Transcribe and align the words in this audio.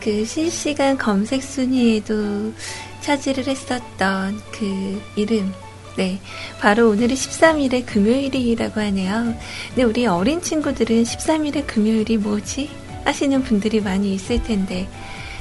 그 0.00 0.24
실시간 0.24 0.96
검색 0.96 1.42
순위에도 1.42 2.52
차지를 3.00 3.46
했었던 3.46 4.40
그 4.52 5.02
이름. 5.16 5.52
네. 5.96 6.18
바로 6.60 6.90
오늘이 6.90 7.14
13일의 7.14 7.84
금요일이라고 7.84 8.80
하네요. 8.80 9.34
근데 9.68 9.82
우리 9.82 10.06
어린 10.06 10.40
친구들은 10.40 11.02
13일의 11.02 11.66
금요일이 11.66 12.16
뭐지? 12.16 12.70
아시는 13.04 13.42
분들이 13.42 13.80
많이 13.80 14.14
있을 14.14 14.42
텐데, 14.42 14.88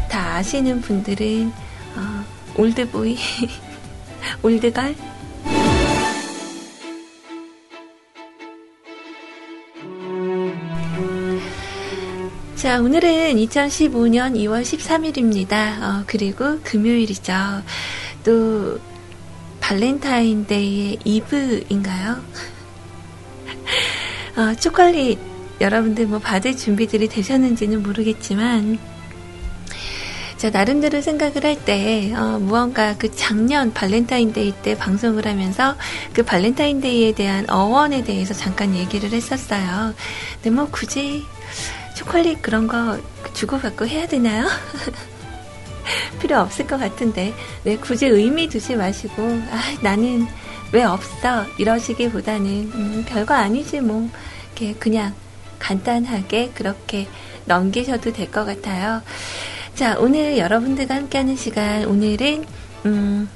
다 0.10 0.36
아시는 0.36 0.82
분들은, 0.82 1.52
어, 1.96 2.26
올드보이, 2.58 3.18
올드걸? 4.44 4.96
자, 12.60 12.82
오늘은 12.82 13.38
2015년 13.38 14.36
2월 14.36 14.64
13일입니다. 14.64 15.82
어, 15.82 16.04
그리고 16.06 16.60
금요일이죠. 16.62 17.34
또, 18.26 18.78
발렌타인데이의 19.62 21.00
이브인가요? 21.06 22.18
어, 24.36 24.56
초콜릿, 24.60 25.20
여러분들 25.62 26.08
뭐 26.08 26.20
받을 26.20 26.58
준비들이 26.58 27.08
되셨는지는 27.08 27.82
모르겠지만, 27.82 28.78
자, 30.36 30.50
나름대로 30.50 31.00
생각을 31.00 31.46
할 31.46 31.64
때, 31.64 32.14
어, 32.14 32.40
무언가 32.40 32.98
그 32.98 33.16
작년 33.16 33.74
발렌타인데이 33.74 34.52
때 34.64 34.78
방송을 34.78 35.26
하면서 35.26 35.78
그 36.12 36.24
발렌타인데이에 36.24 37.14
대한 37.14 37.50
어원에 37.50 38.04
대해서 38.04 38.34
잠깐 38.34 38.76
얘기를 38.76 39.14
했었어요. 39.14 39.94
근데 40.42 40.50
뭐 40.50 40.68
굳이 40.70 41.24
초콜릿 42.00 42.42
그런 42.42 42.66
거 42.66 42.98
주고받고 43.34 43.86
해야 43.86 44.08
되나요? 44.08 44.48
필요 46.22 46.40
없을 46.40 46.66
것 46.66 46.78
같은데, 46.80 47.34
네, 47.64 47.76
굳이 47.76 48.06
의미 48.06 48.48
두지 48.48 48.78
마시고, 48.78 49.22
아, 49.52 49.62
나는 49.82 50.26
왜 50.72 50.84
없어? 50.84 51.46
이러시기보다는, 51.58 52.46
음, 52.74 53.06
별거 53.06 53.34
아니지, 53.34 53.82
뭐. 53.82 54.10
이렇게 54.56 54.80
그냥 54.80 55.14
간단하게 55.60 56.52
그렇게 56.54 57.08
넘기셔도 57.46 58.14
될 58.14 58.32
것 58.32 58.46
같아요. 58.46 59.02
자, 59.76 59.98
오늘 60.00 60.38
여러분들과 60.38 60.96
함께하는 60.96 61.36
시간, 61.36 61.84
오늘은, 61.84 62.46
음, 62.86 63.30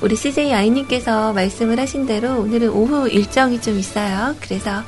우리 0.00 0.16
CJ 0.16 0.54
아이님께서 0.54 1.34
말씀을 1.34 1.78
하신 1.78 2.06
대로 2.06 2.38
오늘은 2.40 2.70
오후 2.70 3.10
일정이 3.10 3.60
좀 3.60 3.78
있어요. 3.78 4.34
그래서 4.40 4.82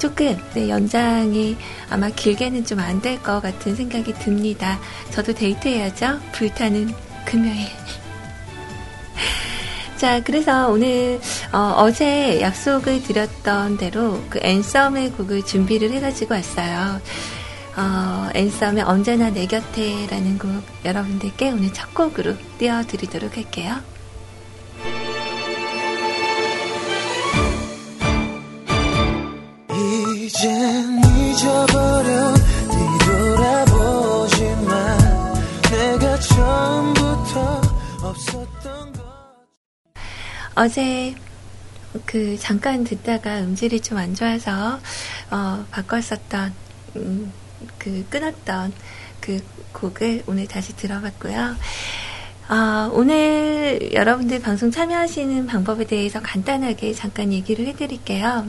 조금 0.00 0.36
네, 0.54 0.68
연장이 0.68 1.56
아마 1.90 2.08
길게는 2.08 2.64
좀 2.64 2.80
안 2.80 3.00
될 3.00 3.22
것 3.22 3.40
같은 3.40 3.76
생각이 3.76 4.14
듭니다. 4.14 4.78
저도 5.10 5.32
데이트해야죠. 5.34 6.18
불타는 6.32 6.92
금요일. 7.24 7.68
자, 9.96 10.22
그래서 10.22 10.68
오늘 10.70 11.20
어, 11.52 11.90
제 11.92 12.40
약속을 12.40 13.02
드렸던 13.02 13.76
대로 13.76 14.22
그 14.30 14.38
앤썸의 14.42 15.12
곡을 15.12 15.44
준비를 15.44 15.90
해가지고 15.92 16.34
왔어요. 16.34 17.00
어, 17.76 18.28
앤썸의 18.34 18.82
언제나 18.82 19.30
내 19.30 19.46
곁에라는 19.46 20.38
곡 20.38 20.50
여러분들께 20.84 21.50
오늘 21.50 21.72
첫 21.72 21.92
곡으로 21.94 22.34
띄워드리도록 22.58 23.36
할게요. 23.36 23.76
이젠 30.30 31.00
잊어버려 31.04 32.34
뒤돌아보지 32.70 34.44
마 34.64 34.96
내가 35.62 36.20
처음부터 36.20 37.60
없었던 38.00 38.92
것 38.92 39.02
어제 40.54 41.16
그 42.06 42.38
잠깐 42.38 42.84
듣다가 42.84 43.40
음질이 43.40 43.80
좀 43.80 43.98
안 43.98 44.14
좋아서 44.14 44.78
어 45.32 45.66
바꿨었던 45.72 46.54
음, 46.94 47.32
그 47.78 48.06
끊었던 48.08 48.72
그 49.20 49.44
곡을 49.72 50.22
오늘 50.28 50.46
다시 50.46 50.76
들어봤고요. 50.76 51.56
어, 52.50 52.90
오늘 52.92 53.92
여러분들 53.92 54.40
방송 54.40 54.70
참여하시는 54.70 55.48
방법에 55.48 55.86
대해서 55.86 56.20
간단하게 56.22 56.94
잠깐 56.94 57.32
얘기를 57.32 57.66
해드릴게요. 57.66 58.46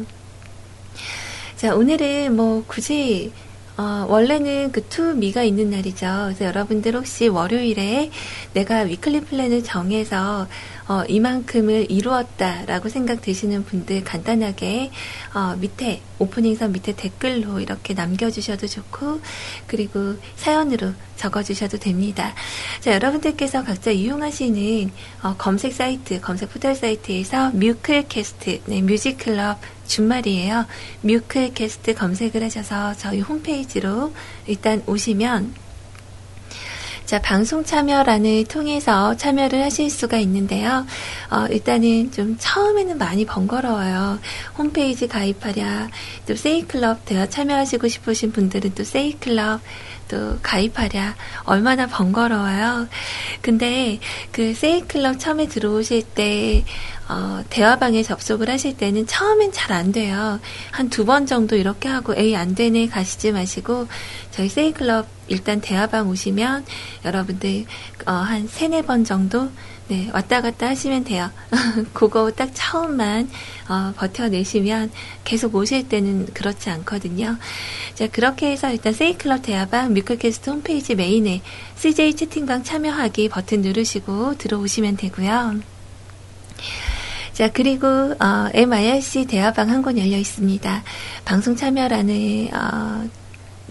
자, 1.61 1.75
오늘은 1.75 2.35
뭐 2.35 2.63
굳이 2.65 3.31
어, 3.77 4.07
원래는 4.09 4.71
그 4.71 4.83
투미가 4.87 5.43
있는 5.43 5.69
날이죠. 5.69 6.07
그래서 6.23 6.45
여러분들 6.45 6.95
혹시 6.95 7.27
월요일에 7.27 8.09
내가 8.55 8.79
weekly 8.79 9.21
plan을 9.21 9.63
정해서 9.63 10.47
어, 10.87 11.03
이만큼을 11.07 11.91
이루었다라고 11.91 12.89
생각되시는 12.89 13.65
분들 13.65 14.03
간단하게 14.03 14.91
어, 15.33 15.55
밑에 15.59 16.01
오프닝선 16.19 16.71
밑에 16.71 16.95
댓글로 16.95 17.59
이렇게 17.59 17.93
남겨주셔도 17.93 18.67
좋고 18.67 19.21
그리고 19.67 20.15
사연으로 20.35 20.93
적어주셔도 21.15 21.77
됩니다. 21.77 22.33
자, 22.79 22.93
여러분들께서 22.93 23.63
각자 23.63 23.91
이용하시는 23.91 24.91
어, 25.23 25.35
검색 25.37 25.73
사이트, 25.73 26.19
검색 26.19 26.51
포털 26.51 26.75
사이트에서 26.75 27.51
뮤클캐스트, 27.51 28.61
네, 28.65 28.81
뮤직클럽 28.81 29.59
준말이에요. 29.87 30.65
뮤클캐스트 31.01 31.95
검색을 31.95 32.43
하셔서 32.43 32.95
저희 32.95 33.19
홈페이지로 33.19 34.13
일단 34.47 34.81
오시면 34.87 35.53
자, 37.11 37.19
방송 37.19 37.65
참여란을 37.65 38.45
통해서 38.45 39.17
참여를 39.17 39.61
하실 39.61 39.89
수가 39.89 40.15
있는데요. 40.19 40.85
어, 41.29 41.45
일단은 41.49 42.09
좀 42.13 42.37
처음에는 42.39 42.97
많이 42.97 43.25
번거로워요. 43.25 44.17
홈페이지 44.57 45.09
가입하랴, 45.09 45.89
또 46.25 46.35
세이클럽 46.37 47.03
대화 47.03 47.25
참여하시고 47.27 47.89
싶으신 47.89 48.31
분들은 48.31 48.75
또 48.75 48.85
세이클럽 48.85 49.59
또 50.11 50.37
가입하랴 50.43 51.15
얼마나 51.45 51.87
번거로워요. 51.87 52.87
근데 53.41 53.99
그 54.33 54.53
세이클럽 54.53 55.19
처음에 55.19 55.47
들어오실 55.47 56.03
때 56.13 56.65
어, 57.07 57.43
대화방에 57.49 58.03
접속을 58.03 58.49
하실 58.49 58.75
때는 58.77 59.07
처음엔 59.07 59.51
잘 59.53 59.71
안 59.71 59.91
돼요. 59.93 60.39
한 60.71 60.89
두 60.89 61.05
번 61.05 61.25
정도 61.25 61.55
이렇게 61.55 61.87
하고 61.87 62.13
에이 62.15 62.35
안 62.35 62.55
되네 62.55 62.87
가시지 62.89 63.31
마시고 63.31 63.87
저희 64.31 64.49
세이클럽 64.49 65.07
일단 65.27 65.61
대화방 65.61 66.09
오시면 66.09 66.65
여러분들 67.05 67.65
어, 68.05 68.11
한 68.11 68.47
세네 68.47 68.81
번 68.83 69.05
정도 69.05 69.49
네, 69.91 70.09
왔다 70.13 70.41
갔다 70.41 70.69
하시면 70.69 71.03
돼요. 71.03 71.29
그거 71.91 72.31
딱 72.31 72.49
처음만 72.53 73.29
어, 73.67 73.91
버텨내시면 73.97 74.89
계속 75.25 75.53
오실 75.53 75.89
때는 75.89 76.27
그렇지 76.27 76.69
않거든요. 76.69 77.35
자, 77.95 78.07
그렇게 78.07 78.51
해서 78.51 78.71
일단 78.71 78.93
세이클럽 78.93 79.41
대화방 79.41 79.93
뮤클캐스트 79.93 80.49
홈페이지 80.49 80.95
메인에 80.95 81.41
CJ 81.75 82.15
채팅방 82.15 82.63
참여하기 82.63 83.27
버튼 83.27 83.63
누르시고 83.63 84.37
들어오시면 84.37 84.95
되고요. 84.95 85.59
자, 87.33 87.51
그리고, 87.51 87.87
어, 87.87 88.49
MIRC 88.53 89.25
대화방 89.25 89.69
한곳 89.69 89.97
열려 89.97 90.15
있습니다. 90.15 90.83
방송 91.25 91.57
참여란에, 91.57 92.49
어, 92.53 93.09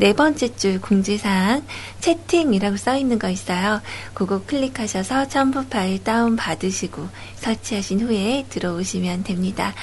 네 0.01 0.15
번째 0.15 0.57
줄 0.57 0.81
공지사항 0.81 1.63
채팅이라고 2.01 2.79
써 2.79 2.97
있는 2.97 3.19
거 3.19 3.29
있어요. 3.29 3.83
그거 4.15 4.43
클릭하셔서 4.47 5.29
첨부 5.29 5.67
파일 5.67 6.03
다운 6.03 6.37
받으시고 6.37 7.07
설치하신 7.37 8.01
후에 8.01 8.47
들어오시면 8.49 9.25
됩니다. 9.25 9.75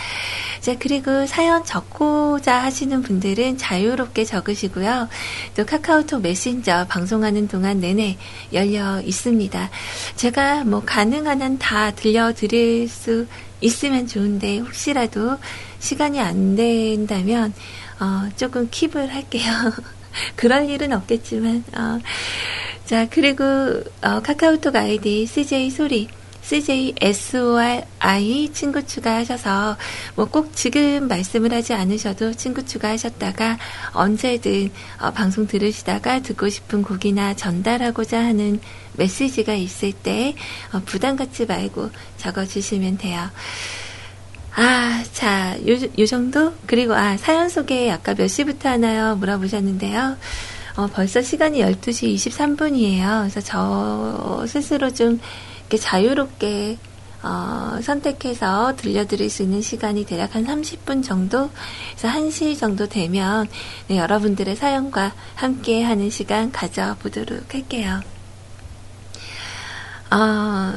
자, 0.60 0.75
그리고 0.80 1.28
사연 1.28 1.64
적고자 1.64 2.64
하시는 2.64 3.04
분들은 3.04 3.60
자유롭게 3.60 4.25
적으시고요. 4.25 5.08
또 5.56 5.66
카카오톡 5.68 6.24
메신저 6.24 6.88
방송하는 6.90 7.48
동안 7.48 7.80
내내 7.80 8.18
열려 8.54 9.00
있습니다. 9.02 9.70
제가 10.16 10.63
뭐 10.63 10.81
가능한 10.84 11.44
한 11.44 11.58
다 11.60 11.92
들려드릴 11.92 12.88
수 12.90 13.28
있으면 13.62 14.08
좋은데 14.08 14.60
혹시라도 14.60 15.38
시간이 15.80 16.20
안 16.20 16.56
된다면 16.56 17.54
어, 18.00 18.30
조금 18.36 18.70
킵을 18.70 19.08
할게요. 19.10 19.52
그럴 20.36 20.69
일은 20.69 20.94
없겠지만, 20.94 21.64
어, 21.75 22.00
자, 22.86 23.08
그리고, 23.10 23.44
어, 24.02 24.22
카카오톡 24.22 24.75
아이디 24.75 25.25
CJ 25.25 25.72
소리. 25.72 26.08
CJSORI 26.48 27.84
친구 28.54 28.86
추가하셔서 28.86 29.75
뭐 30.16 30.28
꼭 30.28 30.56
지금 30.56 31.10
말씀을 31.10 31.52
하지 31.52 31.74
않으셔도 31.74 32.34
친구 32.34 32.66
추가하셨다가 32.66 33.58
언제든 33.92 34.72
어, 35.02 35.12
방송 35.12 35.48
들으시다가 35.48 36.22
듣고 36.22 36.48
싶은 36.48 36.84
곡이나 36.84 37.34
전달하고자 37.34 38.24
하는 38.24 38.62
메시지가 38.94 39.56
있을 39.56 39.92
때 39.92 40.36
어, 40.72 40.81
부담 40.86 41.18
갖지 41.18 41.46
말고 41.46 41.90
적어주시면 42.18 42.98
돼요. 42.98 43.30
아, 44.59 45.04
자, 45.13 45.56
요, 45.68 45.75
요 46.00 46.06
정도? 46.07 46.51
그리고, 46.65 46.95
아, 46.95 47.15
사연 47.15 47.48
소개 47.48 47.92
아까 47.92 48.15
몇 48.15 48.27
시부터 48.27 48.69
하나요? 48.69 49.15
물어보셨는데요. 49.18 50.18
어, 50.77 50.88
벌써 50.88 51.21
시간이 51.21 51.59
12시 51.62 52.15
23분이에요. 52.15 53.19
그래서 53.19 53.39
저 53.39 54.44
스스로 54.48 54.92
좀 54.92 55.19
이렇게 55.59 55.77
자유롭게 55.77 56.80
어, 57.21 57.77
선택해서 57.83 58.75
들려드릴 58.75 59.30
수 59.30 59.44
있는 59.44 59.62
시간이 59.62 60.07
대략 60.07 60.33
한 60.33 60.44
30분 60.48 61.03
정도, 61.03 61.51
그래서 61.95 62.18
1시 62.18 62.57
정도 62.57 62.88
되면 62.88 63.48
네, 63.88 64.00
여러분들의 64.00 64.56
사연과 64.56 65.13
함께 65.36 65.83
하는 65.83 66.10
시간 66.10 66.51
가져보도록 66.51 67.53
할게요. 67.53 68.01
어, 70.10 70.74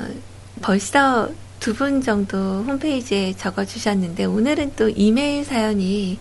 벌써 0.60 1.30
두 1.60 1.74
분 1.74 2.00
정도 2.02 2.62
홈페이지에 2.64 3.34
적어주셨는데, 3.34 4.24
오늘은 4.24 4.72
또 4.76 4.88
이메일 4.88 5.44
사연이 5.44 6.18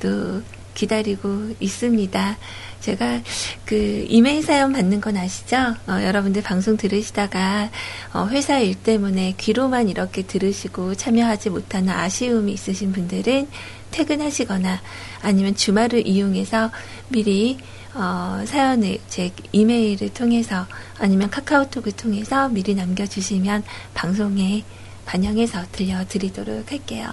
또 0.00 0.42
기다리고 0.74 1.54
있습니다. 1.60 2.36
제가 2.80 3.20
그 3.64 4.04
이메일 4.08 4.42
사연 4.42 4.72
받는 4.72 5.00
건 5.00 5.16
아시죠? 5.16 5.56
어, 5.86 6.02
여러분들 6.02 6.42
방송 6.42 6.76
들으시다가 6.76 7.70
어, 8.12 8.26
회사 8.26 8.58
일 8.58 8.74
때문에 8.74 9.34
귀로만 9.38 9.88
이렇게 9.88 10.22
들으시고 10.22 10.96
참여하지 10.96 11.50
못하는 11.50 11.90
아쉬움이 11.90 12.52
있으신 12.52 12.92
분들은 12.92 13.48
퇴근하시거나 13.92 14.80
아니면 15.22 15.54
주말을 15.54 16.08
이용해서 16.08 16.72
미리 17.08 17.58
어, 17.94 18.42
사연을 18.46 18.98
제 19.08 19.30
이메일을 19.52 20.12
통해서 20.14 20.66
아니면 20.98 21.28
카카오톡을 21.30 21.92
통해서 21.92 22.48
미리 22.48 22.74
남겨주시면 22.74 23.64
방송에 23.94 24.64
반영해서 25.04 25.64
들려드리도록 25.72 26.70
할게요. 26.72 27.10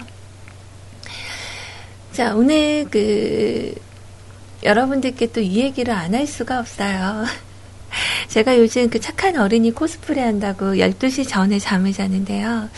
자, 2.12 2.34
오늘 2.34 2.86
그 2.90 3.74
여러분들께 4.62 5.32
또 5.32 5.40
이 5.40 5.56
얘기를 5.60 5.92
안 5.94 6.14
할 6.14 6.26
수가 6.26 6.58
없어요. 6.60 7.24
제가 8.28 8.58
요즘 8.58 8.88
그 8.90 9.00
착한 9.00 9.36
어린이 9.36 9.72
코스프레 9.72 10.20
한다고 10.22 10.74
12시 10.74 11.28
전에 11.28 11.58
잠을 11.58 11.92
자는데요. 11.92 12.68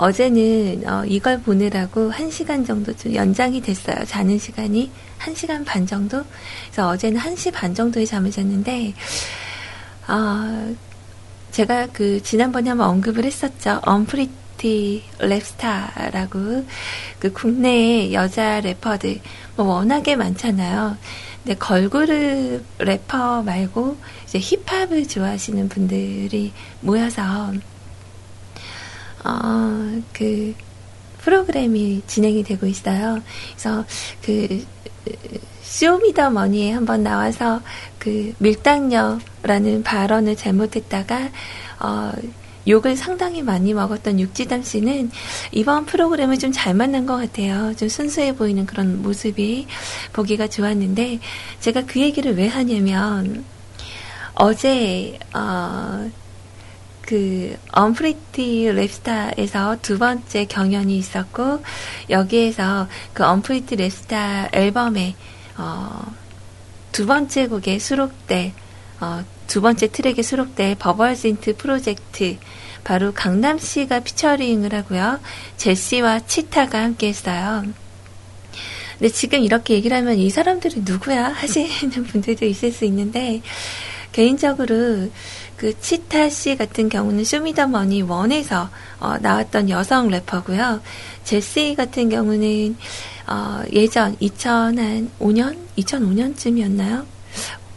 어제는 0.00 0.88
어, 0.88 1.04
이걸 1.06 1.42
보느라고 1.42 2.10
1시간 2.10 2.66
정도 2.66 2.96
좀 2.96 3.14
연장이 3.14 3.60
됐어요. 3.60 4.02
자는 4.06 4.38
시간이 4.38 4.90
1시간 5.18 5.66
반 5.66 5.86
정도? 5.86 6.24
그래서 6.64 6.88
어제는 6.88 7.20
1시 7.20 7.52
반 7.52 7.74
정도에 7.74 8.06
잠을 8.06 8.30
잤는데, 8.30 8.94
어, 10.08 10.74
제가 11.50 11.88
그 11.92 12.22
지난번에 12.22 12.70
한번 12.70 12.88
언급을 12.88 13.26
했었죠. 13.26 13.80
언프리티 13.82 15.02
랩스타라고 15.18 16.64
그 17.18 17.32
국내의 17.34 18.14
여자 18.14 18.60
래퍼들 18.60 19.20
뭐 19.56 19.66
워낙에 19.66 20.16
많잖아요. 20.16 20.96
근데 21.44 21.58
걸그룹 21.58 22.64
래퍼 22.78 23.42
말고 23.42 23.98
이제 24.24 24.38
힙합을 24.38 25.08
좋아하시는 25.08 25.68
분들이 25.68 26.52
모여서 26.80 27.52
어, 29.24 30.02
그 30.12 30.54
프로그램이 31.18 32.02
진행이 32.06 32.42
되고 32.44 32.66
있어요. 32.66 33.20
그래서 33.50 33.84
그 34.24 34.64
쇼미더머니에 35.62 36.72
한번 36.72 37.02
나와서 37.02 37.60
그 37.98 38.34
밀당녀라는 38.38 39.82
발언을 39.84 40.36
잘못했다가 40.36 41.28
어, 41.80 42.12
욕을 42.68 42.96
상당히 42.96 43.42
많이 43.42 43.72
먹었던 43.72 44.20
육지담 44.20 44.62
씨는 44.62 45.10
이번 45.52 45.86
프로그램을 45.86 46.38
좀 46.38 46.52
잘 46.52 46.74
만난 46.74 47.06
것 47.06 47.16
같아요. 47.16 47.74
좀 47.76 47.88
순수해 47.88 48.34
보이는 48.34 48.66
그런 48.66 49.02
모습이 49.02 49.66
보기가 50.12 50.48
좋았는데 50.48 51.20
제가 51.60 51.84
그 51.86 52.00
얘기를 52.00 52.36
왜 52.36 52.48
하냐면 52.48 53.44
어제 54.34 55.18
어, 55.34 56.10
그 57.10 57.56
언프리티 57.72 58.66
랩스타에서 58.66 59.82
두 59.82 59.98
번째 59.98 60.44
경연이 60.44 60.96
있었고 60.96 61.60
여기에서 62.08 62.86
그 63.12 63.24
언프리티 63.24 63.74
랩스타 63.74 64.54
앨범에 64.54 65.16
어, 65.56 66.06
두 66.92 67.06
번째 67.06 67.48
곡에 67.48 67.80
수록돼 67.80 68.52
어, 69.00 69.24
두 69.48 69.60
번째 69.60 69.88
트랙에 69.88 70.22
수록된 70.22 70.78
버벌진트 70.78 71.56
프로젝트 71.56 72.36
바로 72.84 73.12
강남 73.12 73.58
씨가 73.58 74.00
피처링을 74.00 74.72
하고요. 74.72 75.18
제시와 75.56 76.20
치타가 76.20 76.80
함께 76.80 77.08
했어요. 77.08 77.64
근데 79.00 79.12
지금 79.12 79.42
이렇게 79.42 79.74
얘기를 79.74 79.96
하면 79.96 80.16
이 80.16 80.30
사람들이 80.30 80.82
누구야 80.84 81.24
하시는 81.34 81.90
분들도 81.90 82.46
있을 82.46 82.70
수 82.70 82.84
있는데 82.84 83.42
개인적으로 84.12 85.10
그 85.60 85.78
치타 85.78 86.30
씨 86.30 86.56
같은 86.56 86.88
경우는 86.88 87.22
쇼미더머니 87.22 88.00
원에서 88.00 88.70
어, 88.98 89.18
나왔던 89.20 89.68
여성 89.68 90.08
래퍼고요. 90.08 90.80
제시 91.22 91.74
같은 91.76 92.08
경우는 92.08 92.78
어, 93.26 93.62
예전 93.70 94.16
2005년 94.16 95.58
2005년쯤이었나요? 95.76 97.04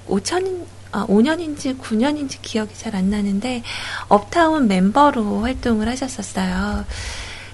5천 0.07 0.65
아, 0.93 1.05
5년인지 1.07 1.77
9년인지 1.77 2.37
기억이 2.41 2.73
잘 2.73 2.95
안 2.95 3.09
나는데 3.09 3.63
업타운 4.07 4.69
멤버로 4.69 5.41
활동을 5.41 5.89
하셨었어요. 5.89 6.85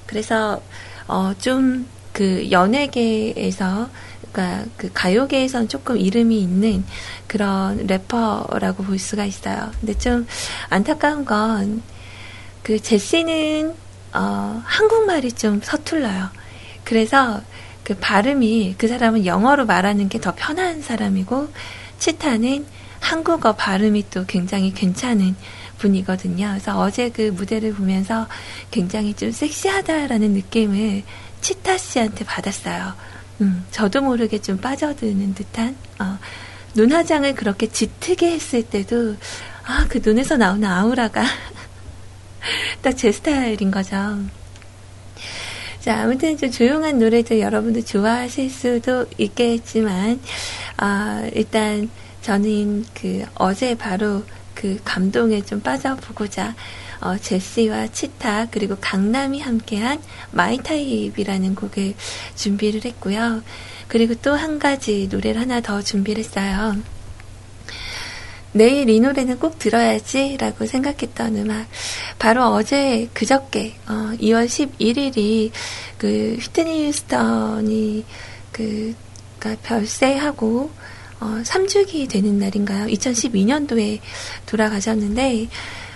그래서 0.06 0.62
어, 1.08 1.34
좀 1.40 1.88
그 2.20 2.52
연예계에서 2.52 3.90
그러니까 4.32 4.66
그 4.78 4.90
가요계에선 4.94 5.68
조금 5.68 5.98
이름이 5.98 6.40
있는 6.40 6.84
그런 7.28 7.86
래퍼라고 7.88 8.84
볼 8.84 9.00
수가 9.00 9.26
있어요. 9.26 9.72
근데 9.80 9.98
좀 9.98 10.28
안타까운 10.70 11.26
건 11.26 11.82
그 12.70 12.80
제시는 12.80 13.74
어, 14.14 14.62
한국말이 14.64 15.32
좀 15.32 15.60
서툴러요. 15.64 16.30
그래서 16.84 17.42
그 17.84 17.96
발음이 17.96 18.76
그 18.78 18.88
사람은 18.88 19.26
영어로 19.26 19.66
말하는 19.66 20.08
게 20.10 20.20
더 20.20 20.34
편한 20.36 20.82
사람이고 20.82 21.50
치타는 21.98 22.66
한국어 23.00 23.54
발음이 23.56 24.12
또 24.12 24.26
굉장히 24.28 24.72
괜찮은 24.72 25.36
분이거든요. 25.80 26.50
그래서 26.50 26.80
어제 26.80 27.10
그 27.10 27.32
무대를 27.36 27.74
보면서 27.74 28.28
굉장히 28.70 29.16
좀 29.16 29.32
섹시하다라는 29.32 30.34
느낌을 30.34 31.02
치타 31.42 31.78
씨한테 31.78 32.26
받았어요. 32.26 32.94
음, 33.42 33.66
저도 33.72 34.02
모르게 34.02 34.40
좀 34.40 34.58
빠져드는 34.58 35.34
듯한, 35.34 35.76
어, 36.00 36.18
눈 36.76 36.92
화장을 36.92 37.34
그렇게 37.36 37.68
짙게 37.68 38.32
했을 38.32 38.64
때도, 38.64 39.16
아, 39.66 39.86
그 39.90 40.00
눈에서 40.04 40.38
나오는 40.38 40.68
아우라가 40.68 41.24
딱 42.82 42.96
제 42.96 43.12
스타일인 43.12 43.72
거죠. 43.72 43.96
자, 45.80 46.02
아무튼 46.04 46.38
좀 46.38 46.52
조용한 46.52 47.00
노래도 47.00 47.40
여러분들 47.40 47.86
좋아하실 47.86 48.50
수도 48.50 49.06
있겠지만, 49.18 50.20
아, 50.78 51.30
일단, 51.34 51.90
저는 52.22 52.86
그 52.94 53.26
어제 53.36 53.76
바로 53.76 54.24
그 54.54 54.78
감동에 54.84 55.42
좀 55.42 55.62
빠져보고자 55.62 56.54
어, 57.02 57.18
제시와 57.18 57.88
치타 57.88 58.48
그리고 58.52 58.76
강남이 58.80 59.40
함께한 59.40 60.02
마이타입이라는 60.32 61.56
곡을 61.56 61.96
준비를 62.36 62.86
했고요. 62.86 63.42
그리고 63.88 64.16
또 64.16 64.36
한 64.36 64.60
가지 64.60 65.08
노래를 65.12 65.42
하나 65.42 65.62
더 65.62 65.82
준비를 65.82 66.24
했어요. 66.24 66.76
내일 68.52 68.90
이 68.90 69.00
노래는 69.00 69.38
꼭 69.40 69.60
들어야지라고 69.60 70.66
생각했던 70.66 71.38
음악. 71.38 71.68
바로 72.18 72.46
어제 72.48 73.08
그저께 73.14 73.76
어, 73.88 74.12
2월 74.20 74.48
11일이 74.48 75.52
그 75.98 76.38
휘트니 76.40 76.88
휴스턴이 76.88 78.06
그 78.52 78.96
그러니까 79.40 79.62
별세하고 79.68 80.72
어, 81.22 81.42
3주기 81.44 82.10
되는 82.10 82.40
날인가요? 82.40 82.88
2012년도에 82.88 84.00
돌아가셨는데, 84.46 85.48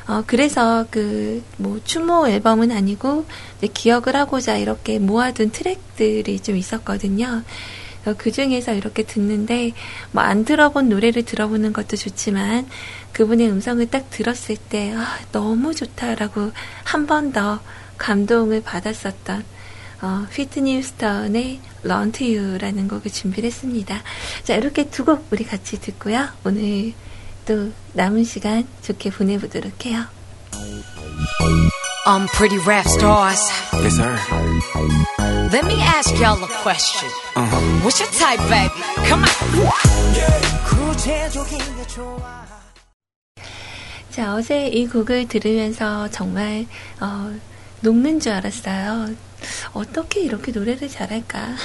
어, 0.08 0.24
그래서 0.28 0.86
그, 0.92 1.44
뭐, 1.58 1.80
추모 1.84 2.28
앨범은 2.28 2.72
아니고, 2.72 3.26
기억을 3.74 4.16
하고자 4.16 4.58
이렇게 4.58 5.00
모아둔 5.00 5.52
트랙들이 5.52 6.40
좀 6.42 6.58
있었거든요. 6.58 7.44
그 8.18 8.32
중에서 8.34 8.74
이렇게 8.74 9.04
듣는데, 9.04 9.72
뭐, 10.12 10.24
안 10.24 10.44
들어본 10.44 10.90
노래를 10.90 11.24
들어보는 11.24 11.72
것도 11.72 11.96
좋지만, 11.96 12.68
그분의 13.14 13.50
음성을 13.50 13.86
딱 13.90 14.10
들었을 14.10 14.58
때, 14.58 14.94
아, 14.94 15.20
너무 15.32 15.74
좋다라고 15.74 16.52
한 16.84 17.08
번 17.08 17.32
더 17.32 17.62
감동을 17.98 18.62
받았었던, 18.64 19.44
어, 20.02 20.26
휘트니 20.34 20.82
to 21.00 22.28
You라는 22.28 22.90
곡을 22.90 23.10
준비를 23.12 23.48
했습니다. 23.48 24.02
자, 24.44 24.56
이렇게 24.56 24.90
두 24.90 25.06
곡 25.06 25.28
우리 25.32 25.46
같이 25.46 25.80
듣고요. 25.80 26.28
오늘 26.44 26.92
또 27.46 27.72
남은 27.94 28.24
시간 28.24 28.68
좋게 28.82 29.12
보내보도록 29.12 29.86
해요. 29.86 30.06
Um, 32.06 32.28
pretty 32.28 32.58
rap 32.66 32.86
stars. 32.86 33.42
Yes, 33.74 33.96
sir. 33.96 34.20
Let 35.52 35.66
me 35.66 35.82
ask 35.82 36.14
y'all 36.20 36.44
a 36.44 36.48
question. 36.62 37.10
Uh-huh. 37.36 37.60
What's 37.82 38.00
your 38.00 38.12
type, 38.12 38.40
baby? 38.50 38.74
Come 39.08 39.24
on. 39.24 39.30
자, 44.12 44.36
어제 44.36 44.68
이 44.68 44.88
곡을 44.88 45.28
들으면서 45.28 46.10
정말, 46.10 46.66
어, 47.00 47.34
녹는 47.82 48.20
줄 48.20 48.34
알았어요. 48.34 49.16
어떻게 49.74 50.22
이렇게 50.22 50.52
노래를 50.52 50.90
잘할까? 50.90 51.56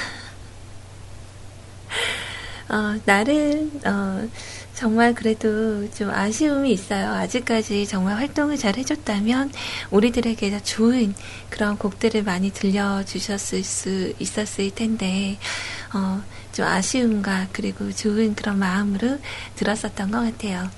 어, 2.70 2.98
나를, 3.04 3.70
어, 3.84 4.28
정말 4.78 5.12
그래도 5.12 5.90
좀 5.90 6.08
아쉬움이 6.08 6.70
있어요. 6.70 7.10
아직까지 7.10 7.88
정말 7.88 8.14
활동을 8.14 8.56
잘 8.56 8.76
해줬다면 8.76 9.50
우리들에게 9.90 10.62
좋은 10.62 11.16
그런 11.50 11.76
곡들을 11.76 12.22
많이 12.22 12.52
들려주셨을 12.52 13.64
수 13.64 14.12
있었을 14.20 14.70
텐데, 14.70 15.36
어, 15.92 16.22
좀 16.52 16.64
아쉬움과 16.64 17.48
그리고 17.52 17.90
좋은 17.90 18.36
그런 18.36 18.60
마음으로 18.60 19.18
들었었던 19.56 20.12
것 20.12 20.20
같아요. 20.20 20.70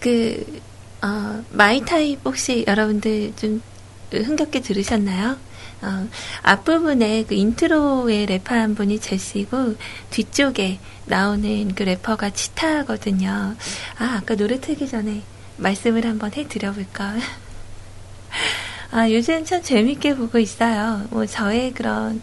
그, 0.00 0.60
어, 1.02 1.44
My 1.52 1.74
Type 1.74 2.18
혹시 2.24 2.64
여러분들 2.66 3.34
좀 3.36 3.62
흥겹게 4.10 4.60
들으셨나요? 4.60 5.36
어, 5.82 6.08
앞부분에 6.42 7.26
그 7.28 7.34
인트로에 7.34 8.26
래퍼한 8.26 8.74
분이 8.74 8.98
제시고 8.98 9.76
뒤쪽에 10.10 10.80
나오는 11.06 11.74
그 11.74 11.82
래퍼가 11.84 12.30
치타거든요. 12.30 13.54
아, 13.98 14.04
아까 14.20 14.34
노래 14.34 14.60
틀기 14.60 14.88
전에 14.88 15.22
말씀을 15.56 16.04
한번 16.04 16.32
해드려볼까. 16.34 17.14
아, 18.92 19.10
요즘 19.10 19.44
참 19.44 19.62
재밌게 19.62 20.16
보고 20.16 20.38
있어요. 20.38 21.06
뭐, 21.10 21.26
저의 21.26 21.72
그런 21.72 22.20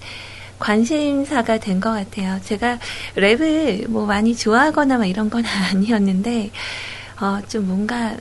관심사가 0.59 1.59
된 1.59 1.79
것 1.81 1.91
같아요. 1.91 2.39
제가 2.43 2.79
랩을 3.15 3.87
뭐 3.89 4.05
많이 4.05 4.35
좋아하거나 4.35 4.97
막 4.97 5.05
이런 5.05 5.29
건 5.29 5.43
아니었는데, 5.71 6.51
어, 7.21 7.39
좀 7.47 7.67
뭔가 7.67 8.15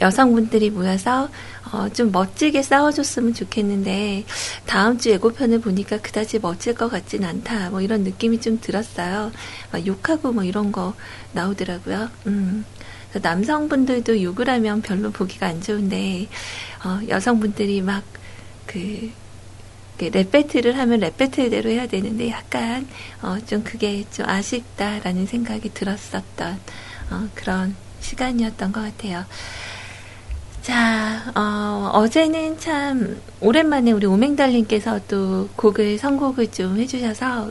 여성분들이 0.00 0.70
모여서 0.70 1.28
어, 1.72 1.88
좀 1.88 2.12
멋지게 2.12 2.62
싸워줬으면 2.62 3.34
좋겠는데 3.34 4.24
다음 4.66 4.98
주 4.98 5.10
예고편을 5.10 5.60
보니까 5.60 5.98
그다지 5.98 6.38
멋질 6.38 6.74
것 6.74 6.88
같진 6.88 7.24
않다. 7.24 7.70
뭐 7.70 7.80
이런 7.80 8.02
느낌이 8.02 8.40
좀 8.40 8.60
들었어요. 8.60 9.32
막 9.72 9.86
욕하고 9.86 10.32
뭐 10.32 10.44
이런 10.44 10.72
거 10.72 10.94
나오더라고요. 11.32 12.08
음. 12.26 12.64
남성분들도 13.22 14.22
욕을 14.22 14.48
하면 14.50 14.82
별로 14.82 15.10
보기가 15.10 15.46
안 15.46 15.62
좋은데 15.62 16.28
어, 16.84 17.00
여성분들이 17.08 17.82
막그 17.82 19.10
랩 20.00 20.30
배틀을 20.30 20.78
하면 20.78 21.00
랩 21.00 21.16
배틀대로 21.16 21.70
해야 21.70 21.86
되는데 21.86 22.30
약간 22.30 22.86
어, 23.22 23.36
좀 23.46 23.64
그게 23.64 24.04
좀 24.12 24.28
아쉽다라는 24.28 25.26
생각이 25.26 25.70
들었었던 25.74 26.60
어, 27.10 27.28
그런 27.34 27.74
시간이었던 28.00 28.72
것 28.72 28.80
같아요. 28.80 29.24
자, 30.62 31.32
어, 31.34 31.90
어제는 31.94 32.58
참 32.58 33.20
오랜만에 33.40 33.92
우리 33.92 34.06
오맹달님께서 34.06 35.00
또 35.08 35.48
곡을 35.56 35.98
선곡을 35.98 36.50
좀 36.52 36.78
해주셔서 36.78 37.50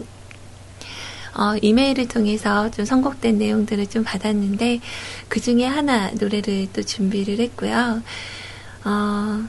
어, 1.35 1.55
이메일을 1.61 2.07
통해서 2.07 2.69
좀 2.71 2.85
선곡된 2.85 3.37
내용들을 3.37 3.87
좀 3.87 4.03
받았는데 4.03 4.79
그 5.29 5.39
중에 5.39 5.65
하나 5.65 6.11
노래를 6.11 6.67
또 6.73 6.81
준비를 6.83 7.39
했고요. 7.39 8.01
어, 8.85 9.43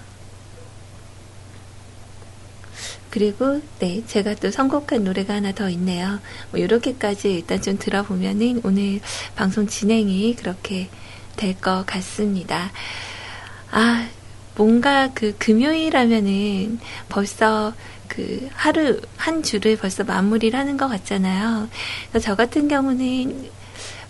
그리고 3.10 3.60
네 3.78 4.02
제가 4.06 4.34
또 4.34 4.50
선곡한 4.50 5.04
노래가 5.04 5.34
하나 5.34 5.52
더 5.52 5.68
있네요. 5.70 6.20
뭐 6.50 6.60
이렇게까지 6.60 7.32
일단 7.34 7.60
좀 7.60 7.78
들어보면은 7.78 8.60
오늘 8.64 9.00
방송 9.34 9.66
진행이 9.66 10.36
그렇게 10.36 10.88
될 11.36 11.54
것 11.54 11.84
같습니다. 11.86 12.70
아, 13.70 14.08
뭔가 14.56 15.10
그 15.14 15.34
금요일 15.38 15.96
하면은 15.96 16.78
벌써 17.08 17.74
그 18.08 18.48
하루, 18.52 19.00
한 19.16 19.42
주를 19.42 19.76
벌써 19.76 20.04
마무리를 20.04 20.58
하는 20.58 20.76
것 20.76 20.88
같잖아요. 20.88 21.68
저 22.20 22.34
같은 22.34 22.68
경우는 22.68 23.50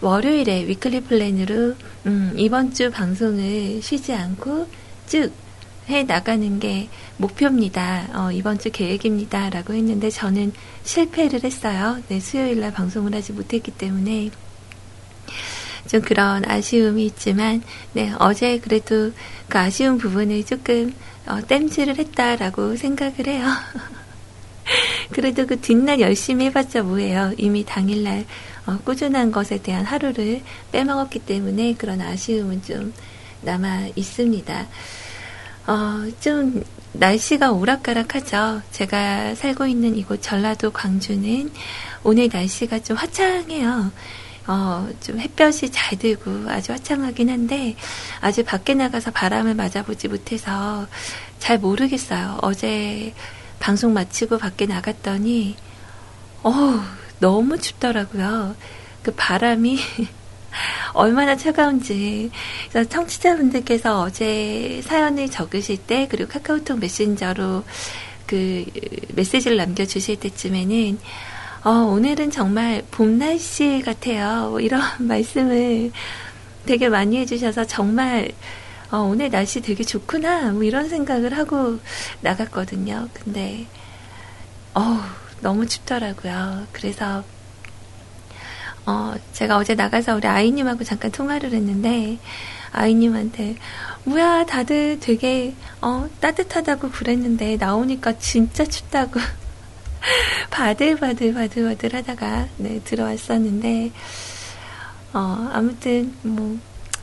월요일에 0.00 0.66
위클리 0.68 1.02
플랜으로, 1.02 1.74
음, 2.06 2.32
이번 2.36 2.72
주 2.72 2.90
방송을 2.90 3.82
쉬지 3.82 4.12
않고 4.14 4.68
쭉 5.06 5.48
해 5.88 6.02
나가는 6.02 6.60
게 6.60 6.88
목표입니다. 7.16 8.08
어, 8.12 8.30
이번 8.30 8.58
주 8.58 8.70
계획입니다. 8.70 9.48
라고 9.48 9.72
했는데 9.72 10.10
저는 10.10 10.52
실패를 10.84 11.44
했어요. 11.44 11.98
네, 12.08 12.20
수요일 12.20 12.60
날 12.60 12.72
방송을 12.72 13.14
하지 13.14 13.32
못했기 13.32 13.70
때문에. 13.72 14.30
좀 15.88 16.00
그런 16.02 16.44
아쉬움이 16.44 17.04
있지만, 17.06 17.62
네, 17.92 18.12
어제 18.18 18.58
그래도 18.58 19.12
그 19.48 19.58
아쉬운 19.58 19.98
부분을 19.98 20.44
조금 20.44 20.94
어, 21.26 21.40
땜질을 21.46 21.98
했다라고 21.98 22.76
생각을 22.76 23.26
해요. 23.26 23.46
그래도 25.12 25.46
그 25.46 25.60
뒷날 25.60 26.00
열심히 26.00 26.46
해봤자 26.46 26.82
뭐예요. 26.82 27.32
이미 27.36 27.64
당일날 27.64 28.24
어, 28.66 28.78
꾸준한 28.84 29.32
것에 29.32 29.62
대한 29.62 29.84
하루를 29.84 30.42
빼먹었기 30.72 31.20
때문에 31.20 31.74
그런 31.74 32.00
아쉬움은 32.00 32.62
좀 32.62 32.92
남아 33.42 33.88
있습니다. 33.94 34.66
어, 35.66 36.06
좀 36.20 36.62
날씨가 36.92 37.52
오락가락하죠. 37.52 38.62
제가 38.70 39.34
살고 39.34 39.66
있는 39.66 39.96
이곳 39.96 40.22
전라도 40.22 40.70
광주는 40.70 41.50
오늘 42.02 42.28
날씨가 42.32 42.80
좀 42.80 42.96
화창해요. 42.96 43.92
어, 44.48 44.88
좀 45.02 45.20
햇볕이 45.20 45.70
잘 45.70 45.98
들고 45.98 46.48
아주 46.48 46.72
화창하긴 46.72 47.28
한데, 47.28 47.76
아직 48.20 48.44
밖에 48.44 48.72
나가서 48.74 49.10
바람을 49.10 49.54
맞아보지 49.54 50.08
못해서 50.08 50.86
잘 51.38 51.58
모르겠어요. 51.58 52.38
어제 52.40 53.12
방송 53.60 53.92
마치고 53.92 54.38
밖에 54.38 54.64
나갔더니, 54.64 55.54
어우, 56.42 56.80
너무 57.20 57.58
춥더라고요. 57.58 58.56
그 59.02 59.12
바람이 59.14 59.78
얼마나 60.94 61.36
차가운지. 61.36 62.30
그래서 62.70 62.88
청취자분들께서 62.88 64.00
어제 64.00 64.80
사연을 64.82 65.30
적으실 65.30 65.76
때, 65.76 66.08
그리고 66.10 66.30
카카오톡 66.30 66.78
메신저로 66.78 67.64
그 68.26 68.64
메시지를 69.14 69.58
남겨주실 69.58 70.20
때쯤에는, 70.20 70.98
어, 71.64 71.70
오늘은 71.70 72.30
정말 72.30 72.84
봄 72.90 73.18
날씨 73.18 73.82
같아요. 73.84 74.50
뭐 74.50 74.60
이런 74.60 74.80
말씀을 74.98 75.90
되게 76.66 76.88
많이 76.88 77.18
해주셔서 77.18 77.66
정말 77.66 78.30
어, 78.90 78.98
오늘 78.98 79.30
날씨 79.30 79.60
되게 79.60 79.84
좋구나. 79.84 80.52
뭐 80.52 80.62
이런 80.62 80.88
생각을 80.88 81.36
하고 81.36 81.78
나갔거든요. 82.22 83.08
근데, 83.12 83.66
어 84.74 85.00
너무 85.40 85.66
춥더라고요. 85.66 86.66
그래서, 86.72 87.22
어, 88.86 89.14
제가 89.32 89.58
어제 89.58 89.74
나가서 89.74 90.16
우리 90.16 90.26
아이님하고 90.26 90.84
잠깐 90.84 91.10
통화를 91.10 91.52
했는데, 91.52 92.18
아이님한테, 92.72 93.56
뭐야, 94.04 94.46
다들 94.46 95.00
되게, 95.00 95.54
어, 95.82 96.08
따뜻하다고 96.20 96.90
그랬는데, 96.90 97.56
나오니까 97.58 98.18
진짜 98.18 98.64
춥다고. 98.64 99.20
바들바들 100.58 101.34
바들바들 101.34 101.94
하다가 101.94 102.48
네, 102.56 102.80
들어왔었는데 102.82 103.92
어, 105.12 105.48
아무튼 105.52 106.12
뭐 106.22 106.58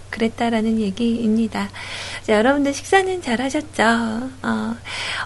그랬다라는 0.09 0.81
얘기입니다. 0.81 1.69
자, 2.23 2.33
여러분들 2.33 2.73
식사는 2.73 3.21
잘 3.21 3.39
하셨죠? 3.39 4.29
어, 4.43 4.75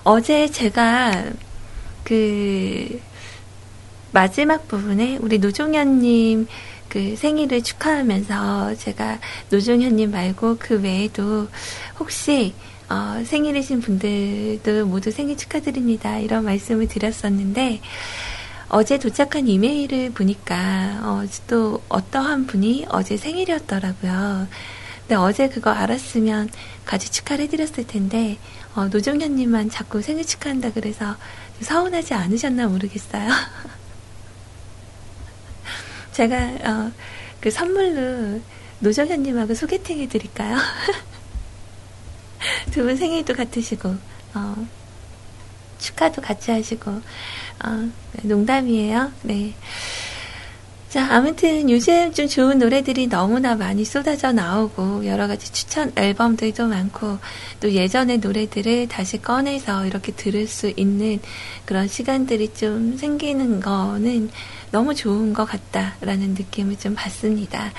어제 0.03 0.47
제가 0.47 1.25
그 2.03 3.01
마지막 4.11 4.67
부분에 4.67 5.17
우리 5.21 5.39
노종현님 5.39 6.47
그 6.87 7.15
생일을 7.15 7.63
축하하면서 7.63 8.75
제가 8.75 9.17
노종현님 9.49 10.11
말고 10.11 10.57
그 10.59 10.79
외에도 10.79 11.47
혹시 11.97 12.53
어, 12.89 13.23
생일이신 13.23 13.81
분들도 13.81 14.87
모두 14.87 15.11
생일 15.11 15.37
축하드립니다. 15.37 16.17
이런 16.17 16.45
말씀을 16.45 16.87
드렸었는데, 16.87 17.81
어제 18.69 18.99
도착한 18.99 19.47
이메일을 19.47 20.11
보니까 20.11 20.99
어, 21.01 21.25
또 21.47 21.81
어떠한 21.89 22.45
분이 22.45 22.85
어제 22.89 23.17
생일이었더라고요. 23.17 24.47
근데 25.01 25.15
어제 25.15 25.49
그거 25.49 25.71
알았으면 25.71 26.49
같이 26.85 27.11
축하를 27.11 27.45
해드렸을 27.45 27.87
텐데 27.87 28.37
어, 28.75 28.85
노종현님만 28.85 29.71
자꾸 29.71 30.03
생일 30.03 30.23
축하한다 30.23 30.73
그래서 30.73 31.15
서운하지 31.61 32.13
않으셨나 32.13 32.67
모르겠어요. 32.67 33.29
제가 36.13 36.37
어, 36.37 36.91
그 37.41 37.49
선물로 37.49 38.39
노정현님하고 38.81 39.55
소개팅 39.55 39.99
해드릴까요? 39.99 40.57
두 42.71 42.83
분 42.83 42.95
생일도 42.95 43.33
같으시고 43.33 43.95
어, 44.35 44.67
축하도 45.79 46.21
같이 46.21 46.51
하시고 46.51 46.91
어, 46.91 47.89
농담이에요. 48.23 49.11
네. 49.23 49.53
자, 50.89 51.05
아무튼 51.15 51.69
요즘 51.69 52.11
좀 52.13 52.27
좋은 52.27 52.57
노래들이 52.57 53.07
너무나 53.07 53.55
많이 53.55 53.85
쏟아져 53.85 54.31
나오고 54.31 55.05
여러 55.05 55.27
가지 55.27 55.51
추천 55.53 55.91
앨범들도 55.95 56.65
많고 56.67 57.19
또 57.59 57.71
예전의 57.71 58.17
노래들을 58.17 58.87
다시 58.87 59.21
꺼내서 59.21 59.85
이렇게 59.85 60.11
들을 60.13 60.47
수 60.47 60.73
있는 60.75 61.19
그런 61.65 61.87
시간들이 61.87 62.55
좀 62.55 62.97
생기는 62.97 63.59
거는 63.59 64.31
너무 64.71 64.95
좋은 64.95 65.33
것 65.33 65.45
같다라는 65.45 66.33
느낌을 66.33 66.79
좀 66.79 66.95
받습니다. 66.95 67.71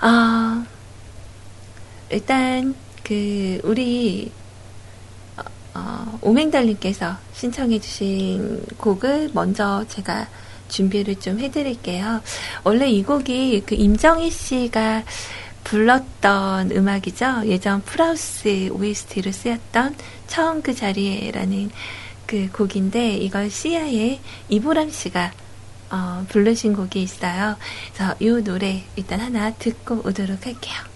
아, 0.00 0.66
일단 2.10 2.74
그 3.04 3.60
우리 3.62 4.32
어, 5.36 5.42
어, 5.74 6.18
오맹달님께서 6.22 7.16
신청해주신 7.34 8.66
곡을 8.78 9.30
먼저 9.34 9.84
제가 9.88 10.26
준비를 10.68 11.20
좀 11.20 11.38
해드릴게요. 11.38 12.22
원래 12.64 12.88
이 12.88 13.02
곡이 13.04 13.62
그 13.66 13.74
임정희 13.74 14.30
씨가 14.30 15.04
불렀던 15.62 16.72
음악이죠. 16.72 17.42
예전 17.46 17.82
프라우스 17.82 18.68
OST로 18.70 19.32
쓰였던 19.32 19.96
처음 20.26 20.62
그 20.62 20.74
자리에라는 20.74 21.70
그 22.26 22.50
곡인데 22.52 23.16
이걸 23.16 23.50
시아의 23.50 24.20
이보람 24.48 24.90
씨가 24.90 25.32
어, 25.90 26.24
부르신 26.28 26.74
곡이 26.74 27.02
있어요. 27.02 27.56
그래서 27.94 28.14
이 28.18 28.42
노래 28.42 28.82
일단 28.96 29.20
하나 29.20 29.52
듣고 29.52 30.02
오도록 30.04 30.46
할게요. 30.46 30.93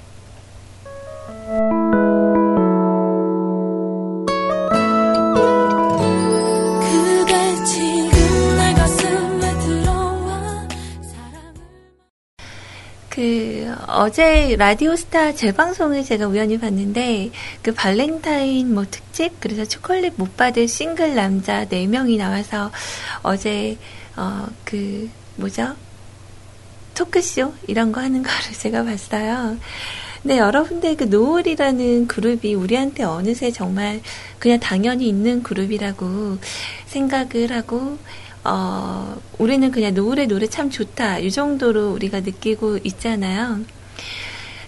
그 13.08 13.74
어제 13.86 14.54
라디오스타 14.56 15.34
재방송을 15.34 16.04
제가 16.04 16.26
우연히 16.26 16.58
봤는데 16.58 17.30
그 17.62 17.72
발렌타인 17.72 18.74
뭐 18.74 18.84
특집 18.90 19.40
그래서 19.40 19.64
초콜릿 19.64 20.14
못 20.16 20.36
받을 20.36 20.68
싱글 20.68 21.14
남자 21.14 21.64
4명이 21.64 22.18
나와서 22.18 22.70
어제 23.22 23.78
어 24.16 24.48
그 24.64 25.08
뭐죠? 25.36 25.74
토크쇼 26.94 27.54
이런 27.68 27.92
거 27.92 28.00
하는 28.00 28.22
거를 28.22 28.52
제가 28.58 28.84
봤어요. 28.84 29.56
네, 30.24 30.38
여러분들 30.38 30.96
그 30.96 31.04
노을이라는 31.04 32.08
그룹이 32.08 32.54
우리한테 32.54 33.04
어느새 33.04 33.52
정말 33.52 34.00
그냥 34.38 34.58
당연히 34.58 35.08
있는 35.08 35.42
그룹이라고 35.42 36.38
생각을 36.86 37.52
하고 37.52 37.98
어, 38.42 39.16
우리는 39.38 39.70
그냥 39.70 39.94
노래 39.94 40.26
노래 40.26 40.46
참 40.48 40.70
좋다. 40.70 41.18
이 41.18 41.30
정도로 41.30 41.92
우리가 41.92 42.20
느끼고 42.20 42.78
있잖아요. 42.84 43.60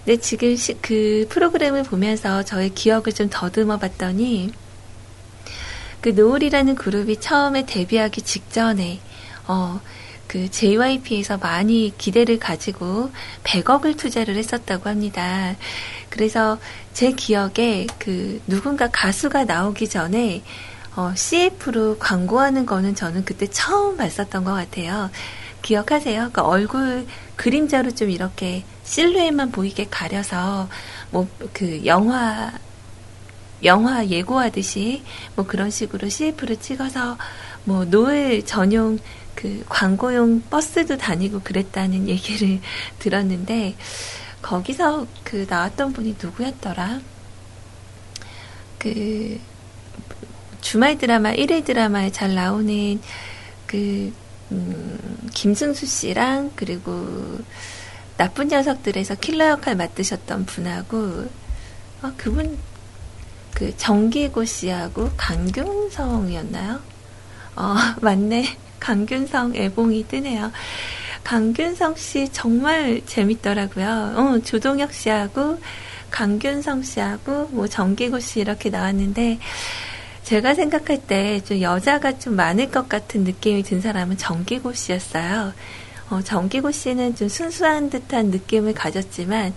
근데 0.05 0.19
지금 0.21 0.55
시, 0.55 0.73
그 0.81 1.25
프로그램을 1.29 1.83
보면서 1.83 2.43
저의 2.43 2.73
기억을 2.73 3.11
좀 3.13 3.27
더듬어 3.29 3.77
봤더니 3.77 4.51
그 5.99 6.09
노을이라는 6.09 6.75
그룹이 6.75 7.19
처음에 7.19 7.65
데뷔하기 7.65 8.21
직전에 8.21 8.99
어, 9.47 9.81
그 10.31 10.49
JYP에서 10.49 11.39
많이 11.39 11.93
기대를 11.97 12.39
가지고 12.39 13.11
100억을 13.43 13.97
투자를 13.97 14.37
했었다고 14.37 14.87
합니다. 14.87 15.57
그래서 16.09 16.57
제 16.93 17.11
기억에 17.11 17.85
그 17.99 18.41
누군가 18.47 18.87
가수가 18.89 19.43
나오기 19.43 19.89
전에 19.89 20.41
어, 20.95 21.11
CF로 21.13 21.97
광고하는 21.99 22.65
거는 22.65 22.95
저는 22.95 23.25
그때 23.25 23.45
처음 23.47 23.97
봤었던 23.97 24.45
것 24.45 24.53
같아요. 24.53 25.09
기억하세요? 25.63 26.15
그러니까 26.15 26.43
얼굴 26.43 27.05
그림자로 27.35 27.91
좀 27.91 28.09
이렇게 28.09 28.63
실루엣만 28.85 29.51
보이게 29.51 29.87
가려서 29.89 30.69
뭐 31.09 31.27
그 31.51 31.85
영화 31.85 32.53
영화 33.63 34.05
예고하듯이 34.05 35.03
뭐 35.35 35.45
그런 35.45 35.69
식으로 35.69 36.09
CF를 36.09 36.57
찍어서 36.57 37.17
뭐 37.63 37.85
노을 37.85 38.43
전용 38.45 38.97
그 39.41 39.63
광고용 39.67 40.43
버스도 40.51 40.97
다니고 40.97 41.41
그랬다는 41.41 42.07
얘기를 42.07 42.59
들었는데 42.99 43.75
거기서 44.43 45.07
그 45.23 45.47
나왔던 45.49 45.93
분이 45.93 46.15
누구였더라? 46.21 47.01
그 48.77 49.39
주말 50.61 50.97
드라마, 50.99 51.31
일일 51.31 51.63
드라마에 51.63 52.11
잘 52.11 52.35
나오는 52.35 53.01
그, 53.65 54.13
음, 54.51 55.29
김승수 55.33 55.87
씨랑 55.87 56.51
그리고 56.55 57.39
나쁜 58.17 58.47
녀석들에서 58.47 59.15
킬러 59.15 59.47
역할 59.49 59.75
맡으셨던 59.75 60.45
분하고, 60.45 61.27
아, 62.03 62.13
그분, 62.15 62.59
그 63.55 63.75
정기고 63.75 64.45
씨하고 64.45 65.09
강균성이었나요? 65.17 66.79
어, 67.55 67.75
맞네. 68.01 68.57
강균성 68.81 69.55
애봉이 69.55 70.07
뜨네요. 70.09 70.51
강균성 71.23 71.95
씨 71.95 72.27
정말 72.33 72.99
재밌더라고요. 73.05 74.13
어, 74.17 74.39
조동혁 74.43 74.91
씨하고 74.91 75.59
강균성 76.09 76.83
씨하고 76.83 77.47
뭐 77.51 77.67
정기고 77.67 78.19
씨 78.19 78.41
이렇게 78.41 78.69
나왔는데 78.69 79.39
제가 80.23 80.53
생각할 80.55 80.97
때 81.07 81.39
좀 81.41 81.61
여자가 81.61 82.17
좀 82.17 82.35
많을 82.35 82.69
것 82.71 82.89
같은 82.89 83.23
느낌이 83.23 83.63
든 83.63 83.79
사람은 83.81 84.17
정기고 84.17 84.73
씨였어요. 84.73 85.53
어, 86.09 86.21
정기고 86.21 86.71
씨는 86.71 87.15
좀 87.15 87.29
순수한 87.29 87.89
듯한 87.89 88.27
느낌을 88.31 88.73
가졌지만 88.73 89.53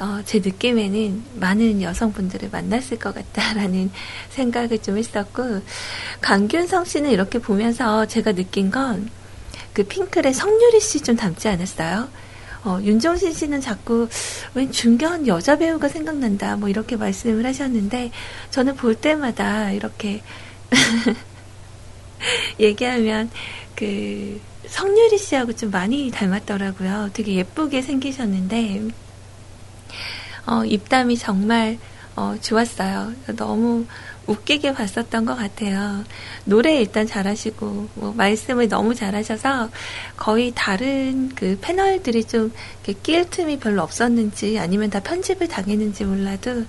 어, 0.00 0.20
제 0.24 0.38
느낌에는 0.38 1.22
많은 1.36 1.82
여성분들을 1.82 2.48
만났을 2.50 2.98
것 2.98 3.14
같다라는 3.14 3.90
생각을 4.30 4.78
좀 4.78 4.96
했었고 4.98 5.60
강균성 6.20 6.84
씨는 6.84 7.10
이렇게 7.10 7.38
보면서 7.38 8.06
제가 8.06 8.32
느낀 8.32 8.70
건 8.70 9.20
그 9.72 9.84
핑클의 9.84 10.34
성유리 10.34 10.80
씨 10.80 11.00
좀 11.00 11.16
닮지 11.16 11.48
않았어요? 11.48 12.08
어, 12.64 12.78
윤종신 12.82 13.32
씨는 13.32 13.60
자꾸 13.60 14.08
웬 14.54 14.70
중견 14.70 15.26
여자 15.26 15.56
배우가 15.56 15.88
생각난다 15.88 16.56
뭐 16.56 16.68
이렇게 16.68 16.96
말씀을 16.96 17.46
하셨는데 17.46 18.10
저는 18.50 18.76
볼 18.76 18.94
때마다 18.94 19.70
이렇게 19.70 20.22
얘기하면 22.60 23.30
그 23.74 24.40
성유리 24.66 25.16
씨하고 25.16 25.54
좀 25.54 25.70
많이 25.70 26.10
닮았더라고요. 26.10 27.10
되게 27.14 27.36
예쁘게 27.36 27.80
생기셨는데 27.80 28.88
어, 30.46 30.64
입담이 30.64 31.16
정말 31.18 31.78
어, 32.16 32.36
좋았어요. 32.40 33.12
너무 33.36 33.86
웃기게 34.26 34.74
봤었던 34.74 35.24
것 35.24 35.34
같아요. 35.36 36.04
노래 36.44 36.78
일단 36.78 37.06
잘하시고 37.06 37.88
뭐 37.94 38.12
말씀을 38.16 38.68
너무 38.68 38.94
잘하셔서 38.94 39.70
거의 40.16 40.52
다른 40.54 41.30
그 41.34 41.58
패널들이 41.60 42.24
좀 42.24 42.52
끼일 43.02 43.28
틈이 43.30 43.58
별로 43.58 43.82
없었는지 43.82 44.58
아니면 44.58 44.90
다 44.90 45.00
편집을 45.00 45.48
당했는지 45.48 46.04
몰라도 46.04 46.64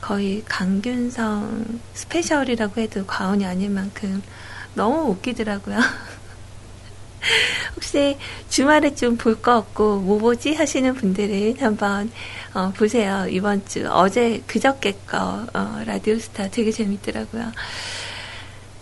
거의 0.00 0.42
강균성 0.46 1.80
스페셜이라고 1.94 2.80
해도 2.80 3.06
과언이 3.06 3.46
아닐 3.46 3.70
만큼 3.70 4.22
너무 4.74 5.10
웃기더라고요. 5.10 5.78
혹시 7.76 8.18
주말에 8.48 8.94
좀 8.94 9.16
볼 9.16 9.40
거 9.40 9.56
없고 9.58 10.00
뭐 10.00 10.18
보지 10.18 10.54
하시는 10.54 10.92
분들은 10.94 11.56
한번 11.60 12.10
어, 12.54 12.70
보세요. 12.76 13.26
이번 13.30 13.64
주 13.66 13.88
어제 13.90 14.42
그저께 14.46 14.92
거 15.06 15.46
어, 15.54 15.82
라디오스타 15.86 16.48
되게 16.50 16.70
재밌더라고요. 16.70 17.50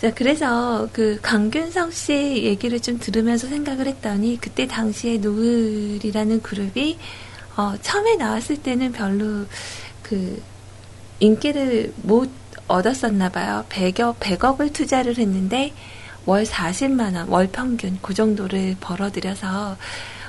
자, 0.00 0.12
그래서 0.14 0.88
그 0.92 1.18
강균성 1.22 1.90
씨 1.92 2.42
얘기를 2.44 2.80
좀 2.80 2.98
들으면서 2.98 3.46
생각을 3.46 3.86
했더니 3.86 4.38
그때 4.40 4.66
당시에 4.66 5.18
노을이라는 5.18 6.42
그룹이 6.42 6.98
어, 7.56 7.74
처음에 7.80 8.16
나왔을 8.16 8.56
때는 8.56 8.92
별로 8.92 9.46
그 10.02 10.42
인기를 11.20 11.92
못 12.02 12.30
얻었었나 12.66 13.28
봐요. 13.28 13.64
100억, 13.68 14.16
100억을 14.16 14.72
투자를 14.72 15.18
했는데 15.18 15.72
월 16.26 16.44
40만 16.44 17.14
원, 17.14 17.28
월 17.28 17.46
평균, 17.46 17.98
그 18.02 18.14
정도를 18.14 18.76
벌어들여서 18.80 19.76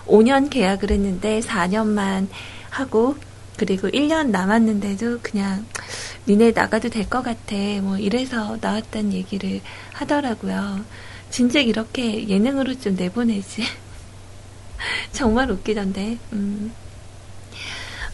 5년 0.06 0.49
계약을 0.49 0.91
했는데 0.91 1.39
4년만 1.39 2.27
하고 2.69 3.15
그리고 3.62 3.88
1년 3.89 4.32
남았는데도 4.32 5.19
그냥 5.21 5.67
니네 6.28 6.50
나가도 6.54 6.89
될 6.89 7.08
것 7.08 7.21
같아. 7.21 7.56
뭐 7.84 7.95
이래서 8.00 8.58
나왔다는 8.60 9.13
얘기를 9.13 9.62
하더라고요. 9.93 10.84
진작 11.30 11.67
이렇게 11.67 12.28
예능으로 12.28 12.80
좀 12.80 12.95
내보내지. 12.95 13.62
정말 15.13 15.52
웃기던데. 15.52 16.17
음. 16.34 16.74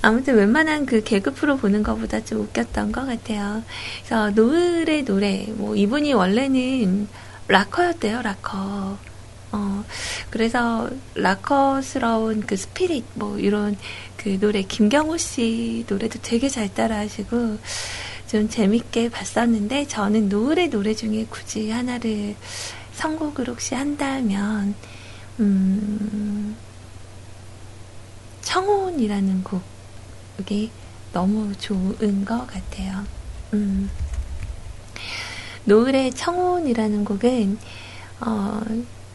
아무튼 0.02 0.36
웬만한 0.36 0.86
그 0.86 1.02
개그 1.02 1.34
프로 1.34 1.56
보는 1.56 1.82
것보다 1.82 2.26
좀 2.26 2.42
웃겼던 2.42 2.92
것 2.92 3.06
같아요. 3.06 3.64
그래서 4.00 4.30
노을의 4.32 5.06
노래, 5.06 5.46
뭐 5.56 5.78
이분이 5.78 6.12
원래는 6.12 7.08
락커였대요, 7.48 8.22
락커. 8.22 8.98
어, 9.54 9.84
그래서 10.30 10.90
락커스러운 11.16 12.42
그 12.42 12.58
스피릿, 12.58 13.06
뭐 13.14 13.40
이런 13.40 13.78
그 14.28 14.38
노래, 14.42 14.62
김경호 14.62 15.16
씨 15.16 15.86
노래도 15.88 16.20
되게 16.22 16.50
잘 16.50 16.74
따라하시고, 16.74 17.60
좀 18.28 18.50
재밌게 18.50 19.08
봤었는데, 19.08 19.88
저는 19.88 20.28
노을의 20.28 20.70
노래 20.70 20.94
중에 20.94 21.26
굳이 21.30 21.70
하나를 21.72 22.36
선곡을 22.92 23.48
혹시 23.48 23.74
한다면, 23.74 24.76
음, 25.40 26.58
청혼이라는 28.42 29.46
곡이 29.46 30.72
너무 31.14 31.56
좋은 31.56 32.26
것 32.26 32.46
같아요. 32.48 33.06
음, 33.54 33.90
노을의 35.64 36.12
청혼이라는 36.16 37.06
곡은, 37.06 37.58
어, 38.20 38.62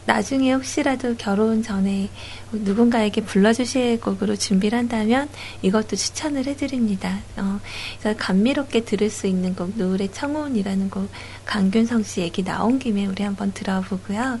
나중에 0.05 0.53
혹시라도 0.53 1.15
결혼 1.17 1.61
전에 1.61 2.09
누군가에게 2.57 3.21
불러주실 3.21 3.99
곡으로 4.01 4.35
준비를 4.35 4.77
한다면 4.77 5.29
이것도 5.61 5.95
추천을 5.95 6.45
해드립니다. 6.45 7.19
어, 7.37 7.59
그래서 7.99 8.17
감미롭게 8.17 8.85
들을 8.85 9.09
수 9.09 9.27
있는 9.27 9.55
곡, 9.55 9.73
노을의 9.75 10.11
청혼이라는 10.11 10.89
곡, 10.89 11.09
강균성 11.45 12.03
씨 12.03 12.21
얘기 12.21 12.43
나온 12.43 12.79
김에 12.79 13.05
우리 13.05 13.23
한번 13.23 13.51
들어보고요. 13.53 14.39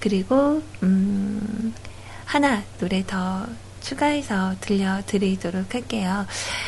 그리고, 0.00 0.62
음, 0.82 1.74
하나 2.24 2.62
노래 2.78 3.04
더 3.06 3.46
추가해서 3.80 4.56
들려드리도록 4.60 5.74
할게요. 5.74 6.26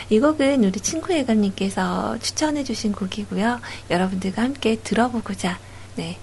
이 0.08 0.20
곡은 0.20 0.62
우리 0.62 0.80
친구 0.80 1.12
예감님께서 1.12 2.18
추천해주신 2.20 2.92
곡이고요. 2.92 3.60
여러분들과 3.90 4.42
함께 4.42 4.76
들어보고자, 4.76 5.58
네, 5.96 6.16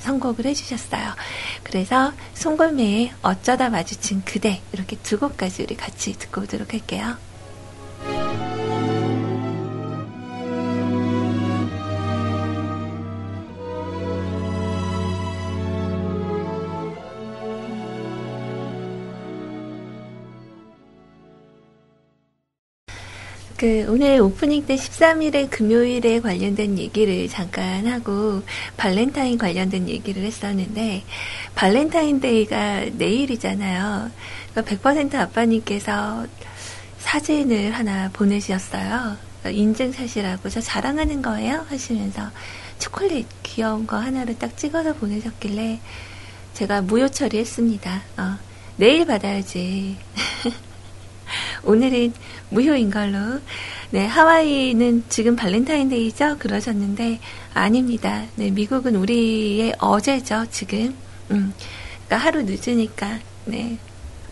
선곡을 0.00 0.46
해주셨어요. 0.46 1.14
그래서 1.62 2.12
송골매의 2.34 3.12
어쩌다 3.22 3.70
마주친 3.70 4.22
그대 4.24 4.60
이렇게 4.72 4.96
두 4.96 5.18
곡까지 5.18 5.62
우리 5.62 5.76
같이 5.76 6.12
듣고 6.14 6.42
오도록 6.42 6.72
할게요. 6.72 7.16
그 23.60 23.84
오늘 23.90 24.22
오프닝 24.22 24.64
때 24.64 24.74
13일에 24.74 25.50
금요일에 25.50 26.20
관련된 26.20 26.78
얘기를 26.78 27.28
잠깐 27.28 27.86
하고 27.86 28.42
발렌타인 28.78 29.36
관련된 29.36 29.86
얘기를 29.86 30.22
했었는데 30.22 31.04
발렌타인데이가 31.56 32.86
내일이잖아요. 32.94 34.10
그러니까 34.54 34.92
100% 34.92 35.14
아빠님께서 35.14 36.26
사진을 37.00 37.72
하나 37.72 38.08
보내주셨어요. 38.14 39.18
그러니까 39.42 39.50
인증샷이라고 39.50 40.48
저 40.48 40.62
자랑하는 40.62 41.20
거예요 41.20 41.66
하시면서 41.68 42.30
초콜릿 42.78 43.26
귀여운 43.42 43.86
거 43.86 43.98
하나를 43.98 44.38
딱 44.38 44.56
찍어서 44.56 44.94
보내셨길래 44.94 45.80
제가 46.54 46.80
무효 46.80 47.10
처리했습니다. 47.10 48.02
어, 48.16 48.38
내일 48.78 49.04
받아야지. 49.04 49.98
오늘은 51.64 52.12
무효인 52.50 52.90
걸로. 52.90 53.40
네, 53.90 54.06
하와이는 54.06 55.04
지금 55.08 55.36
발렌타인데이죠? 55.36 56.36
그러셨는데, 56.38 57.20
아닙니다. 57.54 58.24
네, 58.36 58.50
미국은 58.50 58.96
우리의 58.96 59.74
어제죠, 59.78 60.46
지금. 60.50 60.94
음, 61.30 61.52
그러니까 62.06 62.16
하루 62.16 62.42
늦으니까, 62.42 63.18
네, 63.46 63.78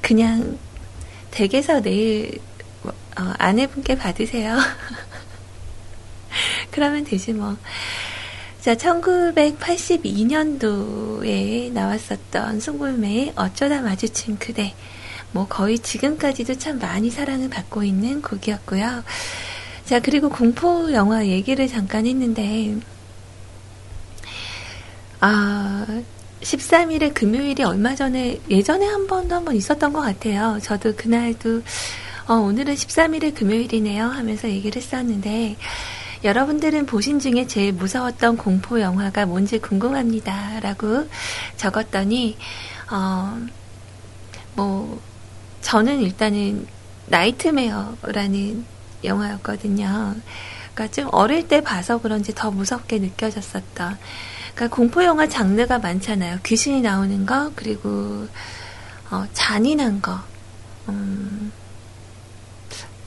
그냥 0.01 0.59
댁에서 1.31 1.81
내일 1.81 2.39
어, 2.85 3.33
아내분께 3.39 3.97
받으세요. 3.97 4.59
그러면 6.71 7.05
되지 7.05 7.33
뭐. 7.33 7.57
자, 8.61 8.75
1982년도에 8.75 11.73
나왔었던 11.73 12.61
송골매의 12.61 13.33
어쩌다 13.37 13.81
마주친 13.83 14.37
그대. 14.39 14.75
뭐 15.33 15.47
거의 15.49 15.79
지금까지도 15.79 16.57
참 16.57 16.79
많이 16.79 17.11
사랑을 17.11 17.49
받고 17.51 17.85
있는 17.85 18.23
곡이었고요. 18.23 19.05
자, 19.85 20.01
그리고 20.01 20.29
공포 20.29 20.93
영화 20.93 21.27
얘기를 21.27 21.67
잠깐 21.69 22.07
했는데, 22.07 22.77
아, 25.21 25.87
13일에 26.43 27.13
금요일이 27.15 27.65
얼마 27.65 27.95
전에, 27.95 28.41
예전에 28.51 28.87
한 28.87 29.07
번도 29.07 29.35
한 29.35 29.45
번 29.45 29.57
있었던 29.57 29.93
것 29.93 30.01
같아요. 30.01 30.59
저도 30.63 30.95
그날도, 30.97 31.63
어, 32.29 32.35
오늘은 32.35 32.75
13일에 32.75 33.35
금요일이네요 33.35 34.05
하면서 34.05 34.49
얘기를 34.49 34.81
했었는데, 34.81 35.57
여러분들은 36.25 36.87
보신 36.87 37.19
중에 37.21 37.47
제일 37.47 37.73
무서웠던 37.73 38.37
공포 38.37 38.81
영화가 38.81 39.27
뭔지 39.27 39.59
궁금합니다. 39.59 40.61
라고 40.61 41.07
적었더니, 41.57 42.37
어, 42.91 43.39
뭐, 44.55 45.01
저는 45.61 46.01
일단은 46.01 46.67
나이트메어라는 47.07 48.65
영화였거든요. 49.05 50.17
그러니까 50.75 50.95
좀 50.95 51.09
어릴 51.13 51.49
때 51.49 51.61
봐서 51.61 51.99
그런지 51.99 52.35
더 52.35 52.51
무섭게 52.51 52.99
느껴졌었던. 52.99 53.99
그러니까 54.55 54.75
공포 54.75 55.05
영화 55.05 55.29
장르가 55.29 55.79
많잖아요. 55.79 56.39
귀신이 56.45 56.81
나오는 56.81 57.27
거 57.27 57.53
그리고 57.55 58.29
어, 59.11 59.25
잔인한 59.33 60.01
거. 60.01 60.21
음, 60.89 61.53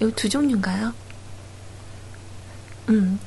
이 0.02 0.11
두 0.11 0.30
종류인가요? 0.30 0.94
음, 2.90 3.20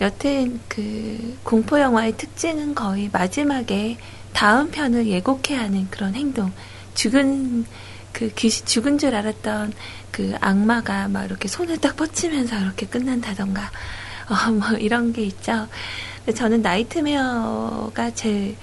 여튼 0.00 0.60
그 0.68 1.38
공포 1.42 1.80
영화의 1.80 2.16
특징은 2.16 2.74
거의 2.74 3.10
마지막에 3.12 3.98
다음 4.32 4.70
편을 4.70 5.06
예고케 5.06 5.54
하는 5.54 5.88
그런 5.90 6.14
행동. 6.14 6.52
죽은 6.94 7.66
그 8.12 8.30
귀신 8.34 8.66
죽은 8.66 8.98
줄 8.98 9.14
알았던 9.14 9.72
그 10.10 10.34
악마가 10.40 11.08
막 11.08 11.24
이렇게 11.24 11.48
손을 11.48 11.78
딱 11.78 11.96
뻗치면서 11.96 12.58
이렇게 12.58 12.86
끝난다던가 12.86 13.70
어, 14.28 14.50
뭐 14.50 14.78
이런 14.78 15.12
게 15.12 15.22
있죠. 15.22 15.68
근데 16.18 16.32
저는 16.32 16.62
나이트메어가 16.62 18.12
제일 18.14 18.56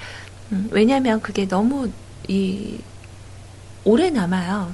음, 0.52 0.68
왜냐면 0.72 1.22
그게 1.22 1.48
너무 1.48 1.92
이 2.28 2.80
오래 3.84 4.10
남아요. 4.10 4.74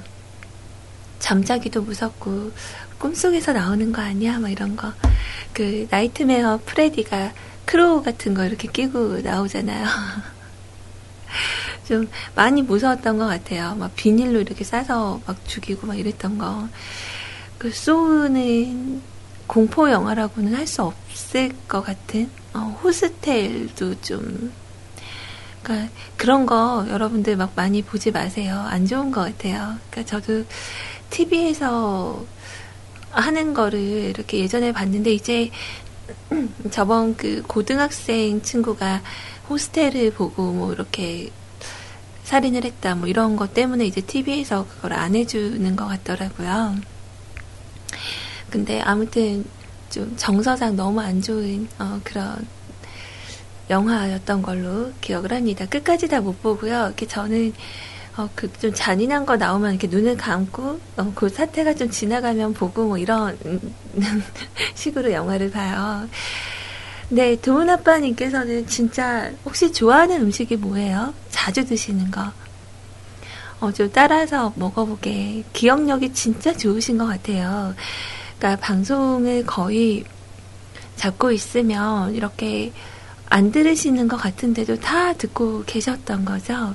잠자기도 1.18 1.82
무섭고 1.82 2.52
꿈속에서 2.98 3.52
나오는 3.52 3.92
거 3.92 4.02
아니야? 4.02 4.38
뭐 4.38 4.48
이런 4.48 4.76
거. 4.76 4.92
그 5.52 5.86
나이트메어 5.90 6.60
프레디가 6.64 7.32
claw 7.64 8.02
같은 8.02 8.34
거 8.34 8.44
이렇게 8.44 8.68
끼고 8.68 9.20
나오잖아요. 9.22 9.86
좀 11.86 12.08
많이 12.34 12.62
무서웠던 12.62 13.18
것 13.18 13.26
같아요. 13.26 13.74
막 13.76 13.94
비닐로 13.96 14.40
이렇게 14.40 14.64
싸서 14.64 15.20
막 15.26 15.36
죽이고 15.46 15.86
막 15.86 15.98
이랬던 15.98 16.38
거. 16.38 16.68
그 17.58 17.70
쏘우는 17.70 19.02
공포 19.46 19.90
영화라고는 19.90 20.54
할 20.54 20.66
수 20.66 20.82
없을 20.82 21.52
것 21.68 21.82
같은 21.82 22.28
어, 22.52 22.78
호스텔도 22.82 24.00
좀 24.00 24.52
그러니까 25.62 25.90
그런 26.16 26.46
거 26.46 26.86
여러분들 26.88 27.36
막 27.36 27.52
많이 27.56 27.82
보지 27.82 28.10
마세요. 28.10 28.64
안 28.68 28.86
좋은 28.86 29.10
것 29.10 29.22
같아요. 29.22 29.76
그러니까 29.90 30.04
저도 30.04 30.44
TV에서 31.10 32.24
하는 33.10 33.54
거를 33.54 33.80
이렇게 33.80 34.38
예전에 34.38 34.72
봤는데 34.72 35.12
이제 35.12 35.50
저번 36.70 37.16
그 37.16 37.42
고등학생 37.46 38.42
친구가 38.42 39.02
호스텔을 39.48 40.12
보고 40.12 40.52
뭐 40.52 40.72
이렇게 40.72 41.30
살인을 42.26 42.64
했다 42.64 42.94
뭐 42.96 43.06
이런 43.08 43.36
것 43.36 43.54
때문에 43.54 43.86
이제 43.86 44.00
TV에서 44.00 44.66
그걸 44.66 44.92
안 44.92 45.14
해주는 45.14 45.76
것 45.76 45.86
같더라고요. 45.86 46.74
근데 48.50 48.80
아무튼 48.80 49.44
좀 49.90 50.12
정서상 50.16 50.74
너무 50.76 51.00
안 51.00 51.22
좋은 51.22 51.68
어, 51.78 52.00
그런 52.02 52.46
영화였던 53.70 54.42
걸로 54.42 54.92
기억을 55.00 55.32
합니다. 55.32 55.66
끝까지 55.66 56.08
다 56.08 56.20
못 56.20 56.42
보고요. 56.42 56.86
이렇게 56.86 57.06
저는 57.06 57.52
어, 58.16 58.28
그 58.34 58.50
좀 58.58 58.72
잔인한 58.74 59.24
거 59.24 59.36
나오면 59.36 59.72
이렇게 59.72 59.86
눈을 59.86 60.16
감고 60.16 60.80
어, 60.96 61.12
그 61.14 61.28
사태가 61.28 61.74
좀 61.74 61.90
지나가면 61.90 62.54
보고 62.54 62.86
뭐 62.86 62.98
이런 62.98 63.38
식으로 64.74 65.12
영화를 65.12 65.50
봐요. 65.52 66.08
네, 67.08 67.36
도훈 67.40 67.70
아빠님께서는 67.70 68.66
진짜 68.66 69.30
혹시 69.44 69.72
좋아하는 69.72 70.22
음식이 70.22 70.56
뭐예요? 70.56 71.14
자주 71.30 71.64
드시는 71.64 72.10
거. 72.10 72.32
어, 73.60 73.72
좀 73.72 73.88
따라서 73.92 74.52
먹어보게. 74.56 75.44
기억력이 75.52 76.12
진짜 76.12 76.52
좋으신 76.52 76.98
것 76.98 77.06
같아요. 77.06 77.74
그러니까 78.38 78.60
방송을 78.60 79.46
거의 79.46 80.04
잡고 80.96 81.30
있으면 81.30 82.12
이렇게 82.14 82.72
안 83.28 83.52
들으시는 83.52 84.08
것 84.08 84.16
같은데도 84.16 84.80
다 84.80 85.12
듣고 85.12 85.62
계셨던 85.64 86.24
거죠. 86.24 86.74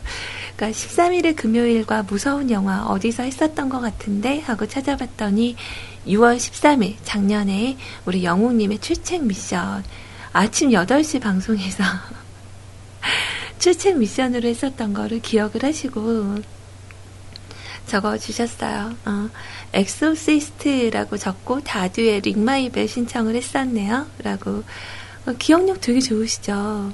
그러니까 0.55 0.77
13일의 0.77 1.35
금요일과 1.35 2.03
무서운 2.03 2.49
영화 2.51 2.85
어디서 2.85 3.23
했었던 3.23 3.67
것 3.67 3.81
같은데 3.81 4.39
하고 4.39 4.65
찾아봤더니 4.65 5.57
6월 6.07 6.37
13일 6.37 6.95
작년에 7.03 7.77
우리 8.05 8.23
영웅님의 8.23 8.79
출첵 8.79 9.23
미션 9.23 9.83
아침 10.33 10.69
8시 10.69 11.21
방송에서 11.21 11.83
출첵 13.59 13.97
미션으로 13.97 14.47
했었던 14.47 14.93
거를 14.93 15.21
기억을 15.21 15.63
하시고 15.63 16.37
적어 17.85 18.17
주셨어요. 18.17 18.95
어, 19.05 19.29
엑소시스트라고 19.73 21.17
적고 21.17 21.61
다듀의 21.61 22.21
Ring 22.21 22.48
My 22.48 22.61
Bell 22.61 22.87
신청을 22.87 23.35
했었네요. 23.35 24.07
라고 24.23 24.63
어, 25.25 25.33
기억력 25.37 25.81
되게 25.81 25.99
좋으시죠. 25.99 26.93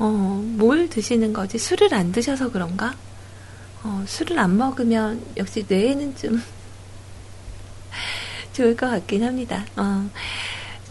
어, 0.00 0.44
뭘 0.56 0.88
드시는 0.88 1.32
거지? 1.32 1.58
술을 1.58 1.94
안 1.94 2.10
드셔서 2.10 2.50
그런가? 2.50 2.96
어, 3.84 4.04
술을 4.08 4.40
안 4.40 4.56
먹으면 4.58 5.24
역시 5.36 5.64
뇌에는 5.68 6.16
좀 6.16 6.42
좋을 8.52 8.76
것 8.76 8.90
같긴 8.90 9.22
합니다. 9.22 9.64
어. 9.76 10.10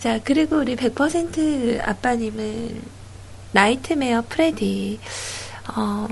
자, 0.02 0.20
그리고 0.24 0.58
우리 0.58 0.76
100% 0.76 1.88
아빠님은 1.88 2.82
나이트메어 3.52 4.24
프레디, 4.30 5.00
어, 5.76 6.08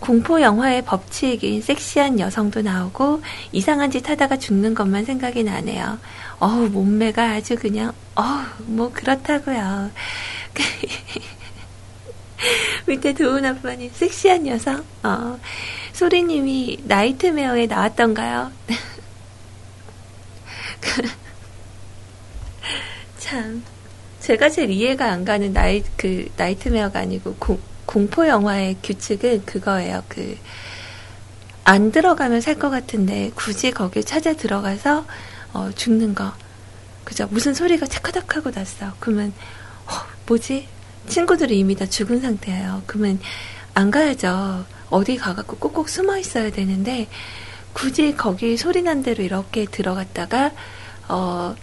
공포 0.00 0.40
영화의 0.40 0.82
법칙인 0.86 1.60
섹시한 1.60 2.20
여성도 2.20 2.62
나오고 2.62 3.20
이상한 3.52 3.90
짓 3.90 4.08
하다가 4.08 4.38
죽는 4.38 4.74
것만 4.74 5.04
생각이 5.04 5.44
나네요. 5.44 5.98
어우, 6.38 6.70
몸매가 6.70 7.32
아주 7.32 7.56
그냥, 7.56 7.92
어우, 8.14 8.44
뭐 8.60 8.90
그렇다고요. 8.90 9.90
밑에 12.88 13.12
도훈 13.12 13.44
아빠님, 13.44 13.90
섹시한 13.92 14.46
여성? 14.46 14.82
어, 15.02 15.38
소리님이 15.92 16.78
나이트메어에 16.84 17.66
나왔던가요? 17.66 18.52
참. 23.24 23.64
제가 24.20 24.50
제일 24.50 24.70
이해가 24.70 25.10
안 25.10 25.24
가는 25.24 25.50
나이, 25.54 25.82
그, 25.96 26.28
나이트메어가 26.36 26.98
아니고, 27.00 27.36
고, 27.36 27.58
공포 27.86 28.28
영화의 28.28 28.76
규칙은 28.82 29.46
그거예요. 29.46 30.02
그, 30.08 30.36
안 31.64 31.90
들어가면 31.90 32.42
살 32.42 32.56
것 32.58 32.68
같은데, 32.68 33.30
굳이 33.34 33.70
거기에 33.70 34.02
찾아 34.02 34.34
들어가서, 34.34 35.06
어, 35.54 35.70
죽는 35.74 36.14
거. 36.14 36.32
그죠? 37.04 37.26
무슨 37.30 37.54
소리가 37.54 37.86
차카닥 37.86 38.36
하고 38.36 38.50
났어. 38.50 38.92
그러면, 39.00 39.32
어, 39.86 39.92
뭐지? 40.26 40.68
친구들이 41.08 41.58
이미 41.58 41.74
다 41.76 41.86
죽은 41.86 42.20
상태예요. 42.20 42.82
그러면, 42.86 43.18
안 43.72 43.90
가야죠. 43.90 44.66
어디 44.90 45.16
가갖고 45.16 45.56
꼭꼭 45.56 45.88
숨어 45.88 46.18
있어야 46.18 46.50
되는데, 46.50 47.08
굳이 47.72 48.14
거기 48.16 48.58
소리 48.58 48.82
난 48.82 49.02
대로 49.02 49.24
이렇게 49.24 49.64
들어갔다가, 49.64 50.52
어, 51.08 51.54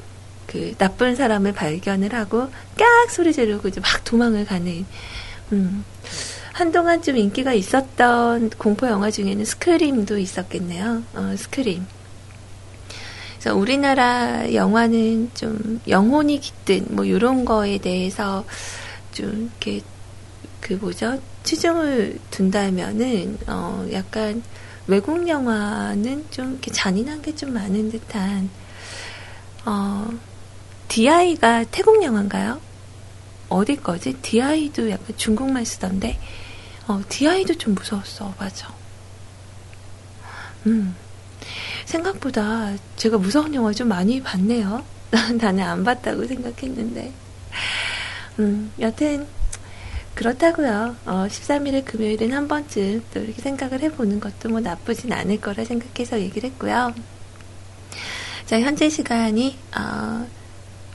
그 0.51 0.75
나쁜 0.77 1.15
사람을 1.15 1.53
발견을 1.53 2.13
하고 2.13 2.49
깍 2.77 3.09
소리 3.09 3.31
지르고 3.31 3.69
이제 3.69 3.79
막 3.79 4.03
도망을 4.03 4.45
가는 4.45 4.85
음. 5.53 5.85
한동안 6.51 7.01
좀 7.01 7.15
인기가 7.17 7.53
있었던 7.53 8.49
공포 8.57 8.87
영화 8.87 9.09
중에는 9.09 9.45
스크림도 9.45 10.17
있었겠네요. 10.17 11.03
어, 11.13 11.33
스크림. 11.37 11.85
그래서 13.39 13.57
우리나라 13.57 14.53
영화는 14.53 15.31
좀 15.33 15.79
영혼이 15.87 16.39
깃든 16.39 16.87
뭐 16.89 17.05
이런 17.05 17.45
거에 17.45 17.77
대해서 17.79 18.45
좀 19.13 19.49
이렇게 19.61 19.81
그 20.59 20.73
뭐죠 20.73 21.19
치중을 21.43 22.19
둔다면은 22.29 23.39
어 23.47 23.87
약간 23.93 24.43
외국 24.87 25.27
영화는 25.27 26.25
좀 26.29 26.51
이렇게 26.51 26.71
잔인한 26.71 27.21
게 27.21 27.33
좀 27.35 27.53
많은 27.53 27.89
듯한 27.89 28.49
어 29.65 30.07
DI가 30.91 31.63
태국 31.71 32.04
영화인가요? 32.04 32.60
어디 33.47 33.77
거지? 33.77 34.12
DI도 34.21 34.89
약간 34.89 35.15
중국말 35.15 35.65
쓰던데, 35.65 36.19
어, 36.86 37.01
DI도 37.08 37.58
좀 37.58 37.75
무서웠어. 37.75 38.34
맞아. 38.38 38.73
음. 40.65 40.93
생각보다 41.86 42.73
제가 42.97 43.17
무서운 43.17 43.56
영화 43.56 43.71
좀 43.71 43.88
많이 43.88 44.21
봤네요. 44.21 44.84
나는 45.39 45.63
안 45.63 45.86
봤다고 45.86 46.27
생각했는데. 46.27 47.13
음, 48.39 48.73
여튼, 48.82 49.25
그렇다고요. 50.13 50.97
어, 51.06 51.25
13일의 51.30 51.86
금요일은 51.86 52.34
한 52.34 52.49
번쯤 52.49 53.06
또 53.13 53.21
이렇게 53.21 53.41
생각을 53.41 53.80
해보는 53.80 54.19
것도 54.19 54.49
뭐 54.49 54.60
나쁘진 54.60 55.13
않을 55.13 55.39
거라 55.39 55.63
생각해서 55.63 56.19
얘기를 56.19 56.49
했고요. 56.49 56.93
자, 58.45 58.60
현재 58.60 58.89
시간이, 58.89 59.58
어, 59.77 60.27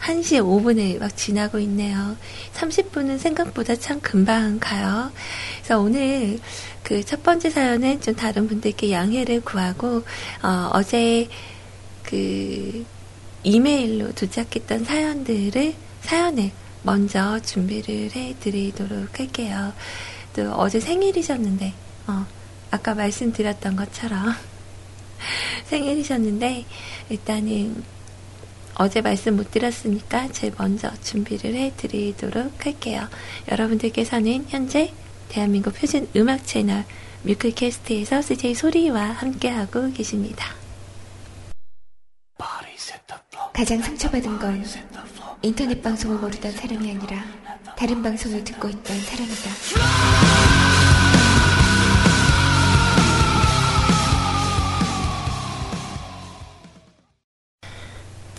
1시 0.01 0.41
5분을 0.41 0.99
막 1.01 1.17
지나고 1.17 1.59
있네요. 1.61 2.17
30분은 2.55 3.19
생각보다 3.19 3.75
참 3.77 4.01
금방 4.01 4.59
가요. 4.61 5.11
그래서 5.59 5.81
오늘 5.81 6.39
그 6.83 7.03
첫 7.03 7.23
번째 7.25 7.51
사연은 7.51 8.01
좀 8.01 8.15
다른 8.15 8.47
분들께 8.47 8.93
양해를 8.93 9.41
구하고, 9.41 10.05
어, 10.43 10.71
어제 10.73 11.29
그 12.05 12.85
이메일로 13.43 14.13
도착했던 14.13 14.85
사연들을, 14.85 15.75
사연을 16.03 16.53
먼저 16.85 17.41
준비를 17.41 18.13
해 18.15 18.37
드리도록 18.39 19.19
할게요. 19.19 19.73
또 20.35 20.53
어제 20.53 20.79
생일이셨는데, 20.79 21.75
어, 22.07 22.25
아까 22.71 22.95
말씀드렸던 22.95 23.75
것처럼 23.75 24.35
생일이셨는데, 25.67 26.67
일단은 27.09 27.83
어제 28.79 29.01
말씀 29.01 29.37
못 29.37 29.51
드렸으니까 29.51 30.29
제 30.33 30.53
먼저 30.59 30.93
준비를 31.03 31.55
해드리도록 31.55 32.67
할게요. 32.67 33.09
여러분들께서는 33.51 34.47
현재 34.49 34.93
대한민국 35.29 35.75
표준 35.75 36.09
음악 36.15 36.47
채널 36.47 36.85
뮤클캐스트에서 37.23 38.23
CJ 38.23 38.55
소리와 38.55 39.03
함께하고 39.03 39.93
계십니다. 39.93 40.55
가장 43.53 43.81
상처받은 43.81 44.39
건 44.39 44.63
인터넷 45.41 45.83
방송을 45.83 46.19
모르던 46.19 46.53
사람이 46.53 46.91
아니라 46.91 47.25
다른 47.77 48.03
방송을 48.03 48.45
듣고 48.45 48.69
있던 48.69 49.01
사람이다. 49.01 50.56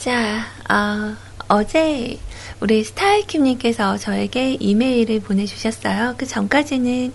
자, 0.07 0.45
어, 0.73 1.17
어제 1.49 2.17
우리 2.61 2.81
스타일킴님께서 2.85 3.97
저에게 3.97 4.53
이메일을 4.53 5.19
보내주셨어요. 5.19 6.15
그 6.17 6.25
전까지는 6.25 7.13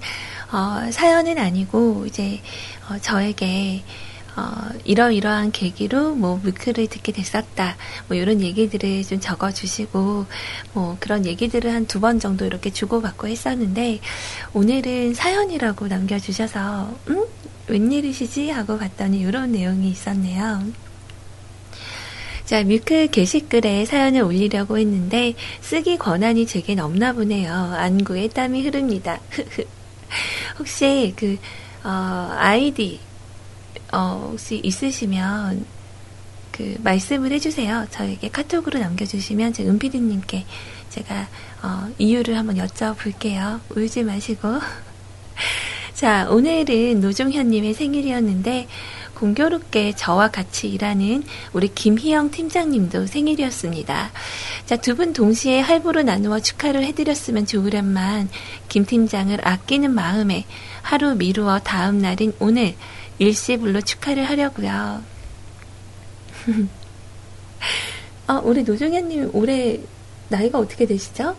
어, 0.52 0.90
사연은 0.90 1.38
아니고 1.38 2.04
이제 2.04 2.42
어, 2.90 2.98
저에게 2.98 3.82
어, 4.36 4.68
이러이러한 4.84 5.52
계기로 5.52 6.16
뭐 6.16 6.38
물크를 6.42 6.88
듣게 6.88 7.12
됐었다. 7.12 7.78
뭐 8.08 8.16
이런 8.18 8.42
얘기들을 8.42 9.04
좀 9.04 9.20
적어주시고 9.20 10.26
뭐 10.74 10.96
그런 11.00 11.24
얘기들을 11.24 11.72
한 11.72 11.86
두 11.86 11.98
번 11.98 12.20
정도 12.20 12.44
이렇게 12.44 12.70
주고받고 12.70 13.26
했었는데 13.26 14.00
오늘은 14.52 15.14
사연이라고 15.14 15.86
남겨주셔서 15.88 16.94
음 17.08 17.24
웬일이시지 17.68 18.50
하고 18.50 18.78
봤더니 18.78 19.20
이런 19.20 19.52
내용이 19.52 19.88
있었네요. 19.88 20.81
자, 22.44 22.64
뮤클 22.64 23.08
게시글에 23.08 23.84
사연을 23.84 24.22
올리려고 24.22 24.78
했는데 24.78 25.34
쓰기 25.60 25.96
권한이 25.96 26.46
제겐 26.46 26.80
없나 26.80 27.12
보네요. 27.12 27.52
안구에 27.52 28.28
땀이 28.28 28.62
흐릅니다. 28.64 29.20
혹시 30.58 31.14
그 31.16 31.38
어, 31.84 32.34
아이디 32.36 33.00
어, 33.92 34.28
혹시 34.30 34.60
있으시면 34.62 35.64
그 36.50 36.76
말씀을 36.82 37.32
해주세요. 37.32 37.86
저에게 37.90 38.28
카톡으로 38.28 38.78
남겨주시면 38.78 39.52
제 39.52 39.64
은피디님께 39.64 40.44
제가 40.90 41.28
어, 41.62 41.88
이유를 41.98 42.36
한번 42.36 42.56
여쭤볼게요. 42.56 43.60
울지 43.74 44.02
마시고. 44.02 44.48
자, 45.94 46.28
오늘은 46.28 47.00
노종현님의 47.00 47.74
생일이었는데 47.74 48.66
공교롭게 49.22 49.94
저와 49.94 50.32
같이 50.32 50.68
일하는 50.68 51.22
우리 51.52 51.72
김희영 51.72 52.32
팀장님도 52.32 53.06
생일이었습니다. 53.06 54.10
자, 54.66 54.76
두 54.76 54.96
분 54.96 55.12
동시에 55.12 55.60
할부로 55.60 56.02
나누어 56.02 56.40
축하를 56.40 56.84
해드렸으면 56.86 57.46
좋으련만 57.46 58.28
김 58.68 58.84
팀장을 58.84 59.38
아끼는 59.46 59.92
마음에 59.94 60.44
하루 60.82 61.14
미루어 61.14 61.60
다음 61.60 61.98
날인 61.98 62.34
오늘 62.40 62.74
일시불로 63.20 63.80
축하를 63.80 64.28
하려고요. 64.28 65.04
어, 68.26 68.40
우리 68.42 68.64
노종현님 68.64 69.30
올해 69.34 69.78
나이가 70.30 70.58
어떻게 70.58 70.84
되시죠? 70.84 71.36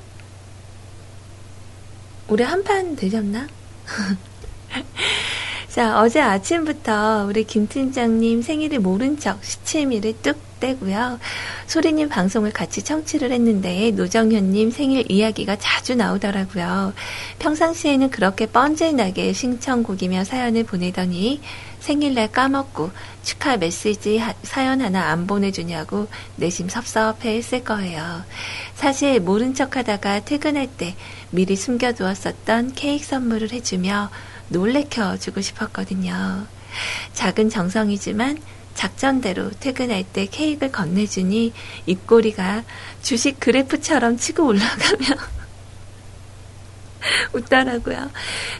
올해 2.29 2.45
한판 2.45 2.95
되셨나? 2.95 3.45
자, 5.73 5.99
어제 5.99 6.21
아침부터 6.21 7.25
우리 7.27 7.45
김 7.45 7.67
팀장님 7.67 8.43
생일을 8.43 8.77
모른 8.77 9.17
척 9.17 9.43
시치미를 9.43 10.13
뚝 10.21 10.37
떼고요. 10.59 11.17
소리님 11.65 12.09
방송을 12.09 12.53
같이 12.53 12.83
청취를 12.83 13.31
했는데 13.31 13.89
노정현님 13.89 14.69
생일 14.69 15.11
이야기가 15.11 15.55
자주 15.55 15.95
나오더라고요. 15.95 16.93
평상시에는 17.39 18.11
그렇게 18.11 18.45
뻔질나게 18.45 19.33
신청곡이며 19.33 20.25
사연을 20.25 20.63
보내더니 20.63 21.41
생일날 21.79 22.31
까먹고 22.31 22.91
축하 23.23 23.57
메시지 23.57 24.21
사연 24.43 24.79
하나 24.79 25.09
안 25.09 25.25
보내주냐고 25.25 26.07
내심 26.35 26.69
섭섭해 26.69 27.35
했을 27.35 27.63
거예요. 27.63 28.21
사실 28.75 29.19
모른 29.19 29.55
척 29.55 29.75
하다가 29.75 30.19
퇴근할 30.19 30.67
때 30.67 30.93
미리 31.31 31.55
숨겨두었었던 31.55 32.73
케이크 32.75 33.03
선물을 33.03 33.51
해주며 33.51 34.11
놀래켜 34.49 35.17
주고 35.17 35.41
싶었거든요. 35.41 36.45
작은 37.13 37.49
정성이지만 37.49 38.37
작전대로 38.73 39.51
퇴근할 39.59 40.03
때 40.03 40.25
케이크를 40.25 40.71
건네주니 40.71 41.53
입꼬리가 41.85 42.63
주식 43.01 43.39
그래프처럼 43.39 44.17
치고 44.17 44.45
올라가며 44.45 45.05
웃더라고요. 47.33 48.09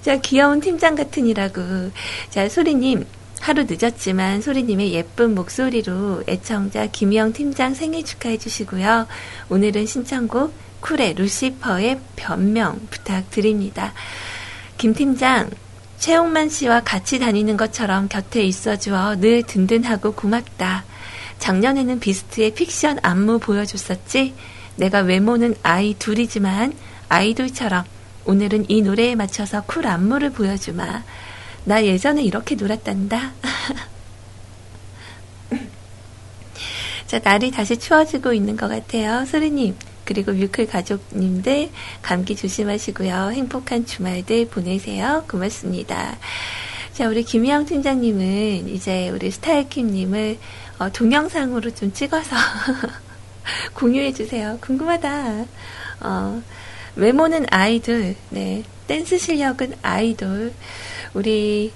자, 0.02 0.18
귀여운 0.18 0.60
팀장 0.60 0.96
같으니라고. 0.96 1.92
자, 2.30 2.48
소리님, 2.48 3.06
하루 3.40 3.66
늦었지만 3.68 4.42
소리님의 4.42 4.94
예쁜 4.94 5.36
목소리로 5.36 6.24
애청자 6.28 6.88
김영 6.88 7.34
팀장 7.34 7.74
생일 7.74 8.06
축하해 8.06 8.38
주시고요. 8.38 9.08
오늘은 9.50 9.86
신청곡 9.86 10.54
쿨의 10.80 11.16
루시퍼의 11.16 12.00
변명 12.16 12.80
부탁드립니다. 12.90 13.94
김 14.78 14.94
팀장, 14.94 15.50
최홍만 16.04 16.50
씨와 16.50 16.82
같이 16.82 17.18
다니는 17.18 17.56
것처럼 17.56 18.10
곁에 18.10 18.44
있어 18.44 18.76
주어 18.76 19.16
늘 19.16 19.42
든든하고 19.44 20.12
고맙다. 20.12 20.84
작년에는 21.40 22.02
비스트의 22.02 22.54
픽션 22.56 23.00
안무 23.02 23.40
보여줬었지? 23.40 24.34
내가 24.76 25.00
외모는 25.00 25.56
아이 25.64 25.94
둘이지만 25.98 26.74
아이돌처럼 27.08 27.86
오늘은 28.26 28.66
이 28.70 28.82
노래에 28.82 29.16
맞춰서 29.16 29.64
쿨 29.64 29.88
안무를 29.88 30.32
보여주마. 30.32 31.04
나 31.64 31.86
예전에 31.86 32.22
이렇게 32.22 32.56
놀았단다. 32.56 33.32
자, 37.08 37.20
날이 37.24 37.50
다시 37.50 37.78
추워지고 37.78 38.34
있는 38.34 38.58
것 38.58 38.68
같아요. 38.68 39.24
소리님. 39.24 39.78
그리고 40.06 40.32
뮤클 40.32 40.68
가족님들 40.68 41.70
감기 42.02 42.36
조심하시고요. 42.36 43.32
행복한 43.32 43.86
주말들 43.86 44.48
보내세요. 44.48 45.24
고맙습니다. 45.30 46.18
자, 46.94 47.08
우리 47.08 47.24
김희영 47.24 47.66
팀장님은 47.66 48.70
이제 48.70 49.10
우리 49.10 49.32
스타일킴님을 49.32 50.38
어, 50.80 50.92
동영상으로 50.92 51.72
좀 51.74 51.92
찍어서 51.94 52.36
공유해 53.74 54.14
주세요. 54.14 54.58
궁금하다. 54.62 55.46
어, 56.02 56.42
외모는 56.96 57.48
아이돌, 57.50 58.16
네. 58.30 58.64
댄스 58.88 59.18
실력은 59.18 59.74
아이돌. 59.82 60.54
우리 61.14 61.72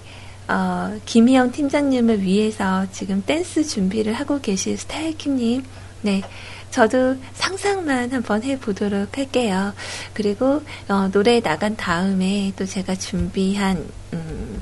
어, 0.47 0.97
김희영 1.05 1.51
팀장님을 1.51 2.21
위해서 2.21 2.85
지금 2.91 3.23
댄스 3.25 3.65
준비를 3.65 4.13
하고 4.13 4.39
계신 4.39 4.77
스타일킴님, 4.77 5.63
네. 6.01 6.21
저도 6.71 7.17
상상만 7.33 8.11
한번 8.11 8.43
해보도록 8.43 9.17
할게요. 9.17 9.73
그리고 10.13 10.61
어, 10.87 11.09
노래 11.11 11.41
나간 11.41 11.75
다음에 11.75 12.53
또 12.55 12.65
제가 12.65 12.95
준비한 12.95 13.87
음, 14.13 14.61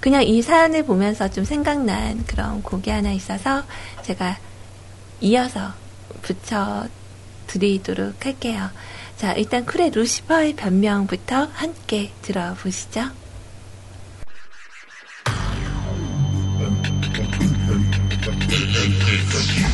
그냥 0.00 0.22
이 0.22 0.42
사연을 0.42 0.84
보면서 0.84 1.30
좀 1.30 1.44
생각난 1.44 2.24
그런 2.26 2.62
곡이 2.62 2.90
하나 2.90 3.12
있어서 3.12 3.62
제가 4.02 4.38
이어서 5.20 5.72
붙여 6.22 6.86
드리도록 7.46 8.26
할게요. 8.26 8.70
자, 9.16 9.32
일단 9.32 9.64
쿨의 9.64 9.90
루시퍼의 9.90 10.56
변명부터 10.56 11.48
함께 11.52 12.10
들어보시죠. 12.22 13.10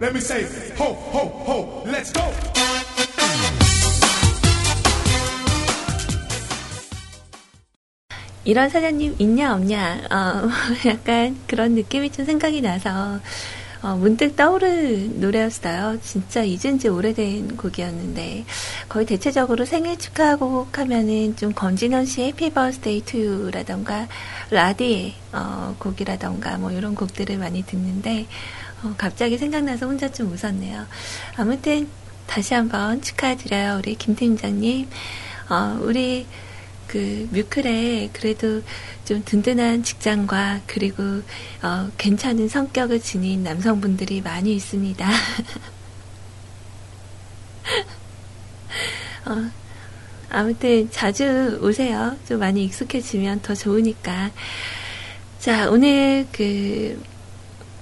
Let 0.00 0.12
me 0.12 0.20
say, 0.20 0.44
ho, 0.76 0.92
ho, 0.92 1.28
ho, 1.46 1.82
let's 1.86 2.12
go! 2.12 2.22
이런 8.44 8.68
사장님 8.68 9.14
있냐 9.18 9.54
없냐 9.54 10.02
어, 10.10 10.50
약간 10.86 11.36
그런 11.46 11.72
느낌이 11.74 12.10
좀 12.10 12.26
생각이 12.26 12.60
나서 12.60 13.18
어, 13.84 13.96
문득 13.96 14.34
떠오른 14.34 15.20
노래였어요. 15.20 16.00
진짜 16.00 16.42
잊은 16.42 16.78
지 16.78 16.88
오래된 16.88 17.58
곡이었는데 17.58 18.46
거의 18.88 19.04
대체적으로 19.04 19.66
생일 19.66 19.98
축하곡 19.98 20.78
하면은 20.78 21.36
좀 21.36 21.52
권진원 21.52 22.06
씨의 22.06 22.28
해피 22.28 22.54
버스데이 22.54 23.02
투유라던가 23.02 24.08
라디의 24.48 25.12
어, 25.32 25.76
곡이라던가 25.78 26.56
뭐 26.56 26.70
이런 26.70 26.94
곡들을 26.94 27.36
많이 27.36 27.62
듣는데 27.62 28.26
어, 28.82 28.94
갑자기 28.96 29.36
생각나서 29.36 29.84
혼자 29.84 30.10
좀 30.10 30.32
웃었네요. 30.32 30.86
아무튼 31.36 31.86
다시 32.26 32.54
한번 32.54 33.02
축하드려요. 33.02 33.80
우리 33.80 33.96
김 33.96 34.16
팀장님. 34.16 34.88
어, 35.50 35.78
우리 35.82 36.26
그 36.86 37.28
뮤클에 37.32 38.10
그래도 38.14 38.62
좀 39.04 39.22
든든한 39.24 39.82
직장과 39.82 40.62
그리고 40.66 41.02
어, 41.62 41.90
괜찮은 41.98 42.48
성격을 42.48 43.00
지닌 43.00 43.42
남성분들이 43.42 44.22
많이 44.22 44.54
있습니다. 44.54 45.08
어, 49.26 49.50
아무튼 50.30 50.90
자주 50.90 51.58
오세요. 51.62 52.16
좀 52.26 52.40
많이 52.40 52.64
익숙해지면 52.64 53.42
더 53.42 53.54
좋으니까. 53.54 54.30
자, 55.38 55.70
오늘 55.70 56.26
그 56.32 57.00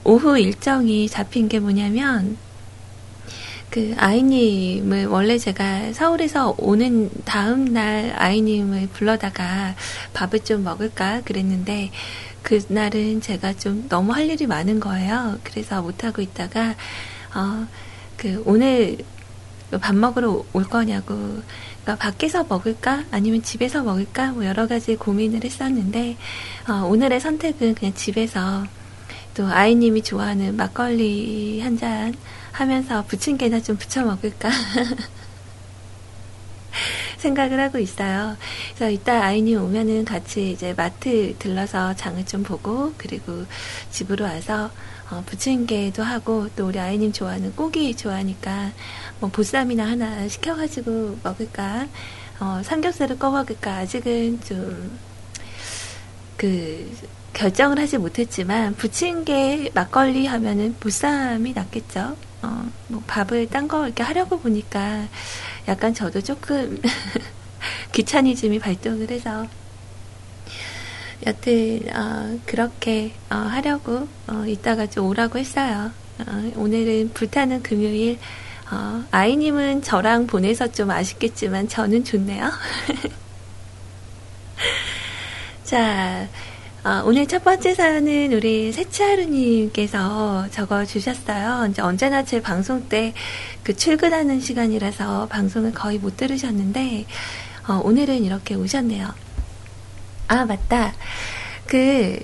오후 0.05 0.39
일정이 0.39 1.09
잡힌 1.09 1.49
게 1.49 1.61
뭐냐면 1.61 2.37
그 3.73 3.95
아이님을 3.97 5.07
원래 5.07 5.39
제가 5.39 5.93
서울에서 5.93 6.55
오는 6.59 7.11
다음 7.25 7.65
날 7.73 8.15
아이님을 8.17 8.91
불러다가 8.93 9.75
밥을 10.13 10.45
좀 10.45 10.63
먹을까 10.63 11.23
그랬는데 11.23 11.91
그날은 12.43 13.21
제가 13.21 13.55
좀 13.55 13.87
너무 13.89 14.13
할 14.13 14.29
일이 14.31 14.47
많은 14.47 14.79
거예요. 14.79 15.39
그래서 15.43 15.83
못하고 15.83 16.23
있다가 16.23 16.77
어 17.35 17.67
그 18.23 18.41
오늘 18.47 18.99
밥 19.81 19.97
먹으러 19.97 20.45
올 20.53 20.63
거냐고 20.63 21.17
그러니까 21.83 21.97
밖에서 21.97 22.45
먹을까 22.45 23.03
아니면 23.11 23.43
집에서 23.43 23.83
먹을까 23.83 24.31
뭐 24.31 24.45
여러 24.47 24.68
가지 24.68 24.95
고민을 24.95 25.43
했었는데 25.43 26.16
어, 26.68 26.87
오늘의 26.87 27.18
선택은 27.18 27.75
그냥 27.75 27.93
집에서 27.95 28.64
또 29.35 29.47
아이님이 29.47 30.05
좋아하는 30.05 30.57
막걸리 30.57 31.61
한 31.62 31.77
잔 31.77 32.14
하면서 32.53 33.05
부침개나 33.07 33.62
좀 33.62 33.76
부쳐 33.76 34.05
먹을까 34.05 34.50
생각을 37.18 37.61
하고 37.61 37.78
있어요. 37.78 38.36
그래서 38.74 38.90
이따 38.90 39.22
아이님 39.22 39.62
오면은 39.62 40.05
같이 40.05 40.53
이제 40.53 40.74
마트 40.74 41.34
들러서 41.38 41.94
장을 41.94 42.24
좀 42.26 42.42
보고 42.42 42.92
그리고 42.96 43.44
집으로 43.90 44.24
와서 44.24 44.70
어, 45.11 45.22
부침개도 45.26 46.03
하고 46.03 46.48
또 46.57 46.66
우리 46.66 46.78
아이님 46.78 47.12
좋아하는 47.12 47.55
고기 47.55 47.94
좋아하니까 47.94 48.72
뭐 49.20 49.30
보쌈이나 49.30 49.86
하나 49.86 50.28
시켜가지고 50.28 51.18
먹을까 51.22 51.86
어, 52.40 52.61
삼겹살을 52.64 53.18
꺼 53.18 53.30
먹을까 53.30 53.78
아직은 53.78 54.40
좀 54.40 55.12
그 56.42 56.90
결정을 57.34 57.78
하지 57.78 57.98
못했지만 57.98 58.74
부침개 58.74 59.70
막걸리 59.74 60.26
하면은 60.26 60.74
보쌈이 60.80 61.53
낫겠죠. 61.53 62.16
어, 62.43 62.68
뭐 62.88 63.03
밥을 63.07 63.49
딴 63.49 63.68
거 63.68 63.86
이렇게 63.86 64.03
하려고 64.03 64.40
보니까 64.40 65.07
약간 65.68 65.95
저도 65.95 66.20
조금 66.20 66.80
귀차니즘이 67.93 68.59
발동을 68.59 69.11
해서 69.11 69.47
여튼 71.24 71.80
어, 71.95 72.38
그렇게 72.47 73.12
어, 73.30 73.36
하려고 73.36 74.09
어, 74.26 74.45
이따가 74.47 74.86
좀 74.86 75.07
오라고 75.07 75.38
했어요. 75.38 75.93
어, 76.18 76.53
오늘은 76.57 77.12
불타는 77.14 77.62
금요일 77.62 78.18
어, 78.70 79.05
아이님은 79.11 79.82
저랑 79.82 80.26
보내서 80.26 80.72
좀 80.72 80.90
아쉽겠지만 80.90 81.68
저는 81.68 82.05
좋네요. 82.05 82.51
자, 85.64 86.28
어, 86.85 87.03
오늘 87.05 87.28
첫 87.28 87.45
번째 87.45 87.74
사연은 87.74 88.33
우리 88.33 88.72
세치하루님께서 88.72 90.49
적어 90.51 90.85
주셨어요. 90.85 91.68
이제 91.70 91.80
언제나 91.80 92.24
제 92.24 92.43
방송 92.43 92.89
때 92.89 93.14
그 93.62 93.76
출근하는 93.76 94.41
시간이라서 94.41 95.28
방송을 95.28 95.72
거의 95.72 95.99
못 95.99 96.16
들으셨는데, 96.16 97.07
어, 97.68 97.80
오늘은 97.85 98.24
이렇게 98.24 98.55
오셨네요. 98.55 99.09
아, 100.28 100.45
맞다. 100.45 100.93
그, 101.66 102.18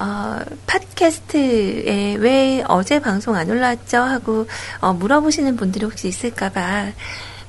어, 0.00 0.38
팟캐스트에 0.66 2.14
왜 2.14 2.64
어제 2.66 2.98
방송 3.00 3.36
안 3.36 3.50
올랐죠? 3.50 3.98
하고, 3.98 4.46
어, 4.80 4.94
물어보시는 4.94 5.56
분들이 5.56 5.84
혹시 5.84 6.08
있을까봐. 6.08 6.92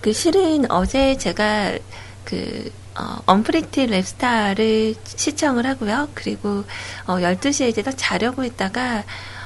그 0.01 0.11
실은 0.11 0.69
어제 0.69 1.17
제가 1.17 1.77
그, 2.25 2.69
어, 2.97 3.17
언프리티 3.25 3.87
랩스타를 3.87 4.95
시청을 5.05 5.65
하고요. 5.65 6.09
그리고 6.13 6.63
어, 7.05 7.15
12시에 7.17 7.69
이제 7.69 7.81
딱 7.83 7.93
자려고 7.97 8.43
했다가 8.43 9.03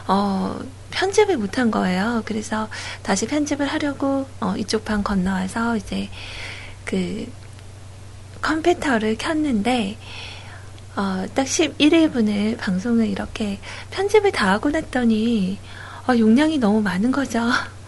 어, 0.08 0.60
편집을 0.92 1.38
못한 1.38 1.72
거예요. 1.72 2.22
그래서 2.26 2.70
다시 3.04 3.28
편집을 3.28 3.68
하려고 3.68 4.28
어, 4.40 4.56
이쪽 4.58 4.86
방 4.86 5.04
건너와서 5.04 5.78
이제 5.78 6.10
그 6.86 7.32
컴퓨터를 8.42 9.18
켰는데 9.18 9.98
어, 10.96 11.26
딱 11.34 11.44
11일분을 11.46 12.58
방송을 12.58 13.08
이렇게 13.08 13.60
편집을 13.92 14.32
다 14.32 14.52
하고 14.52 14.70
났더니 14.70 15.58
어, 16.08 16.18
용량이 16.18 16.58
너무 16.58 16.82
많은 16.82 17.12
거죠. 17.12 17.50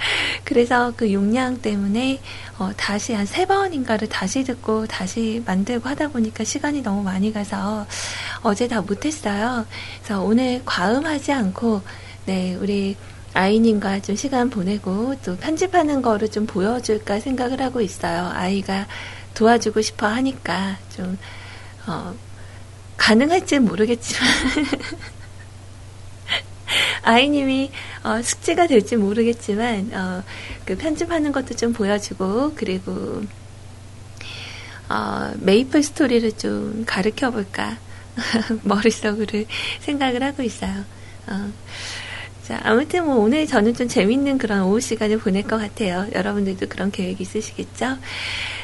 그래서 0.44 0.92
그 0.96 1.12
용량 1.12 1.60
때문에 1.60 2.20
어, 2.58 2.70
다시 2.76 3.12
한 3.14 3.26
세 3.26 3.46
번인가를 3.46 4.08
다시 4.08 4.42
듣고 4.44 4.86
다시 4.86 5.42
만들고 5.46 5.88
하다 5.88 6.08
보니까 6.08 6.42
시간이 6.44 6.82
너무 6.82 7.02
많이 7.02 7.32
가서 7.32 7.86
어제 8.42 8.66
다 8.66 8.80
못했어요. 8.80 9.66
그래서 10.02 10.22
오늘 10.22 10.62
과음하지 10.64 11.32
않고 11.32 11.82
네 12.26 12.56
우리 12.60 12.96
아이님과 13.34 14.00
좀 14.02 14.16
시간 14.16 14.50
보내고 14.50 15.14
또 15.24 15.36
편집하는 15.36 16.02
거를 16.02 16.28
좀 16.30 16.46
보여줄까 16.46 17.20
생각을 17.20 17.62
하고 17.62 17.80
있어요. 17.80 18.30
아이가 18.34 18.86
도와주고 19.34 19.80
싶어 19.82 20.08
하니까 20.08 20.76
좀 20.96 21.16
어, 21.86 22.12
가능할지 22.96 23.60
모르겠지만 23.60 24.28
아이님이 27.02 27.70
어, 28.04 28.22
숙제가 28.22 28.66
될지 28.66 28.96
모르겠지만 28.96 29.90
어, 29.92 30.22
그 30.64 30.76
편집하는 30.76 31.32
것도 31.32 31.54
좀 31.56 31.72
보여주고 31.72 32.54
그리고 32.54 33.22
어, 34.88 35.32
메이플 35.38 35.82
스토리를 35.82 36.32
좀 36.32 36.84
가르쳐 36.86 37.30
볼까 37.30 37.78
머릿속으로 38.62 39.44
생각을 39.80 40.22
하고 40.22 40.42
있어요. 40.42 40.84
어. 41.28 41.52
자, 42.42 42.60
아무튼 42.64 43.06
뭐 43.06 43.16
오늘 43.16 43.46
저는 43.46 43.74
좀 43.74 43.86
재밌는 43.86 44.38
그런 44.38 44.62
오후 44.62 44.80
시간을 44.80 45.18
보낼 45.18 45.44
것 45.44 45.58
같아요. 45.58 46.08
여러분들도 46.12 46.66
그런 46.68 46.90
계획 46.90 47.20
있으시겠죠? 47.20 47.98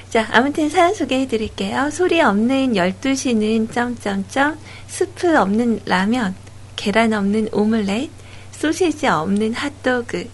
자, 0.09 0.27
아무튼 0.33 0.69
사연 0.69 0.93
소개해 0.95 1.29
드릴게요. 1.29 1.91
소리 1.93 2.21
없는 2.21 2.73
12시는 2.73 3.73
점점점 3.73 4.59
스프 4.89 5.39
없는 5.39 5.83
라면 5.85 6.35
계란 6.77 7.13
없는 7.13 7.49
오믈렛, 7.53 8.11
소시지 8.53 9.07
없는 9.07 9.55
핫도그, 9.55 10.31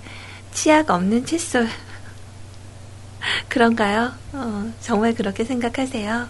치약 0.53 0.91
없는 0.91 1.25
칫솔. 1.25 1.69
그런가요? 3.49 4.13
어, 4.33 4.73
정말 4.81 5.15
그렇게 5.15 5.45
생각하세요? 5.45 6.29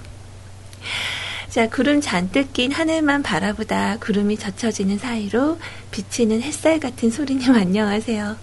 자, 1.49 1.69
구름 1.69 2.01
잔뜩 2.01 2.53
낀 2.53 2.73
하늘만 2.73 3.23
바라보다 3.23 3.99
구름이 3.99 4.39
젖혀지는 4.39 4.99
사이로 4.99 5.59
비치는 5.91 6.41
햇살 6.43 6.81
같은 6.81 7.11
소리님 7.11 7.53
안녕하세요. 7.57 8.37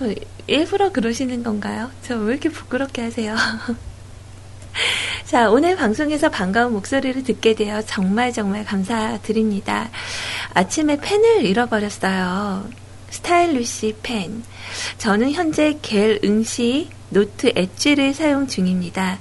어, 0.00 0.14
일부러 0.48 0.90
그러시는 0.90 1.42
건가요? 1.44 1.90
저 2.02 2.16
왜 2.16 2.32
이렇게 2.32 2.48
부끄럽게 2.48 3.02
하세요? 3.02 3.36
자, 5.24 5.50
오늘 5.50 5.76
방송에서 5.76 6.28
반가운 6.28 6.72
목소리를 6.72 7.22
듣게 7.24 7.54
되어 7.54 7.80
정말 7.82 8.32
정말 8.32 8.64
감사드립니다. 8.64 9.88
아침에 10.52 10.96
펜을 11.00 11.44
잃어버렸어요. 11.46 12.68
stylus 13.10 13.96
펜. 14.02 14.42
저는 14.98 15.32
현재 15.32 15.78
갤럭시 15.82 16.88
노트 17.10 17.52
엣지를 17.54 18.14
사용 18.14 18.46
중입니다. 18.46 19.18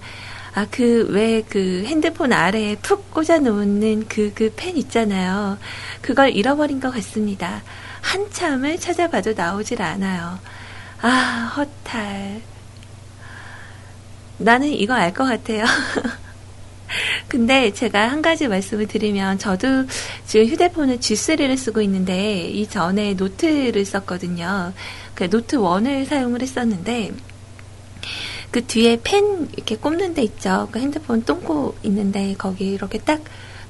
아, 0.54 0.68
그, 0.70 1.08
왜, 1.12 1.44
그, 1.48 1.84
핸드폰 1.86 2.34
아래에 2.34 2.76
푹 2.78 3.10
꽂아 3.12 3.40
놓는 3.40 4.08
그, 4.10 4.34
그 4.34 4.52
펜 4.54 4.76
있잖아요. 4.78 5.58
그걸 6.02 6.32
잃어버린 6.32 6.82
것 6.82 6.92
같습니다. 6.92 7.64
한참을 8.02 8.78
찾아봐도 8.80 9.34
나오질 9.34 9.82
않아요. 9.82 10.40
아, 11.02 11.54
허탈. 11.56 12.42
나는 14.44 14.70
이거 14.70 14.94
알 14.94 15.14
것 15.14 15.26
같아요. 15.26 15.66
근데 17.28 17.72
제가 17.72 18.10
한 18.12 18.22
가지 18.22 18.48
말씀을 18.48 18.88
드리면 18.88 19.40
저도 19.40 19.86
지금 20.26 20.46
휴대폰을 20.48 20.98
G3를 21.00 21.58
쓰고 21.58 21.82
있는데 21.82 22.42
이 22.50 22.68
전에 22.68 23.14
노트를 23.14 23.86
썼거든요. 23.86 24.74
그 25.16 25.30
노트 25.30 25.58
1을 25.58 26.06
사용을 26.06 26.42
했었는데 26.42 27.12
그 28.52 28.66
뒤에 28.66 29.00
펜 29.04 29.48
이렇게 29.56 29.78
꼽는 29.78 30.14
데 30.14 30.24
있죠. 30.24 30.68
그 30.72 30.80
핸드폰 30.80 31.24
똥꼬 31.24 31.76
있는데 31.84 32.36
거기 32.38 32.72
이렇게 32.74 32.98
딱 33.00 33.22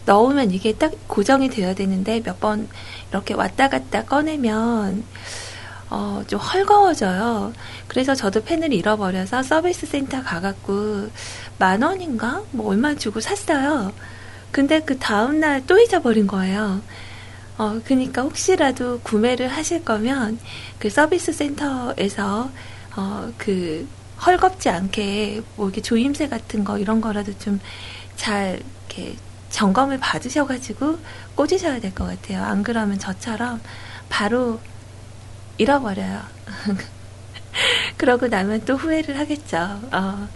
넣으면 0.07 0.49
이게 0.51 0.73
딱 0.73 0.91
고정이 1.07 1.49
되어야 1.49 1.75
되는데 1.75 2.21
몇 2.23 2.39
번 2.39 2.67
이렇게 3.11 3.35
왔다 3.35 3.69
갔다 3.69 4.03
꺼내면 4.05 5.03
어, 5.91 6.23
좀 6.27 6.39
헐거워져요. 6.39 7.53
그래서 7.87 8.15
저도 8.15 8.43
펜을 8.43 8.73
잃어버려서 8.73 9.43
서비스 9.43 9.85
센터 9.85 10.23
가갖고 10.23 11.09
만 11.59 11.81
원인가? 11.83 12.43
뭐 12.51 12.69
얼마 12.71 12.95
주고 12.95 13.19
샀어요. 13.19 13.93
근데 14.51 14.79
그 14.81 14.97
다음날 14.99 15.65
또 15.67 15.79
잊어버린 15.79 16.27
거예요. 16.27 16.81
어, 17.57 17.79
그니까 17.85 18.21
혹시라도 18.23 18.99
구매를 19.01 19.49
하실 19.49 19.83
거면 19.85 20.39
그 20.79 20.89
서비스 20.89 21.33
센터에서 21.33 22.49
어, 22.95 23.31
그 23.37 23.87
헐겁지 24.25 24.69
않게 24.69 25.41
뭐 25.57 25.67
이렇게 25.67 25.81
조임새 25.81 26.29
같은 26.29 26.63
거 26.63 26.77
이런 26.79 27.01
거라도 27.01 27.37
좀 27.37 27.59
잘 28.15 28.59
이렇게 28.87 29.15
점검을 29.49 29.99
받으셔가지고 29.99 30.99
꽂으셔야 31.35 31.79
될 31.79 31.93
것 31.95 32.05
같아요. 32.05 32.43
안 32.43 32.61
그러면 32.63 32.99
저처럼 32.99 33.59
바로 34.09 34.59
잃어버려요. 35.61 36.21
그러고 37.97 38.27
나면 38.27 38.65
또 38.65 38.75
후회를 38.75 39.19
하겠죠. 39.19 39.57
어. 39.91 40.27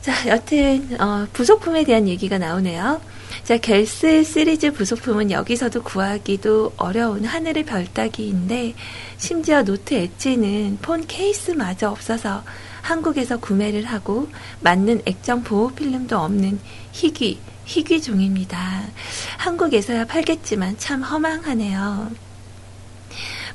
자, 0.00 0.28
여튼 0.28 1.00
어, 1.00 1.26
부속품에 1.32 1.84
대한 1.84 2.08
얘기가 2.08 2.38
나오네요. 2.38 3.00
자, 3.44 3.58
갤S 3.58 4.24
시리즈 4.24 4.72
부속품은 4.72 5.30
여기서도 5.30 5.82
구하기도 5.82 6.74
어려운 6.76 7.24
하늘의 7.24 7.64
별따기인데 7.64 8.74
심지어 9.18 9.62
노트 9.62 9.94
엣지는 9.94 10.78
폰 10.82 11.06
케이스마저 11.06 11.90
없어서 11.90 12.42
한국에서 12.82 13.38
구매를 13.38 13.84
하고 13.84 14.28
맞는 14.60 15.02
액정 15.04 15.44
보호 15.44 15.68
필름도 15.70 16.16
없는 16.18 16.58
희귀 16.92 17.38
희귀 17.66 18.00
종입니다. 18.00 18.82
한국에서야 19.36 20.06
팔겠지만 20.06 20.78
참 20.78 21.02
허망하네요. 21.02 22.27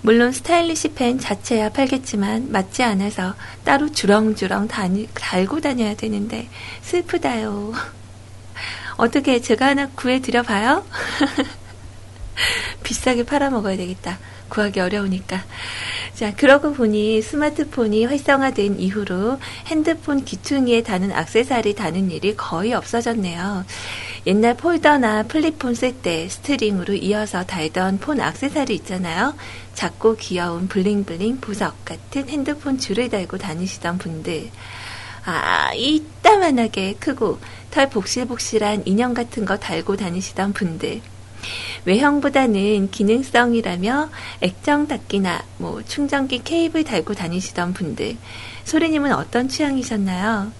물론 0.03 0.33
스타일리시 0.33 0.95
펜 0.95 1.17
자체야 1.17 1.69
팔겠지만 1.69 2.51
맞지 2.51 2.83
않아서 2.83 3.35
따로 3.63 3.89
주렁주렁 3.89 4.67
다니, 4.67 5.07
달고 5.13 5.61
다녀야 5.61 5.95
되는데 5.95 6.49
슬프다요. 6.81 7.71
어떻게 8.97 9.39
제가 9.39 9.67
하나 9.67 9.87
구해드려 9.87 10.43
봐요? 10.43 10.85
비싸게 12.83 13.23
팔아먹어야 13.23 13.77
되겠다. 13.77 14.19
구하기 14.49 14.79
어려우니까. 14.79 15.43
자, 16.13 16.33
그러고 16.35 16.73
보니 16.73 17.21
스마트폰이 17.21 18.05
활성화된 18.05 18.79
이후로 18.79 19.39
핸드폰 19.67 20.23
귀퉁이에 20.23 20.83
다는 20.83 21.11
악세사리 21.11 21.75
다는 21.75 22.11
일이 22.11 22.35
거의 22.35 22.73
없어졌네요. 22.73 23.65
옛날 24.25 24.55
폴더나 24.55 25.23
플립폰 25.23 25.75
쓸 25.75 25.93
때 25.93 26.29
스트링으로 26.29 26.93
이어서 26.93 27.43
달던 27.43 27.99
폰 27.99 28.21
악세사리 28.21 28.73
있잖아요. 28.75 29.35
작고 29.73 30.15
귀여운 30.17 30.67
bling 30.67 31.04
bling 31.04 31.41
보석 31.41 31.83
같은 31.83 32.29
핸드폰 32.29 32.77
줄을 32.77 33.09
달고 33.09 33.37
다니시던 33.37 33.97
분들. 33.97 34.49
아, 35.25 35.73
이따만하게 35.73 36.95
크고 36.99 37.39
털 37.71 37.89
복실복실한 37.89 38.83
인형 38.85 39.13
같은 39.13 39.45
거 39.45 39.57
달고 39.57 39.97
다니시던 39.97 40.53
분들. 40.53 41.01
외형보다는 41.85 42.91
기능성이라며 42.91 44.09
액정 44.41 44.87
닦기나 44.87 45.43
뭐 45.57 45.83
충전기 45.83 46.41
케이블 46.43 46.83
달고 46.83 47.13
다니시던 47.13 47.73
분들. 47.73 48.17
소리님은 48.63 49.13
어떤 49.13 49.47
취향이셨나요? 49.47 50.51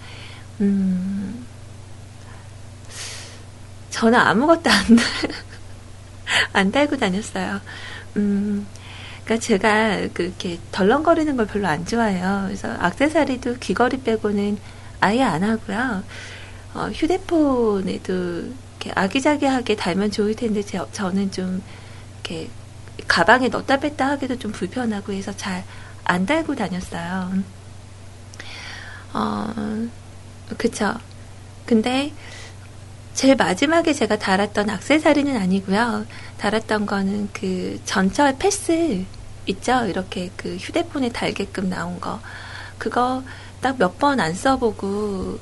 음, 0.60 1.46
저는 3.90 4.18
아무것도 4.18 4.70
안, 4.70 4.84
안 6.52 6.72
달고 6.72 6.98
다녔어요. 6.98 7.60
음, 8.16 8.66
그니까 9.24 9.40
제가 9.40 10.08
그렇게 10.12 10.58
덜렁거리는 10.72 11.36
걸 11.36 11.46
별로 11.46 11.66
안 11.68 11.86
좋아해요. 11.86 12.44
그래서 12.46 12.68
악세사리도 12.78 13.56
귀걸이 13.58 14.02
빼고는 14.02 14.58
아예 15.00 15.22
안 15.22 15.42
하고요. 15.42 16.02
어, 16.74 16.88
휴대폰에도 16.92 18.44
이렇게 18.84 18.92
아기자기하게 19.00 19.76
달면 19.76 20.10
좋을 20.10 20.34
텐데 20.34 20.62
제, 20.62 20.80
저는 20.92 21.30
좀 21.30 21.62
이렇게 22.14 22.50
가방에 23.08 23.48
넣었다 23.48 23.78
뺐다 23.78 24.10
하기도 24.10 24.38
좀 24.38 24.52
불편하고 24.52 25.12
해서 25.12 25.34
잘 25.36 25.64
안 26.06 26.26
달고 26.26 26.54
다녔어요. 26.54 27.32
어, 29.14 29.54
그쵸. 30.58 30.92
근데 31.64 32.12
제일 33.14 33.36
마지막에 33.36 33.92
제가 33.94 34.18
달았던 34.18 34.68
악세사리는 34.68 35.34
아니고요. 35.36 36.04
달았던 36.36 36.84
거는 36.84 37.30
그 37.32 37.80
전철 37.86 38.36
패스 38.38 39.04
있죠? 39.46 39.86
이렇게 39.86 40.30
그 40.36 40.56
휴대폰에 40.56 41.08
달게끔 41.10 41.70
나온 41.70 42.00
거. 42.00 42.20
그거 42.76 43.22
딱 43.62 43.78
몇 43.78 43.96
번 43.98 44.20
안 44.20 44.34
써보고 44.34 45.38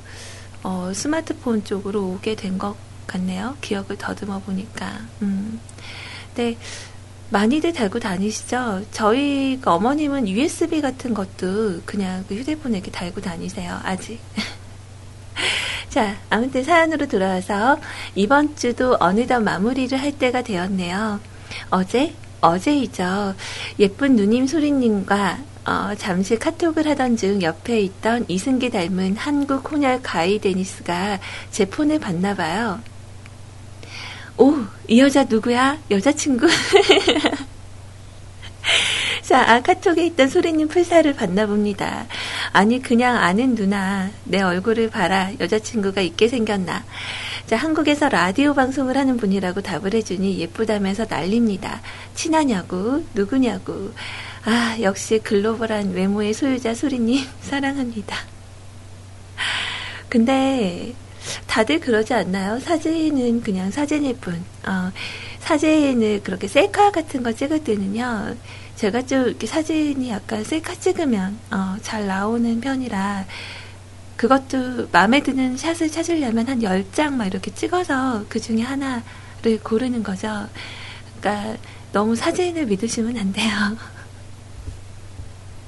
어, 0.63 0.91
스마트폰 0.93 1.65
쪽으로 1.65 2.05
오게 2.07 2.35
된 2.35 2.57
것 2.57 2.75
같네요. 3.07 3.57
기억을 3.61 3.97
더듬어 3.97 4.39
보니까. 4.39 4.99
음. 5.21 5.59
근데 6.33 6.57
많이들 7.29 7.73
달고 7.73 7.99
다니시죠? 7.99 8.83
저희 8.91 9.59
그 9.59 9.69
어머님은 9.69 10.27
USB 10.27 10.81
같은 10.81 11.13
것도 11.13 11.81
그냥 11.85 12.23
그 12.27 12.35
휴대폰에 12.35 12.77
이렇게 12.77 12.91
달고 12.91 13.21
다니세요. 13.21 13.79
아직. 13.83 14.19
자, 15.89 16.15
아무튼 16.29 16.63
사연으로 16.63 17.07
돌아와서 17.07 17.79
이번 18.15 18.55
주도 18.55 18.97
어느덧 18.99 19.39
마무리를 19.39 19.99
할 19.99 20.11
때가 20.17 20.43
되었네요. 20.43 21.19
어제? 21.69 22.13
어제이죠. 22.41 23.35
예쁜 23.79 24.15
누님 24.15 24.47
소리님과 24.47 25.39
어, 25.65 25.95
잠시 25.97 26.37
카톡을 26.37 26.87
하던 26.89 27.15
중 27.15 27.41
옆에 27.41 27.79
있던 27.81 28.25
이승기 28.27 28.69
닮은 28.69 29.15
한국 29.15 29.71
혼혈 29.71 30.01
가이 30.03 30.39
데니스가 30.39 31.19
제 31.51 31.65
폰을 31.65 31.99
봤나 31.99 32.35
봐요. 32.35 32.81
오, 34.37 34.55
이 34.87 34.99
여자 34.99 35.23
누구야? 35.25 35.77
여자친구? 35.91 36.47
자, 39.21 39.41
아, 39.47 39.61
카톡에 39.61 40.05
있던 40.07 40.27
소리님 40.27 40.67
풀사를 40.67 41.13
봤나 41.13 41.45
봅니다. 41.45 42.07
아니, 42.51 42.81
그냥 42.81 43.17
아는 43.17 43.55
누나, 43.55 44.09
내 44.25 44.41
얼굴을 44.41 44.89
봐라. 44.89 45.31
여자친구가 45.39 46.01
있게 46.01 46.27
생겼나. 46.27 46.83
자, 47.45 47.55
한국에서 47.55 48.09
라디오 48.09 48.53
방송을 48.53 48.97
하는 48.97 49.17
분이라고 49.17 49.61
답을 49.61 49.93
해주니 49.93 50.39
예쁘다면서 50.39 51.05
난립니다. 51.09 51.81
친하냐고, 52.15 53.05
누구냐고. 53.13 53.93
아, 54.45 54.77
역시 54.81 55.19
글로벌한 55.23 55.93
외모의 55.93 56.33
소유자 56.33 56.73
소리님, 56.73 57.23
사랑합니다. 57.41 58.17
근데, 60.09 60.93
다들 61.47 61.79
그러지 61.79 62.13
않나요? 62.13 62.59
사진은 62.59 63.41
그냥 63.41 63.71
사진일 63.71 64.17
뿐. 64.17 64.43
어, 64.65 64.91
사진을 65.39 66.21
그렇게 66.23 66.47
셀카 66.47 66.91
같은 66.91 67.23
거 67.23 67.31
찍을 67.33 67.63
때는요, 67.63 68.35
제가 68.75 69.05
좀 69.05 69.27
이렇게 69.27 69.47
사진이 69.47 70.09
약간 70.09 70.43
셀카 70.43 70.75
찍으면, 70.75 71.37
어, 71.51 71.77
잘 71.81 72.07
나오는 72.07 72.59
편이라, 72.59 73.25
그것도 74.15 74.87
마음에 74.91 75.21
드는 75.21 75.57
샷을 75.57 75.91
찾으려면 75.91 76.47
한 76.47 76.59
10장 76.59 77.13
막 77.13 77.25
이렇게 77.25 77.53
찍어서 77.53 78.25
그 78.29 78.39
중에 78.39 78.61
하나를 78.61 79.59
고르는 79.63 80.03
거죠. 80.03 80.47
그러니까 81.19 81.57
너무 81.91 82.15
사진을 82.15 82.65
믿으시면 82.67 83.17
안 83.17 83.33
돼요. 83.33 83.51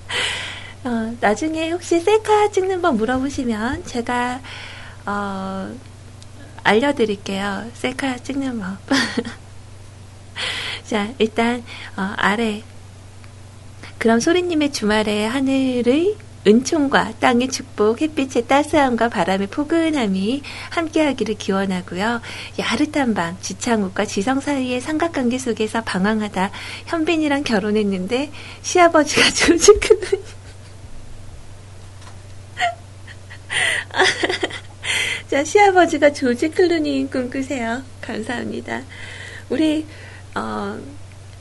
어, 0.86 1.16
나중에 1.20 1.72
혹시 1.72 2.00
셀카 2.00 2.52
찍는 2.52 2.82
법 2.82 2.96
물어보시면 2.96 3.86
제가 3.86 4.40
어, 5.06 5.76
알려드릴게요. 6.64 7.70
셀카 7.74 8.18
찍는 8.18 8.60
법. 8.60 8.78
자, 10.86 11.14
일단, 11.20 11.64
어, 11.96 12.14
아래. 12.18 12.64
그럼 13.98 14.20
소리님의 14.20 14.72
주말에 14.72 15.26
하늘의 15.26 16.18
은총과 16.48 17.14
땅의 17.20 17.48
축복, 17.50 18.02
햇빛의 18.02 18.46
따스함과 18.48 19.10
바람의 19.10 19.48
포근함이 19.48 20.44
함께하기를 20.70 21.36
기원하고요. 21.36 22.22
야릇한 22.60 23.16
밤, 23.16 23.36
지창욱과 23.42 24.06
지성 24.06 24.40
사이의 24.42 24.80
삼각관계 24.80 25.40
속에서 25.40 25.84
방황하다 25.84 26.52
현빈이랑 26.86 27.44
결혼했는데 27.44 28.32
시아버지가 28.62 29.32
조직을 29.34 30.00
자, 35.30 35.44
시아버지가 35.44 36.14
조지 36.14 36.50
클루니 36.50 37.10
꿈꾸세요. 37.10 37.82
감사합니다. 38.02 38.84
우리, 39.50 39.86
어, 40.36 40.78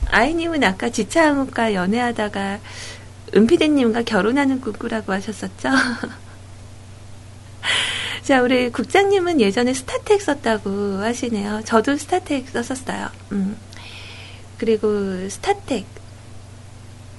아이님은 0.07 0.64
아까 0.64 0.89
지창욱과 0.89 1.74
연애하다가 1.74 2.61
은피디님과 3.37 4.03
결혼하는 4.03 4.61
꿈 4.61 4.72
꾸라고 4.72 5.12
하셨었죠? 5.12 5.68
자, 8.22 8.41
우리 8.41 8.70
국장님은 8.70 9.41
예전에 9.41 9.74
스타텍 9.74 10.22
썼다고 10.22 10.70
하시네요. 11.03 11.61
저도 11.64 11.97
스타텍 11.99 12.49
썼었어요. 12.49 13.09
음. 13.32 13.57
그리고 14.57 15.28
스타텍. 15.28 15.85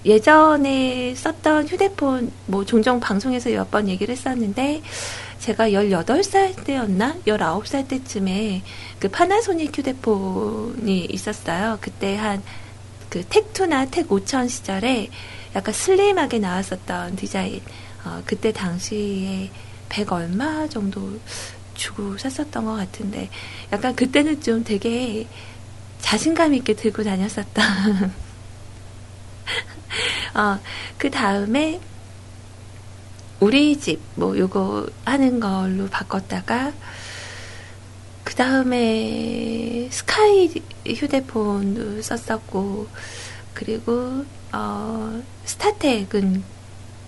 예전에 0.06 1.14
썼던 1.16 1.68
휴대폰, 1.68 2.32
뭐, 2.48 2.64
종종 2.66 3.00
방송에서 3.00 3.50
몇 3.52 3.70
번 3.72 3.88
얘기를 3.90 4.12
했었는데, 4.12 4.82
제가 5.40 5.70
18살 5.70 6.64
때였나? 6.64 7.18
19살 7.28 7.88
때쯤에 7.88 8.64
그 9.00 9.10
파나소닉 9.10 9.78
휴대폰이 9.78 11.06
있었어요. 11.06 11.78
그때 11.82 12.16
한그 12.16 13.26
텍2나 13.30 13.92
텍5000 13.92 14.50
시절에 14.50 15.10
약간 15.56 15.74
슬림하게 15.74 16.40
나왔었던 16.40 17.16
디자인. 17.16 17.62
어, 18.04 18.22
그때 18.26 18.52
당시에 18.52 19.50
100 19.90 20.12
얼마 20.12 20.68
정도 20.68 21.20
주고 21.74 22.18
샀었던 22.18 22.66
것 22.66 22.74
같은데 22.76 23.30
약간 23.72 23.96
그때는 23.96 24.42
좀 24.42 24.64
되게 24.64 25.28
자신감 26.00 26.54
있게 26.54 26.76
들고 26.76 27.04
다녔었던. 27.04 28.14
어, 30.36 30.60
그 30.98 31.10
다음에 31.10 31.80
우리 33.40 33.78
집, 33.78 34.00
뭐, 34.16 34.38
요거 34.38 34.88
하는 35.04 35.40
걸로 35.40 35.88
바꿨다가, 35.88 36.72
그 38.24 38.34
다음에 38.36 39.90
스카이 39.92 40.50
휴대폰도 40.88 42.02
썼었고, 42.02 42.88
그리고, 43.54 44.26
어, 44.54 45.22
스타텍은, 45.44 46.44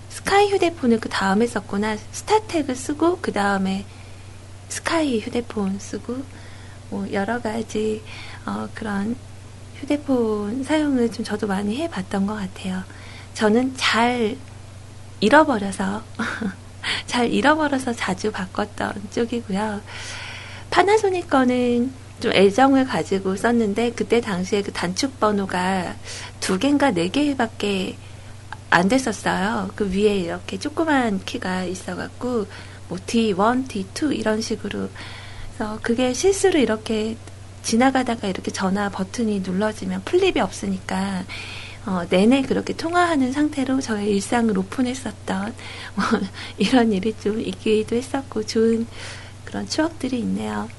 스카이 0.09 0.49
휴대폰을 0.51 0.99
그 0.99 1.07
다음에 1.09 1.47
썼구나. 1.47 1.97
스타텍을 2.11 2.75
쓰고, 2.75 3.19
그 3.21 3.31
다음에 3.31 3.85
스카이 4.67 5.19
휴대폰 5.19 5.79
쓰고, 5.79 6.23
뭐, 6.89 7.11
여러 7.13 7.41
가지, 7.41 8.03
어, 8.45 8.67
그런 8.73 9.15
휴대폰 9.79 10.63
사용을 10.63 11.11
좀 11.11 11.23
저도 11.23 11.47
많이 11.47 11.77
해봤던 11.77 12.25
것 12.25 12.35
같아요. 12.35 12.83
저는 13.33 13.75
잘 13.77 14.35
잃어버려서 15.19 16.03
잘 17.07 17.31
잃어버려서 17.31 17.93
자주 17.93 18.31
바꿨던 18.31 19.09
쪽이고요. 19.11 19.81
파나소닉 20.69 21.29
거는 21.29 21.91
좀 22.19 22.31
애정을 22.31 22.85
가지고 22.85 23.35
썼는데 23.35 23.91
그때 23.91 24.21
당시에 24.21 24.61
그 24.61 24.71
단축 24.71 25.19
번호가 25.19 25.95
두 26.39 26.57
개인가 26.57 26.91
네 26.91 27.09
개밖에 27.09 27.97
안 28.69 28.89
됐었어요. 28.89 29.69
그 29.75 29.91
위에 29.91 30.17
이렇게 30.17 30.57
조그만 30.59 31.23
키가 31.23 31.63
있어갖고 31.63 32.47
뭐 32.89 32.97
D1, 33.05 33.67
D2 33.67 34.17
이런 34.17 34.41
식으로 34.41 34.89
그래서 35.55 35.79
그게 35.81 36.13
실수로 36.13 36.59
이렇게 36.59 37.17
지나가다가 37.63 38.27
이렇게 38.27 38.51
전화 38.51 38.89
버튼이 38.89 39.41
눌러지면 39.41 40.03
플립이 40.03 40.39
없으니까 40.39 41.23
어, 41.87 42.05
내내 42.09 42.43
그렇게 42.43 42.75
통화하는 42.75 43.31
상태로 43.31 43.81
저의 43.81 44.11
일상을 44.11 44.55
오픈했었던 44.55 45.53
뭐, 45.95 46.05
이런 46.59 46.93
일이 46.93 47.15
좀 47.19 47.41
있기도 47.41 47.95
했었고 47.95 48.45
좋은 48.45 48.85
그런 49.45 49.67
추억들이 49.67 50.19
있네요. 50.19 50.69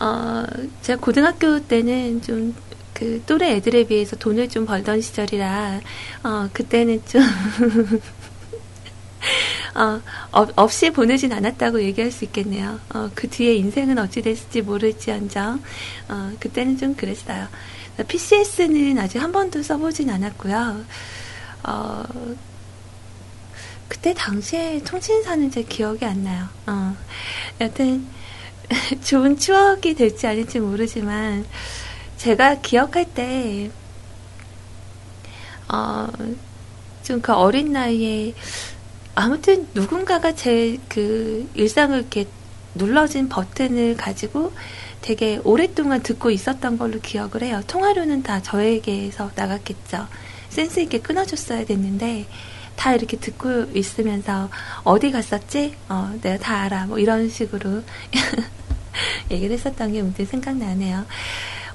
어, 0.00 0.44
제가 0.82 1.00
고등학교 1.00 1.58
때는 1.66 2.22
좀 2.22 2.54
그 2.94 3.22
또래 3.26 3.56
애들에 3.56 3.84
비해서 3.84 4.16
돈을 4.16 4.48
좀 4.48 4.64
벌던 4.64 5.02
시절이라 5.02 5.80
어, 6.22 6.48
그때는 6.52 7.02
좀 7.06 7.22
어, 9.74 10.00
없이 10.54 10.90
보내진 10.90 11.32
않았다고 11.32 11.82
얘기할 11.82 12.12
수 12.12 12.24
있겠네요. 12.24 12.78
어, 12.94 13.10
그 13.14 13.28
뒤에 13.28 13.56
인생은 13.56 13.98
어찌 13.98 14.22
됐을지 14.22 14.62
모를지언정 14.62 15.60
어, 16.08 16.32
그때는 16.38 16.78
좀 16.78 16.94
그랬어요. 16.94 17.48
PCS는 18.02 18.98
아직 18.98 19.18
한 19.18 19.30
번도 19.32 19.62
써보진 19.62 20.10
않았고요. 20.10 20.84
어, 21.64 22.04
그때 23.88 24.12
당시에 24.14 24.82
통신사는 24.82 25.50
제 25.50 25.62
기억이 25.62 26.04
안 26.04 26.24
나요. 26.24 26.48
어, 26.66 26.96
여튼 27.60 28.06
좋은 29.04 29.36
추억이 29.38 29.94
될지 29.94 30.26
아닐지 30.26 30.60
모르지만 30.60 31.46
제가 32.16 32.60
기억할 32.60 33.04
때 33.14 33.70
어, 35.72 36.08
좀 37.02 37.20
그 37.20 37.32
어린 37.32 37.72
나이에 37.72 38.34
아무튼 39.14 39.68
누군가가 39.74 40.34
제 40.34 40.78
그 40.88 41.48
일상을 41.54 41.96
이렇게 41.98 42.26
눌러진 42.74 43.28
버튼을 43.28 43.96
가지고 43.96 44.52
되게 45.04 45.38
오랫동안 45.44 46.02
듣고 46.02 46.30
있었던 46.30 46.78
걸로 46.78 46.98
기억을 46.98 47.42
해요. 47.42 47.60
통화료는 47.66 48.22
다 48.22 48.40
저에게서 48.40 49.32
나갔겠죠. 49.34 50.06
센스 50.48 50.80
있게 50.80 51.00
끊어줬어야 51.00 51.66
됐는데 51.66 52.24
다 52.74 52.94
이렇게 52.94 53.18
듣고 53.18 53.66
있으면서 53.74 54.48
어디 54.82 55.12
갔었지? 55.12 55.74
어, 55.90 56.14
내가 56.22 56.38
다 56.38 56.62
알아. 56.62 56.86
뭐 56.86 56.98
이런 56.98 57.28
식으로 57.28 57.82
얘기를 59.30 59.52
했었던 59.52 59.92
게 59.92 60.00
문득 60.00 60.24
생각나네요. 60.24 61.04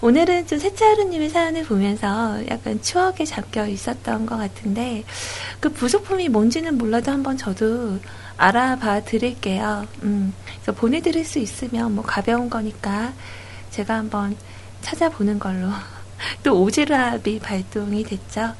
오늘은 0.02 0.48
좀 0.48 0.58
세차하루님의 0.58 1.30
사연을 1.30 1.66
보면서 1.66 2.42
약간 2.50 2.82
추억에 2.82 3.26
잠겨 3.26 3.68
있었던 3.68 4.26
것 4.26 4.38
같은데 4.38 5.04
그 5.60 5.70
부속품이 5.70 6.30
뭔지는 6.30 6.80
몰라도 6.80 7.12
한번 7.12 7.38
저도 7.38 8.00
알아봐 8.40 9.04
드릴게요. 9.04 9.86
음, 10.04 10.34
그래서 10.64 10.72
보내드릴 10.72 11.26
수 11.26 11.40
있으면 11.40 11.94
뭐 11.94 12.04
가벼운 12.04 12.50
거니까 12.50 13.14
제가 13.70 13.96
한번 13.96 14.36
찾아보는 14.82 15.40
걸로 15.40 15.68
또 16.44 16.66
오지랖이 16.66 17.42
발동이 17.42 18.04
됐죠. 18.06 18.54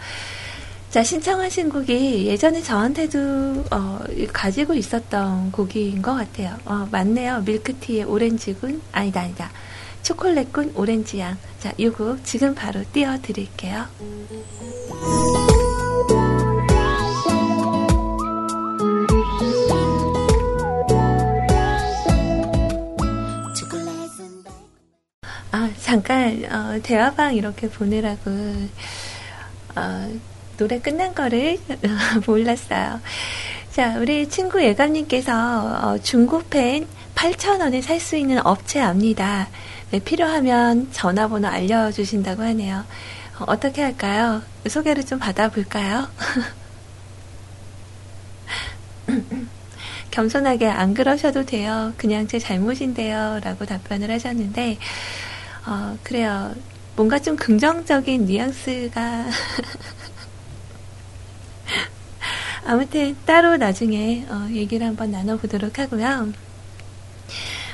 자, 0.90 1.04
신청하신 1.04 1.70
곡이 1.70 2.26
예전에 2.26 2.62
저한테도, 2.64 3.64
어, 3.72 4.00
가지고 4.34 4.74
있었던 4.74 5.52
곡인 5.52 6.02
것 6.02 6.16
같아요. 6.16 6.58
어, 6.66 6.88
맞네요. 6.92 7.42
밀크티의 7.46 8.06
오렌지군. 8.06 8.82
아니다, 8.92 9.22
아니다. 9.22 9.52
초콜릿군 10.02 10.72
오렌지향. 10.76 11.38
자, 11.60 11.72
이 11.78 11.90
곡 11.90 12.26
지금 12.26 12.56
바로 12.56 12.84
띄워드릴게요. 12.92 13.86
잠깐, 25.90 26.46
어, 26.52 26.80
대화방 26.84 27.34
이렇게 27.34 27.68
보느라고, 27.68 28.30
어, 29.76 30.20
노래 30.58 30.80
끝난 30.80 31.16
거를 31.16 31.58
몰랐어요. 32.28 33.02
자, 33.72 33.98
우리 33.98 34.30
친구 34.30 34.64
예감님께서 34.64 35.34
어, 35.82 35.98
중고펜 35.98 36.86
8,000원에 37.16 37.82
살 37.82 38.00
수 38.00 38.18
있는 38.18 38.46
업체 38.46 38.80
압니다. 38.80 39.48
네, 39.90 39.98
필요하면 39.98 40.92
전화번호 40.92 41.48
알려주신다고 41.48 42.44
하네요. 42.44 42.86
어, 43.40 43.60
떻게 43.60 43.82
할까요? 43.82 44.44
소개를 44.68 45.04
좀 45.08 45.18
받아볼까요? 45.18 46.08
겸손하게 50.12 50.68
안 50.68 50.94
그러셔도 50.94 51.48
돼요. 51.48 51.94
그냥 51.98 52.28
제 52.28 52.38
잘못인데요. 52.38 53.40
라고 53.44 53.66
답변을 53.66 54.12
하셨는데, 54.12 54.78
어, 55.70 55.98
그래요. 56.02 56.56
뭔가 56.96 57.20
좀 57.20 57.36
긍정적인 57.36 58.26
뉘앙스가 58.26 59.26
아무튼 62.66 63.16
따로 63.26 63.56
나중에 63.56 64.26
어, 64.30 64.48
얘기를 64.50 64.88
한번 64.88 65.12
나눠보도록 65.12 65.78
하고요. 65.78 66.34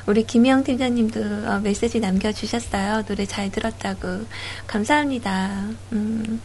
우리 0.07 0.25
김희영 0.25 0.65
팀장님도 0.65 1.49
어, 1.49 1.59
메시지 1.59 2.01
남겨주셨어요. 2.01 3.03
노래 3.03 3.25
잘 3.25 3.49
들었다고. 3.49 4.25
감사합니다. 4.67 5.69
음, 5.93 6.41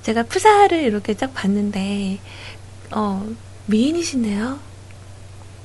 제가 0.00 0.22
푸사를 0.22 0.82
이렇게 0.82 1.12
쫙 1.14 1.34
봤는데, 1.34 2.18
어, 2.92 3.26
미인이시네요? 3.66 4.58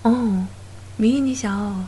어, 0.03 0.47
미인이셔. 0.97 1.85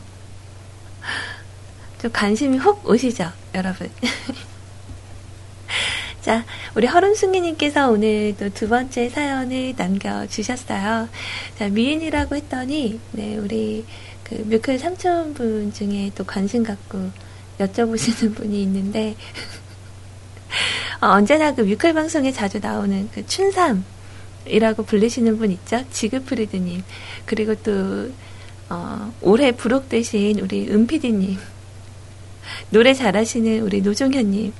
좀 2.04 2.12
관심이 2.12 2.58
훅 2.58 2.86
오시죠, 2.86 3.32
여러분? 3.54 3.88
자, 6.20 6.44
우리 6.74 6.86
허름승기님께서 6.86 7.88
오늘 7.88 8.34
또 8.38 8.50
두 8.50 8.68
번째 8.68 9.08
사연을 9.08 9.72
남겨주셨어요. 9.74 11.08
자, 11.58 11.68
미인이라고 11.70 12.36
했더니, 12.36 13.00
네, 13.12 13.38
우리 13.38 13.86
그 14.22 14.34
뮤클 14.34 14.78
삼촌분 14.78 15.72
중에 15.72 16.10
또 16.14 16.24
관심 16.24 16.62
갖고 16.62 17.10
여쭤보시는 17.58 18.36
분이 18.36 18.62
있는데, 18.64 19.16
어, 21.00 21.06
언제나 21.06 21.54
그 21.54 21.62
뮤클 21.62 21.94
방송에 21.94 22.32
자주 22.32 22.58
나오는 22.58 23.08
그 23.14 23.26
춘삼 23.26 23.82
이라고 24.44 24.82
불리시는 24.82 25.38
분 25.38 25.50
있죠? 25.52 25.82
지그프리드님. 25.90 26.84
그리고 27.24 27.54
또, 27.54 28.10
어, 28.68 29.10
올해 29.22 29.52
부록되신 29.52 30.40
우리 30.40 30.68
은피디님. 30.68 31.53
노래 32.70 32.94
잘하시는 32.94 33.60
우리 33.60 33.80
노종현님. 33.80 34.52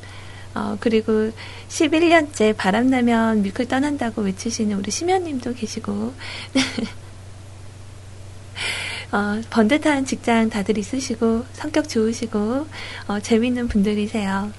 어, 0.55 0.76
그리고 0.78 1.32
11년째 1.68 2.57
바람나면 2.57 3.43
밀크 3.43 3.66
떠난다고 3.66 4.22
외치시는 4.22 4.78
우리 4.78 4.91
심연님도 4.91 5.55
계시고, 5.55 6.14
어, 9.12 9.41
번듯한 9.51 10.05
직장 10.05 10.51
다들 10.51 10.78
있으시고, 10.78 11.45
성격 11.53 11.89
좋으시고, 11.89 12.66
어, 13.09 13.20
재밌는 13.20 13.68
분들이세요. 13.68 14.53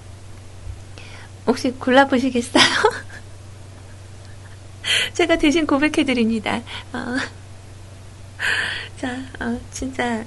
혹시 1.47 1.71
골라보시겠어요? 1.71 2.63
제가 5.13 5.37
대신 5.37 5.65
고백해드립니다. 5.65 6.61
어, 6.91 7.15
자, 8.99 9.17
어, 9.39 9.57
진짜, 9.71 10.25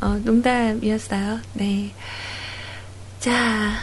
어, 0.00 0.18
농담이었어요. 0.24 1.40
네. 1.52 1.92
자, 3.18 3.32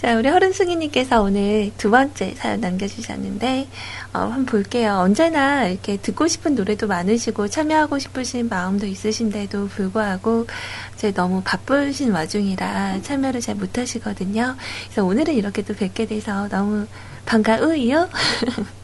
자, 0.00 0.16
우리 0.16 0.28
허른승이님께서 0.28 1.20
오늘 1.20 1.72
두 1.76 1.90
번째 1.90 2.32
사연 2.36 2.60
남겨주셨는데, 2.60 3.66
어, 4.12 4.18
한번 4.20 4.46
볼게요. 4.46 4.98
언제나 4.98 5.66
이렇게 5.66 5.96
듣고 5.96 6.28
싶은 6.28 6.54
노래도 6.54 6.86
많으시고, 6.86 7.48
참여하고 7.48 7.98
싶으신 7.98 8.48
마음도 8.48 8.86
있으신데도 8.86 9.66
불구하고, 9.68 10.46
제 10.94 11.12
너무 11.12 11.42
바쁘신 11.44 12.12
와중이라 12.12 13.02
참여를 13.02 13.40
잘 13.40 13.56
못하시거든요. 13.56 14.54
그래서 14.84 15.04
오늘은 15.04 15.34
이렇게 15.34 15.62
또 15.62 15.74
뵙게 15.74 16.06
돼서 16.06 16.46
너무 16.48 16.86
반가우요. 17.26 18.08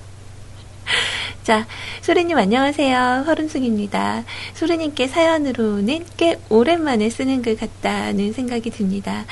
자, 1.43 1.67
소리님 2.03 2.37
안녕하세요. 2.37 3.25
허른승입니다. 3.27 4.25
소리님께 4.53 5.09
사연으로는 5.09 6.05
꽤 6.19 6.39
오랜만에 6.51 7.09
쓰는 7.09 7.41
것 7.41 7.59
같다는 7.59 8.35
생각이 8.35 8.69
듭니다. 8.69 9.25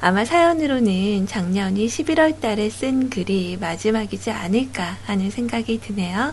아마 0.00 0.24
사연으로는 0.24 1.26
작년이 1.26 1.86
11월 1.86 2.40
달에 2.40 2.70
쓴 2.70 3.10
글이 3.10 3.58
마지막이지 3.60 4.30
않을까 4.30 4.96
하는 5.04 5.30
생각이 5.30 5.80
드네요. 5.80 6.32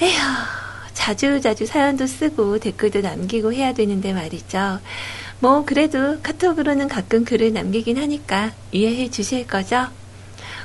에휴, 0.00 0.16
자주 0.92 1.40
자주 1.40 1.66
사연도 1.66 2.06
쓰고 2.06 2.60
댓글도 2.60 3.00
남기고 3.00 3.52
해야 3.52 3.74
되는데 3.74 4.12
말이죠. 4.12 4.78
뭐, 5.40 5.64
그래도 5.64 6.20
카톡으로는 6.22 6.86
가끔 6.86 7.24
글을 7.24 7.52
남기긴 7.52 7.98
하니까 7.98 8.52
이해해 8.70 9.10
주실 9.10 9.48
거죠? 9.48 9.88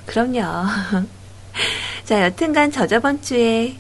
그럼요. 0.06 1.10
자, 2.10 2.24
여튼간 2.24 2.72
저 2.72 2.88
저번 2.88 3.22
주에 3.22 3.76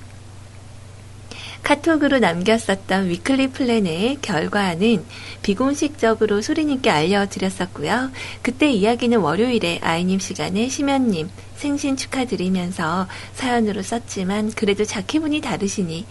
카톡으로 1.63 2.19
남겼었던 2.19 3.09
위클리 3.09 3.47
플랜의 3.47 4.19
결과는 4.21 5.03
비공식적으로 5.41 6.39
소리님께 6.39 6.91
알려드렸었고요. 6.91 8.11
그때 8.43 8.69
이야기는 8.69 9.17
월요일에 9.17 9.79
아이님 9.81 10.19
시간에 10.19 10.69
심연님 10.69 11.31
생신 11.55 11.97
축하드리면서 11.97 13.07
사연으로 13.33 13.81
썼지만 13.81 14.51
그래도 14.51 14.85
자키분이 14.85 15.41
다르시니 15.41 16.05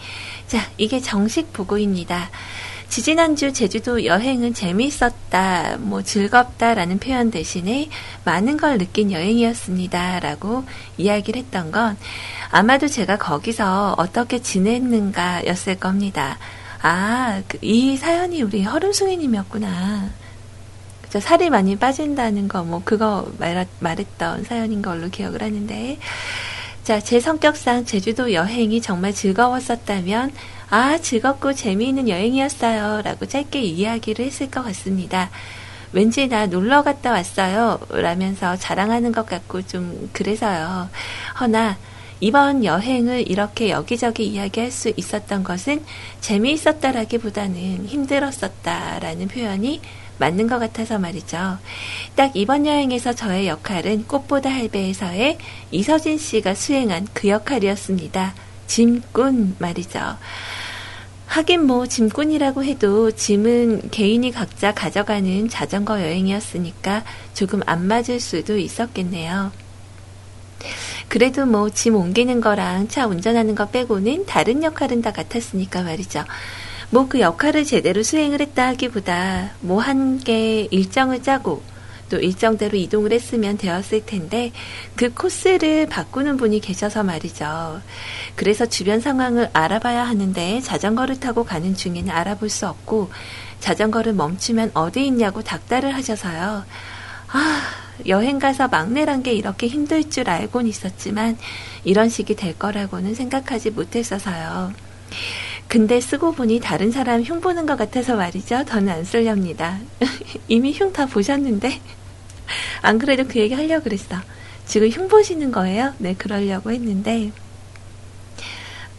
자 0.47 0.69
이게 0.77 0.99
정식 0.99 1.53
보고입니다. 1.53 2.31
지지난주 2.89 3.53
제주도 3.53 4.03
여행은 4.03 4.55
재미있었다, 4.55 5.77
뭐 5.79 6.01
즐겁다라는 6.01 6.97
표현 6.97 7.29
대신에 7.29 7.87
많은 8.25 8.57
걸 8.57 8.79
느낀 8.79 9.11
여행이었습니다. 9.11 10.19
라고 10.19 10.63
이야기를 10.97 11.43
했던 11.43 11.71
건 11.71 11.97
아마도 12.49 12.87
제가 12.87 13.17
거기서 13.17 13.93
어떻게 13.97 14.41
지냈는가 14.41 15.45
였을 15.45 15.75
겁니다. 15.75 16.39
아, 16.81 17.43
그이 17.47 17.95
사연이 17.95 18.41
우리 18.41 18.63
허름숭이님이었구나. 18.63 20.09
그죠? 21.03 21.19
살이 21.19 21.51
많이 21.51 21.75
빠진다는 21.75 22.47
거, 22.47 22.63
뭐, 22.63 22.81
그거 22.83 23.31
말, 23.37 23.67
말했던 23.79 24.45
사연인 24.45 24.81
걸로 24.81 25.09
기억을 25.09 25.43
하는데. 25.43 25.99
자, 26.83 26.99
제 26.99 27.19
성격상 27.19 27.85
제주도 27.85 28.33
여행이 28.33 28.81
정말 28.81 29.13
즐거웠었다면 29.13 30.31
아, 30.71 30.99
즐겁고 30.99 31.53
재미있는 31.53 32.09
여행이었어요. 32.09 33.01
라고 33.01 33.25
짧게 33.25 33.59
이야기를 33.61 34.25
했을 34.25 34.51
것 34.51 34.63
같습니다. 34.63 35.31
왠지 35.93 36.27
나 36.27 36.45
놀러 36.45 36.83
갔다 36.83 37.11
왔어요. 37.11 37.79
라면서 37.89 38.55
자랑하는 38.55 39.11
것 39.11 39.25
같고 39.25 39.63
좀 39.63 40.09
그래서요. 40.13 40.89
허나, 41.39 41.77
이번 42.19 42.63
여행을 42.63 43.29
이렇게 43.31 43.71
여기저기 43.71 44.27
이야기할 44.27 44.69
수 44.69 44.93
있었던 44.95 45.43
것은 45.43 45.83
재미있었다라기보다는 46.21 47.87
힘들었었다라는 47.87 49.27
표현이 49.29 49.81
맞는 50.19 50.47
것 50.47 50.59
같아서 50.59 50.99
말이죠. 50.99 51.57
딱 52.15 52.31
이번 52.35 52.67
여행에서 52.67 53.13
저의 53.13 53.47
역할은 53.47 54.05
꽃보다 54.05 54.51
할배에서의 54.51 55.39
이서진 55.71 56.19
씨가 56.19 56.53
수행한 56.53 57.07
그 57.13 57.29
역할이었습니다. 57.29 58.35
짐꾼 58.67 59.55
말이죠. 59.57 60.17
하긴 61.29 61.67
뭐 61.67 61.85
짐꾼이라고 61.85 62.63
해도 62.63 63.11
짐은 63.11 63.91
개인이 63.91 64.31
각자 64.31 64.73
가져가는 64.73 65.47
자전거 65.47 66.01
여행이었으니까 66.01 67.03
조금 67.35 67.61
안 67.67 67.85
맞을 67.85 68.19
수도 68.19 68.57
있었겠네요. 68.57 69.51
그래도 71.07 71.45
뭐 71.45 71.69
짐 71.69 71.95
옮기는 71.95 72.41
거랑 72.41 72.87
차 72.87 73.05
운전하는 73.05 73.53
거 73.55 73.67
빼고는 73.69 74.25
다른 74.25 74.63
역할은 74.63 75.01
다 75.03 75.11
같았으니까 75.11 75.83
말이죠. 75.83 76.25
뭐 76.89 77.07
그 77.07 77.19
역할을 77.19 77.63
제대로 77.63 78.01
수행을 78.01 78.41
했다 78.41 78.67
하기보다 78.69 79.51
뭐한개 79.61 80.67
일정을 80.71 81.21
짜고 81.21 81.61
또 82.09 82.17
일정대로 82.17 82.77
이동을 82.77 83.13
했으면 83.13 83.57
되었을 83.57 84.05
텐데 84.05 84.51
그 84.95 85.13
코스를 85.13 85.87
바꾸는 85.87 86.37
분이 86.37 86.59
계셔서 86.59 87.03
말이죠. 87.03 87.81
그래서 88.35 88.65
주변 88.65 88.99
상황을 88.99 89.49
알아봐야 89.53 90.03
하는데 90.03 90.61
자전거를 90.61 91.19
타고 91.19 91.43
가는 91.43 91.75
중에는 91.75 92.09
알아볼 92.09 92.49
수 92.49 92.67
없고 92.67 93.09
자전거를 93.59 94.13
멈추면 94.13 94.71
어디 94.73 95.05
있냐고 95.07 95.41
닥달을 95.43 95.93
하셔서요. 95.93 96.65
아, 97.31 97.61
여행 98.07 98.39
가서 98.39 98.67
막내란 98.67 99.23
게 99.23 99.33
이렇게 99.33 99.67
힘들 99.67 100.09
줄 100.09 100.29
알고는 100.29 100.67
있었지만 100.69 101.37
이런 101.83 102.09
식이 102.09 102.35
될 102.35 102.57
거라고는 102.57 103.13
생각하지 103.15 103.71
못했어서요. 103.71 104.73
근데 105.67 106.01
쓰고 106.01 106.31
보니 106.31 106.59
다른 106.61 106.91
사람 106.91 107.21
흉 107.21 107.41
보는 107.41 107.65
것 107.67 107.77
같아서 107.77 108.15
말이죠. 108.15 108.63
더는 108.65 108.89
안 108.91 109.03
쓸렵니다. 109.03 109.79
이미 110.47 110.71
흉 110.73 110.91
다 110.91 111.05
보셨는데. 111.05 111.79
안 112.81 112.99
그래도 112.99 113.25
그 113.27 113.39
얘기 113.39 113.53
하려고 113.53 113.83
그랬어. 113.83 114.17
지금 114.65 114.87
흉 114.89 115.07
보시는 115.07 115.51
거예요? 115.51 115.93
네, 115.97 116.13
그러려고 116.15 116.71
했는데. 116.71 117.31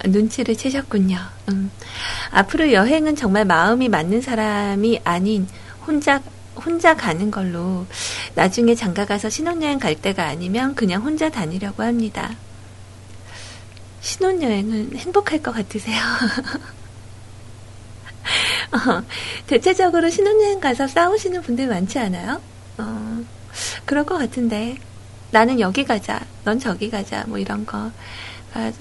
눈치를 0.04 0.56
채셨군요. 0.56 1.18
음. 1.50 1.70
앞으로 2.30 2.72
여행은 2.72 3.16
정말 3.16 3.44
마음이 3.44 3.88
맞는 3.88 4.22
사람이 4.22 5.00
아닌 5.04 5.46
혼자 5.86 6.22
혼자 6.56 6.96
가는 6.96 7.30
걸로 7.30 7.86
나중에 8.34 8.74
장가 8.74 9.04
가서 9.06 9.30
신혼여행 9.30 9.78
갈 9.78 9.94
때가 9.94 10.26
아니면 10.26 10.74
그냥 10.74 11.02
혼자 11.02 11.30
다니려고 11.30 11.82
합니다. 11.82 12.34
신혼여행은 14.00 14.96
행복할 14.96 15.42
것 15.42 15.52
같으세요? 15.52 16.00
어, 18.72 19.02
대체적으로 19.46 20.08
신혼여행 20.10 20.60
가서 20.60 20.86
싸우시는 20.86 21.42
분들 21.42 21.66
많지 21.66 21.98
않아요? 21.98 22.40
어, 22.78 23.24
그럴 23.84 24.04
것 24.04 24.18
같은데 24.18 24.76
나는 25.30 25.60
여기 25.60 25.84
가자, 25.84 26.20
넌 26.44 26.58
저기 26.58 26.90
가자, 26.90 27.24
뭐 27.26 27.38
이런 27.38 27.66
거. 27.66 27.90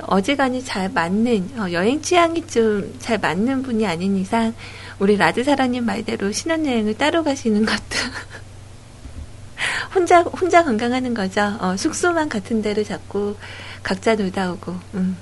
어지간히 0.02 0.66
잘 0.66 0.90
맞는 0.90 1.60
어, 1.60 1.72
여행 1.72 2.02
취향이 2.02 2.48
좀 2.48 2.98
잘 3.00 3.20
맞는 3.20 3.64
분이 3.64 3.86
아닌 3.86 4.18
이상 4.18 4.54
우리 4.98 5.16
라드 5.16 5.44
사랑님 5.44 5.86
말대로 5.86 6.32
신혼여행을 6.32 6.98
따로 6.98 7.24
가시는 7.24 7.66
것도 7.66 7.80
혼자 9.94 10.22
혼자 10.22 10.64
건강하는 10.64 11.14
거죠. 11.14 11.58
어, 11.60 11.78
숙소만 11.78 12.30
같은 12.30 12.62
데를 12.62 12.84
잡고 12.84 13.38
각자 13.84 14.16
놀다 14.16 14.52
오고. 14.52 14.76
음. 14.96 15.18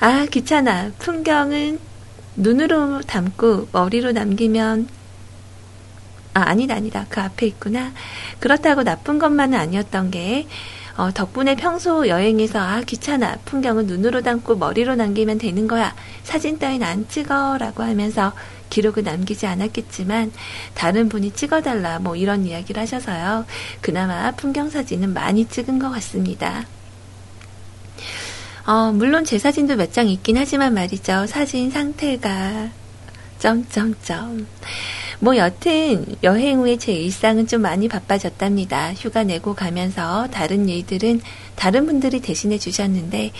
아 0.00 0.26
귀찮아. 0.30 0.92
풍경은 0.98 1.78
눈으로 2.36 3.02
담고 3.02 3.68
머리로 3.72 4.12
남기면 4.12 4.88
아 6.36 6.50
아니다 6.50 6.74
아니다. 6.74 7.06
그 7.08 7.20
앞에 7.22 7.46
있구나. 7.46 7.92
그렇다고 8.40 8.84
나쁜 8.84 9.18
것만은 9.18 9.58
아니었던 9.58 10.10
게 10.10 10.46
어, 10.98 11.10
덕분에 11.10 11.56
평소 11.56 12.08
여행에서 12.08 12.58
아 12.58 12.82
귀찮아. 12.82 13.36
풍경은 13.46 13.86
눈으로 13.86 14.20
담고 14.20 14.56
머리로 14.56 14.96
남기면 14.96 15.38
되는 15.38 15.66
거야. 15.66 15.94
사진 16.24 16.58
따윈 16.58 16.82
안 16.82 17.08
찍어 17.08 17.56
라고 17.58 17.82
하면서 17.82 18.34
기록을 18.68 19.02
남기지 19.04 19.46
않았겠지만 19.46 20.32
다른 20.74 21.08
분이 21.08 21.32
찍어달라 21.32 22.00
뭐 22.00 22.16
이런 22.16 22.44
이야기를 22.44 22.82
하셔서요. 22.82 23.46
그나마 23.80 24.30
풍경 24.32 24.68
사진은 24.68 25.14
많이 25.14 25.46
찍은 25.46 25.78
것 25.78 25.90
같습니다. 25.90 26.64
어, 28.66 28.92
물론 28.92 29.24
제 29.24 29.38
사진도 29.38 29.76
몇 29.76 29.92
장 29.92 30.08
있긴 30.08 30.36
하지만 30.36 30.74
말이죠. 30.74 31.26
사진 31.28 31.70
상태가 31.70 32.68
점점점 33.38 34.46
뭐 35.18 35.36
여튼 35.36 36.04
여행 36.22 36.60
후에 36.60 36.76
제 36.76 36.92
일상은 36.92 37.46
좀 37.46 37.62
많이 37.62 37.88
바빠졌답니다. 37.88 38.92
휴가 38.94 39.24
내고 39.24 39.54
가면서 39.54 40.28
다른 40.30 40.68
일들은 40.68 41.20
다른 41.54 41.86
분들이 41.86 42.20
대신해 42.20 42.58
주셨는데 42.58 43.32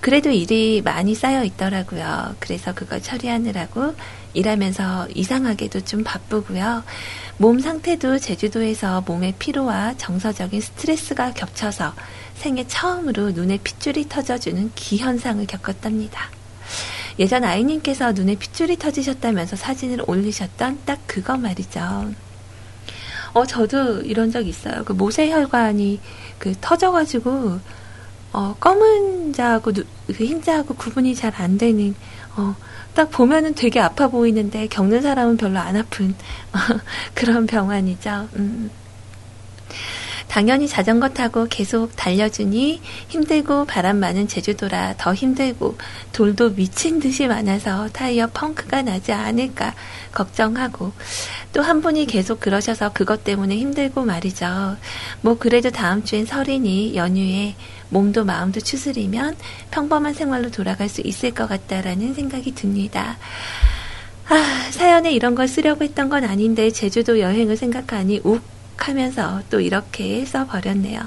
그래도 0.00 0.30
일이 0.30 0.80
많이 0.84 1.14
쌓여 1.14 1.44
있더라고요. 1.44 2.36
그래서 2.38 2.72
그걸 2.72 3.02
처리하느라고 3.02 3.94
일하면서 4.34 5.08
이상하게도 5.14 5.82
좀 5.82 6.04
바쁘고요. 6.04 6.84
몸 7.38 7.58
상태도 7.58 8.18
제주도에서 8.18 9.02
몸의 9.02 9.34
피로와 9.38 9.94
정서적인 9.96 10.60
스트레스가 10.60 11.32
겹쳐서 11.32 11.94
생애 12.36 12.66
처음으로 12.66 13.32
눈에 13.32 13.58
핏줄이 13.58 14.08
터져주는 14.08 14.70
기현상을 14.74 15.44
겪었답니다. 15.46 16.30
예전 17.18 17.44
아이님께서 17.44 18.12
눈에 18.12 18.36
핏줄이 18.36 18.76
터지셨다면서 18.76 19.56
사진을 19.56 20.04
올리셨던 20.06 20.80
딱 20.84 20.98
그거 21.06 21.36
말이죠. 21.36 22.12
어, 23.34 23.46
저도 23.46 24.02
이런 24.02 24.30
적 24.30 24.46
있어요. 24.46 24.84
그 24.84 24.92
모세혈관이 24.92 26.00
그 26.38 26.54
터져가지고, 26.60 27.58
어, 28.32 28.56
검은 28.60 29.32
자하고 29.32 29.72
그 30.06 30.12
흰자하고 30.12 30.74
구분이 30.74 31.14
잘 31.14 31.32
안 31.36 31.58
되는, 31.58 31.94
어, 32.36 32.54
딱 32.94 33.10
보면은 33.10 33.54
되게 33.54 33.80
아파 33.80 34.08
보이는데 34.08 34.68
겪는 34.68 35.02
사람은 35.02 35.36
별로 35.36 35.58
안 35.58 35.76
아픈 35.76 36.14
그런 37.14 37.46
병환이죠. 37.46 38.28
음. 38.36 38.70
당연히 40.28 40.68
자전거 40.68 41.08
타고 41.08 41.46
계속 41.48 41.94
달려주니 41.96 42.80
힘들고 43.08 43.66
바람 43.66 43.98
많은 43.98 44.28
제주도라 44.28 44.94
더 44.96 45.14
힘들고 45.14 45.76
돌도 46.12 46.54
미친 46.54 47.00
듯이 47.00 47.26
많아서 47.26 47.88
타이어 47.92 48.28
펑크가 48.28 48.82
나지 48.82 49.12
않을까 49.12 49.74
걱정하고 50.12 50.92
또 51.52 51.64
한 51.64 51.80
분이 51.80 52.06
계속 52.06 52.40
그러셔서 52.40 52.92
그것 52.92 53.24
때문에 53.24 53.56
힘들고 53.56 54.04
말이죠. 54.04 54.76
뭐 55.22 55.38
그래도 55.38 55.70
다음 55.70 56.04
주엔 56.04 56.26
설이니 56.26 56.94
연휴에 56.94 57.54
몸도 57.88 58.24
마음도 58.24 58.60
추스리면 58.60 59.36
평범한 59.70 60.12
생활로 60.14 60.50
돌아갈 60.50 60.88
수 60.88 61.00
있을 61.00 61.32
것 61.32 61.48
같다라는 61.48 62.14
생각이 62.14 62.54
듭니다. 62.54 63.16
아, 64.28 64.68
사연에 64.70 65.12
이런 65.12 65.34
걸 65.34 65.48
쓰려고 65.48 65.84
했던 65.84 66.08
건 66.08 66.24
아닌데 66.24 66.70
제주도 66.70 67.20
여행을 67.20 67.56
생각하니 67.56 68.20
욱 68.24 68.42
하면서 68.76 69.42
또 69.50 69.60
이렇게 69.60 70.24
써버렸네요. 70.24 71.00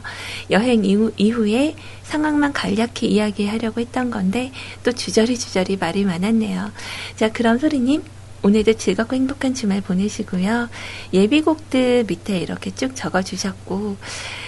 여행 0.52 0.86
이후, 0.86 1.12
이후에 1.18 1.76
상황만 2.04 2.54
간략히 2.54 3.08
이야기하려고 3.08 3.82
했던 3.82 4.10
건데 4.10 4.52
또 4.84 4.92
주저리 4.92 5.38
주저리 5.38 5.78
말이 5.78 6.06
많았네요. 6.06 6.72
자, 7.16 7.32
그럼 7.32 7.58
소리님 7.58 8.04
오늘도 8.44 8.74
즐겁고 8.74 9.16
행복한 9.16 9.54
주말 9.54 9.82
보내시고요. 9.82 10.70
예비곡들 11.14 12.06
밑에 12.08 12.40
이렇게 12.40 12.74
쭉 12.74 12.96
적어주셨고, 12.96 13.98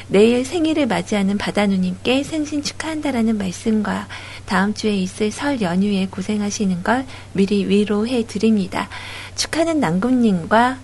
내일 0.08 0.44
생일을 0.46 0.88
맞이하는 0.88 1.38
바다누님께 1.38 2.24
생신 2.24 2.64
축하한다라는 2.64 3.38
말씀과 3.38 4.08
다음 4.46 4.74
주에 4.74 4.96
있을 4.96 5.30
설 5.32 5.62
연휴에 5.62 6.08
고생하시는 6.08 6.82
걸 6.82 7.06
미리 7.34 7.68
위로해 7.68 8.26
드립니다. 8.26 8.90
축하는 9.36 9.80
남군님과 9.80 10.80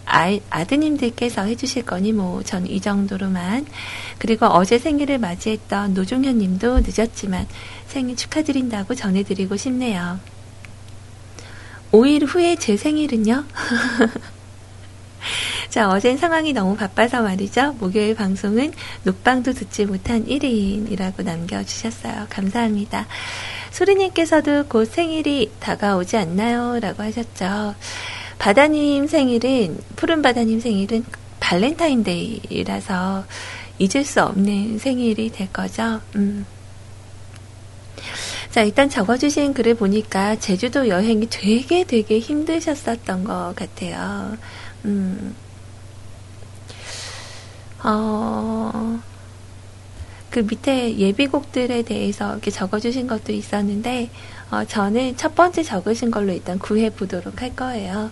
아드님들께서 0.50 1.44
해주실 1.44 1.84
거니 1.86 2.14
뭐 2.14 2.44
전 2.44 2.66
이 2.68 2.80
정도로만 2.80 3.66
그리고 4.18 4.46
어제 4.48 4.78
생일을 4.78 5.18
맞이했던 5.20 5.94
노종현 5.94 6.38
님도 6.38 6.82
늦었지만 6.82 7.48
생일 7.88 8.16
축하드린다고 8.16 8.96
전해드리고 8.96 9.58
싶네요. 9.58 10.20
5일 11.96 12.26
후에 12.28 12.58
제 12.58 12.76
생일은요? 12.76 13.46
자, 15.70 15.90
어젠 15.90 16.18
상황이 16.18 16.52
너무 16.52 16.76
바빠서 16.76 17.22
말이죠. 17.22 17.74
목요일 17.80 18.16
방송은 18.16 18.74
녹방도 19.04 19.54
듣지 19.54 19.86
못한 19.86 20.26
1인이라고 20.26 21.24
남겨주셨어요. 21.24 22.28
감사합니다. 22.30 23.08
소리님께서도 23.72 24.66
곧 24.68 24.86
생일이 24.86 25.52
다가오지 25.62 26.18
않나요? 26.18 26.80
라고 26.80 27.02
하셨죠. 27.04 27.76
바다님 28.40 29.08
생일은, 29.08 29.78
푸른 29.96 30.22
바다님 30.22 30.60
생일은 30.60 31.06
발렌타인데이라서 31.40 33.26
잊을 33.80 34.04
수 34.04 34.22
없는 34.22 34.80
생일이 34.80 35.30
될 35.30 35.52
거죠. 35.52 36.02
음. 36.18 36.46
자, 38.56 38.64
일단 38.64 38.88
적어주신 38.88 39.54
글을 39.54 39.76
보니까 39.76 40.38
제주도 40.38 40.88
여행이 40.88 41.28
되게 41.30 41.84
되게 41.84 42.20
힘드셨었던 42.20 43.26
것 43.26 43.54
같아요. 43.54 44.38
음. 44.86 45.36
어, 47.84 49.02
그 50.30 50.40
밑에 50.40 50.98
예비곡들에 50.98 51.82
대해서 51.82 52.32
이렇게 52.32 52.50
적어주신 52.50 53.08
것도 53.08 53.34
있었는데, 53.34 54.10
어, 54.52 54.64
저는 54.64 55.18
첫 55.18 55.36
번째 55.36 55.62
적으신 55.62 56.10
걸로 56.10 56.32
일단 56.32 56.58
구해 56.58 56.90
보도록 56.90 57.42
할 57.42 57.54
거예요. 57.54 58.10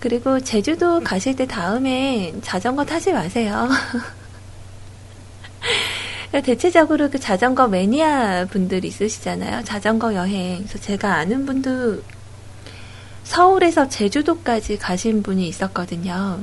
그리고 0.00 0.38
제주도 0.38 1.00
가실 1.00 1.34
때 1.34 1.46
다음에 1.46 2.34
자전거 2.42 2.84
타지 2.84 3.14
마세요. 3.14 3.70
대체적으로 6.40 7.10
그 7.10 7.18
자전거 7.18 7.68
매니아 7.68 8.46
분들 8.46 8.84
있으시잖아요. 8.84 9.64
자전거 9.64 10.14
여행. 10.14 10.58
그래서 10.58 10.78
제가 10.78 11.14
아는 11.16 11.44
분도 11.44 12.02
서울에서 13.24 13.88
제주도까지 13.88 14.78
가신 14.78 15.22
분이 15.22 15.46
있었거든요. 15.48 16.40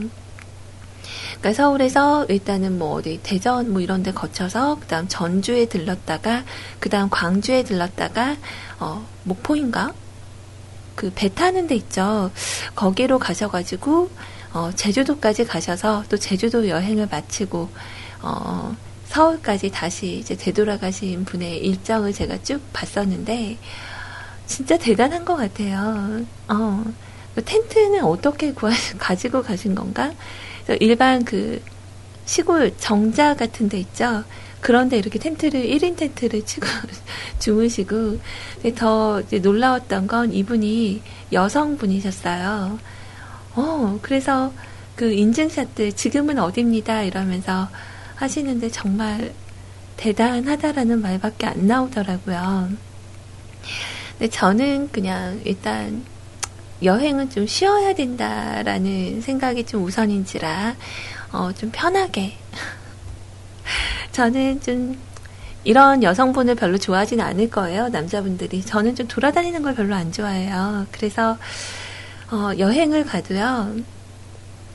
그러니까 1.39 1.53
서울에서 1.53 2.25
일단은 2.25 2.77
뭐 2.77 2.95
어디 2.95 3.19
대전 3.23 3.71
뭐 3.71 3.81
이런 3.81 4.03
데 4.03 4.11
거쳐서 4.11 4.77
그다음 4.79 5.07
전주에 5.07 5.65
들렀다가 5.65 6.43
그다음 6.79 7.09
광주에 7.09 7.63
들렀다가 7.63 8.35
어 8.79 9.05
목포인가? 9.23 9.93
그 10.95 11.11
배 11.15 11.33
타는 11.33 11.67
데 11.67 11.75
있죠. 11.75 12.29
거기로 12.75 13.19
가셔 13.19 13.49
가지고 13.49 14.09
어 14.53 14.71
제주도까지 14.75 15.45
가셔서 15.45 16.03
또 16.09 16.17
제주도 16.17 16.67
여행을 16.67 17.07
마치고 17.09 17.69
어 18.21 18.75
서울까지 19.09 19.71
다시 19.71 20.17
이제 20.19 20.35
되돌아가신 20.35 21.25
분의 21.25 21.57
일정을 21.65 22.13
제가 22.13 22.41
쭉 22.43 22.61
봤었는데 22.71 23.57
진짜 24.45 24.77
대단한 24.77 25.25
것 25.25 25.35
같아요. 25.35 26.25
어, 26.47 26.83
그 27.33 27.43
텐트는 27.43 28.03
어떻게 28.03 28.53
구하, 28.53 28.73
가지고 28.99 29.41
가신 29.41 29.73
건가? 29.73 30.13
일반 30.79 31.25
그 31.25 31.59
시골 32.25 32.77
정자 32.77 33.35
같은 33.35 33.67
데 33.67 33.79
있죠. 33.79 34.23
그런데 34.61 34.97
이렇게 34.99 35.17
텐트를 35.17 35.63
1인 35.63 35.97
텐트를 35.97 36.45
치고 36.45 36.67
주무시고 37.39 38.19
더 38.75 39.23
놀라웠던 39.41 40.05
건 40.05 40.31
이분이 40.31 41.01
여성분이셨어요. 41.33 42.77
어, 43.55 43.99
그래서 44.03 44.53
그 44.95 45.11
인증샷들 45.11 45.93
지금은 45.93 46.37
어딥니다 46.37 47.01
이러면서 47.03 47.69
하시는데 48.19 48.69
정말 48.69 49.33
대단하다라는 49.95 51.01
말밖에 51.01 51.47
안 51.47 51.67
나오더라고요. 51.67 52.69
근데 54.17 54.29
저는 54.29 54.89
그냥 54.91 55.39
일단 55.45 56.03
여행은 56.83 57.29
좀 57.29 57.47
쉬어야 57.47 57.93
된다라는 57.93 59.21
생각이 59.21 59.65
좀 59.65 59.83
우선인지라 59.83 60.75
어, 61.31 61.51
좀 61.53 61.71
편하게. 61.71 62.33
저는 64.11 64.61
좀 64.61 64.97
이런 65.63 66.03
여성분을 66.03 66.55
별로 66.55 66.77
좋아하지는 66.77 67.23
않을 67.23 67.49
거예요 67.49 67.87
남자분들이. 67.87 68.61
저는 68.65 68.95
좀 68.95 69.07
돌아다니는 69.07 69.61
걸 69.61 69.75
별로 69.75 69.95
안 69.95 70.11
좋아해요. 70.11 70.87
그래서 70.91 71.37
어, 72.31 72.51
여행을 72.57 73.05
가도요 73.05 73.75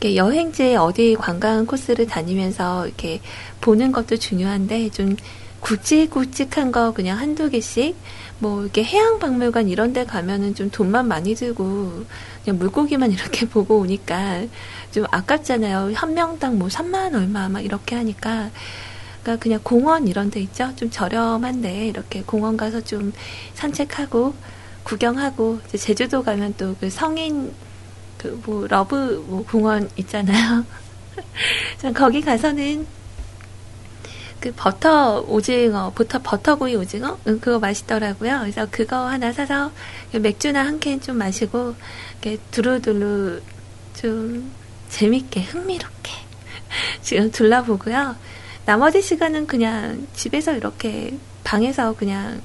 이렇게 0.04 0.16
여행지에 0.16 0.76
어디 0.76 1.16
관광 1.18 1.64
코스를 1.64 2.06
다니면서 2.06 2.86
이렇게 2.86 3.22
보는 3.62 3.90
것도 3.90 4.18
중요한데 4.18 4.90
좀 4.90 5.16
굵직굵직한 5.60 6.72
거 6.72 6.92
그냥 6.92 7.18
한두 7.18 7.48
개씩 7.48 7.96
뭐 8.38 8.60
이렇게 8.60 8.84
해양 8.84 9.18
박물관 9.18 9.68
이런 9.68 9.94
데 9.94 10.04
가면은 10.04 10.54
좀 10.54 10.70
돈만 10.70 11.08
많이 11.08 11.34
들고 11.34 12.04
그냥 12.44 12.58
물고기만 12.58 13.12
이렇게 13.12 13.48
보고 13.48 13.78
오니까 13.78 14.42
좀 14.92 15.06
아깝잖아요. 15.10 15.92
한 15.94 16.12
명당 16.12 16.58
뭐 16.58 16.68
3만 16.68 17.14
얼마 17.14 17.48
막 17.48 17.64
이렇게 17.64 17.96
하니까 17.96 18.50
그러니까 19.22 19.42
그냥 19.42 19.60
공원 19.62 20.06
이런 20.06 20.30
데 20.30 20.38
있죠. 20.40 20.70
좀 20.76 20.90
저렴한데 20.90 21.88
이렇게 21.88 22.22
공원 22.26 22.58
가서 22.58 22.82
좀 22.82 23.14
산책하고 23.54 24.34
구경하고 24.82 25.60
제주도 25.74 26.22
가면 26.22 26.56
또 26.58 26.74
그 26.78 26.90
성인 26.90 27.54
그 28.24 28.40
뭐 28.46 28.66
러브 28.66 29.24
뭐 29.28 29.44
공원 29.44 29.90
있잖아요. 29.96 30.64
거기 31.94 32.22
가서는 32.22 32.86
그 34.40 34.52
버터 34.56 35.20
오징어, 35.20 35.92
버터 35.94 36.20
버터구이 36.22 36.74
오징어, 36.76 37.18
응, 37.26 37.38
그거 37.40 37.58
맛있더라고요. 37.58 38.40
그래서 38.40 38.66
그거 38.70 39.06
하나 39.08 39.32
사서 39.32 39.70
맥주나 40.12 40.64
한 40.64 40.80
캔 40.80 41.00
좀 41.00 41.16
마시고 41.18 41.74
이렇게 42.22 42.38
두루두루 42.50 43.40
좀 44.00 44.50
재밌게 44.88 45.42
흥미롭게 45.42 46.12
지금 47.02 47.30
둘러보고요. 47.30 48.16
나머지 48.66 49.02
시간은 49.02 49.46
그냥 49.46 50.06
집에서 50.14 50.54
이렇게 50.56 51.18
방에서 51.44 51.94
그냥 51.94 52.40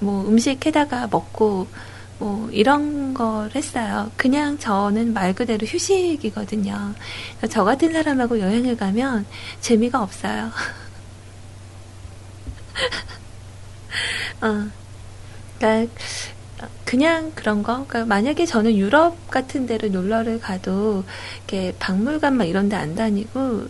뭐 0.00 0.26
음식 0.28 0.64
해다가 0.66 1.06
먹고 1.10 1.66
뭐 2.18 2.48
이런 2.50 3.12
걸 3.14 3.50
했어요. 3.54 4.10
그냥 4.16 4.58
저는 4.58 5.12
말 5.12 5.34
그대로 5.34 5.66
휴식이거든요. 5.66 6.94
저 7.50 7.64
같은 7.64 7.92
사람하고 7.92 8.40
여행을 8.40 8.76
가면 8.76 9.26
재미가 9.60 10.02
없어요. 10.02 10.50
어, 14.40 14.70
그러니까 15.58 15.92
그냥 16.84 17.32
그런 17.34 17.62
거. 17.62 17.86
그러니까 17.86 18.06
만약에 18.06 18.46
저는 18.46 18.76
유럽 18.76 19.28
같은 19.30 19.66
데를 19.66 19.90
놀러를 19.92 20.40
가도 20.40 21.04
이렇게 21.48 21.74
박물관 21.78 22.36
막 22.36 22.44
이런 22.44 22.68
데 22.68 22.76
안 22.76 22.94
다니고 22.94 23.66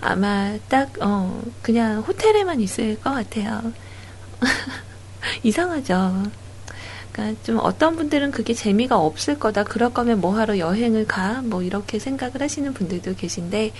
아마 0.00 0.58
딱 0.68 0.92
어, 1.00 1.42
그냥 1.62 2.00
호텔에만 2.02 2.60
있을 2.60 3.00
것 3.00 3.10
같아요. 3.12 3.72
이상하죠. 5.42 6.22
그러니까 7.14 7.40
좀 7.44 7.58
어떤 7.60 7.94
분들은 7.96 8.32
그게 8.32 8.54
재미가 8.54 8.98
없을 8.98 9.38
거다. 9.38 9.62
그럴 9.64 9.92
거면 9.94 10.20
뭐 10.20 10.36
하러 10.36 10.58
여행을 10.58 11.06
가? 11.06 11.42
뭐 11.42 11.62
이렇게 11.62 11.98
생각을 12.00 12.42
하시는 12.42 12.74
분들도 12.74 13.14
계신데 13.14 13.72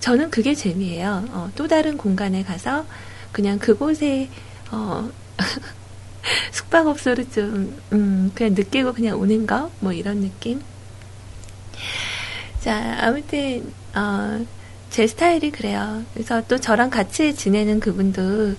저는 0.00 0.30
그게 0.30 0.54
재미예요. 0.54 1.24
어, 1.30 1.50
또 1.54 1.68
다른 1.68 1.96
공간에 1.96 2.42
가서 2.42 2.84
그냥 3.32 3.58
그곳에 3.60 4.28
어, 4.72 5.08
숙박업소를 6.52 7.30
좀 7.30 7.80
음, 7.92 8.32
그냥 8.34 8.54
느끼고 8.54 8.92
그냥 8.92 9.18
오는 9.20 9.46
거 9.46 9.70
뭐 9.80 9.92
이런 9.92 10.20
느낌. 10.20 10.60
자 12.60 12.96
아무튼 13.00 13.72
어, 13.94 14.44
제 14.90 15.06
스타일이 15.06 15.50
그래요. 15.50 16.02
그래서 16.12 16.42
또 16.48 16.58
저랑 16.58 16.90
같이 16.90 17.34
지내는 17.34 17.78
그분도 17.80 18.54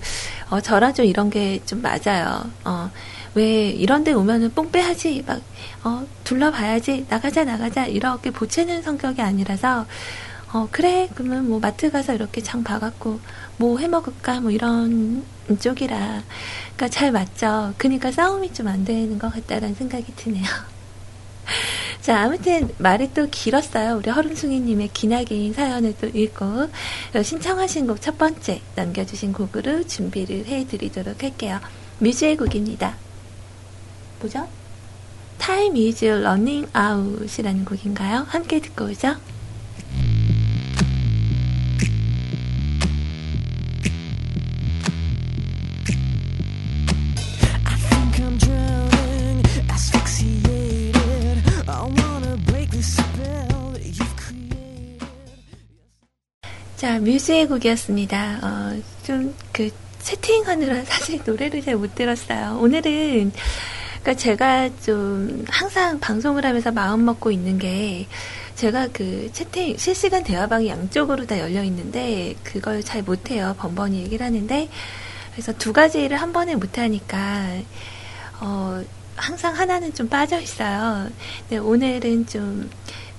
어, 0.50 0.62
저랑 0.62 0.94
좀 0.94 1.06
이런 1.06 1.30
게 1.30 1.60
좀 1.66 1.82
맞아요. 1.82 2.50
어, 2.64 2.90
왜 3.36 3.70
이런 3.70 4.04
데 4.04 4.14
오면은 4.14 4.52
뽕빼하지 4.54 5.24
막 5.26 5.42
어, 5.84 6.06
둘러봐야지 6.24 7.06
나가자 7.10 7.44
나가자 7.46 7.86
이렇게 7.86 8.32
보채는 8.32 8.82
성격이 8.82 9.22
아니라서 9.22 9.86
어, 10.54 10.68
그래, 10.70 11.08
그러면 11.16 11.48
뭐 11.48 11.60
마트 11.60 11.90
가서 11.92 12.14
이렇게 12.14 12.42
장 12.42 12.62
봐갖고 12.64 13.22
뭐 13.58 13.80
해 13.80 13.88
먹을까? 13.88 14.42
뭐 14.42 14.52
이런 14.52 15.24
쪽이라. 15.60 16.24
그러니까 16.76 16.90
잘 16.90 17.12
맞죠. 17.14 17.74
그러니까 17.78 18.12
싸움이 18.12 18.54
좀 18.54 18.68
안 18.68 18.84
되는 18.84 19.18
것 19.18 19.32
같다라는 19.34 19.76
생각이 19.76 20.14
드네요. 20.16 20.44
자, 22.02 22.22
아무튼 22.22 22.70
말이 22.80 23.14
또 23.14 23.28
길었어요. 23.30 23.98
우리 23.98 24.10
허름숭이님의 24.10 24.90
기나긴 24.94 25.54
사연을 25.54 25.96
또 26.02 26.08
읽고 26.08 26.70
신청하신 27.24 27.88
곡 27.88 28.02
첫 28.02 28.18
번째 28.18 28.62
남겨주신 28.76 29.32
곡으로 29.34 29.86
준비를 29.88 30.48
해드리도록 30.48 31.24
할게요. 31.24 31.60
뮤즈의 32.00 32.36
곡입니다. 32.36 32.98
뭐죠? 34.22 34.48
Time 35.40 35.88
is 35.88 36.06
running 36.06 36.70
out이라는 36.78 37.66
곡인가요? 37.66 38.26
함께 38.30 38.60
듣고 38.60 38.86
오죠. 38.86 39.16
자, 56.78 57.00
뮤즈의 57.00 57.48
곡이었습니다. 57.48 58.40
어, 58.42 58.82
좀, 59.04 59.36
그, 59.52 59.70
채팅하느라 60.00 60.84
사실 60.86 61.22
노래를 61.24 61.62
잘 61.62 61.78
못 61.78 61.94
들었어요. 61.94 62.58
오늘은, 62.60 63.32
그니까 64.04 64.16
제가 64.16 64.70
좀 64.82 65.46
항상 65.48 66.00
방송을 66.00 66.46
하면서 66.46 66.72
마음 66.72 67.06
먹고 67.06 67.32
있는 67.32 67.60
게, 67.60 68.08
제가 68.56 68.88
그 68.94 69.30
채팅, 69.32 69.78
실시간 69.78 70.24
대화방이 70.24 70.68
양쪽으로 70.68 71.26
다 71.28 71.40
열려 71.40 71.64
있는데, 71.64 72.36
그걸 72.44 72.84
잘 72.84 73.04
못해요. 73.04 73.56
번번이 73.60 74.00
얘기를 74.00 74.26
하는데, 74.26 74.70
그래서 75.32 75.54
두 75.54 75.72
가지를 75.72 76.18
한 76.18 76.34
번에 76.34 76.56
못하니까, 76.56 77.62
어, 78.40 78.84
항상 79.16 79.56
하나는 79.56 79.94
좀 79.94 80.10
빠져 80.10 80.40
있어요. 80.40 81.08
근데 81.48 81.58
오늘은 81.60 82.26
좀, 82.28 82.70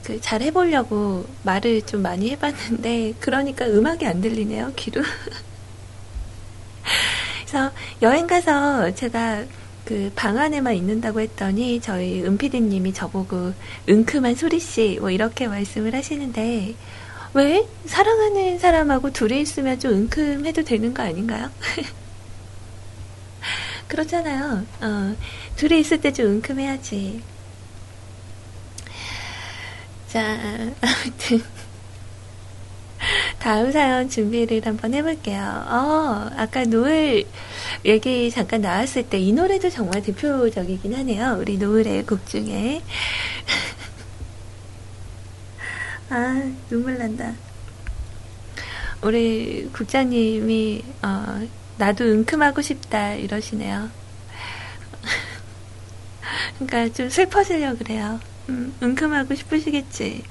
그 0.02 0.18
잘 0.20 0.42
해보려고 0.42 1.24
말을 1.44 1.82
좀 1.82 2.02
많이 2.02 2.30
해봤는데 2.30 3.14
그러니까 3.20 3.66
음악이 3.66 4.04
안 4.06 4.20
들리네요 4.20 4.72
귀로. 4.74 5.02
그래서 7.46 7.70
여행 8.00 8.26
가서 8.26 8.92
제가 8.94 9.44
그 9.84 10.10
방 10.14 10.38
안에만 10.38 10.74
있는다고 10.74 11.20
했더니 11.20 11.80
저희 11.80 12.22
은피디님이 12.24 12.92
저보고 12.94 13.52
은큼한 13.88 14.36
소리씨 14.36 14.98
뭐 15.00 15.10
이렇게 15.10 15.48
말씀을 15.48 15.94
하시는데 15.94 16.74
왜 17.34 17.66
사랑하는 17.86 18.58
사람하고 18.58 19.10
둘이 19.12 19.40
있으면 19.40 19.78
좀 19.80 19.92
은큼해도 19.92 20.64
되는 20.64 20.94
거 20.94 21.02
아닌가요? 21.02 21.50
그렇잖아요. 23.88 24.64
어, 24.80 25.16
둘이 25.56 25.80
있을 25.80 26.00
때 26.00 26.12
좀 26.12 26.26
은큼해야지. 26.26 27.22
자, 30.08 30.20
아무튼. 30.80 31.42
다음 33.38 33.72
사연 33.72 34.08
준비를 34.08 34.62
한번 34.64 34.94
해볼게요. 34.94 35.40
어, 35.68 36.30
아까 36.36 36.64
노을 36.64 37.24
얘기 37.84 38.30
잠깐 38.30 38.60
나왔을 38.60 39.08
때 39.08 39.18
이 39.18 39.32
노래도 39.32 39.70
정말 39.70 40.02
대표적이긴 40.02 40.94
하네요. 40.94 41.36
우리 41.40 41.58
노을의 41.58 42.06
곡 42.06 42.26
중에. 42.26 42.82
아, 46.10 46.42
눈물 46.68 46.98
난다. 46.98 47.32
우리 49.02 49.68
국장님이, 49.72 50.82
어, 51.02 51.46
나도 51.78 52.04
은큼하고 52.04 52.62
싶다, 52.62 53.14
이러시네요. 53.14 53.90
그러니까 56.58 56.92
좀 56.94 57.08
슬퍼지려고 57.08 57.78
그래요. 57.78 58.20
음, 58.48 58.74
은큼하고 58.82 59.34
싶으시겠지. 59.34 60.22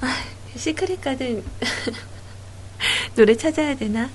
아, 0.00 0.16
시크릿 0.56 1.00
가든 1.00 1.42
노래 3.14 3.36
찾아야 3.36 3.74
되나? 3.74 4.10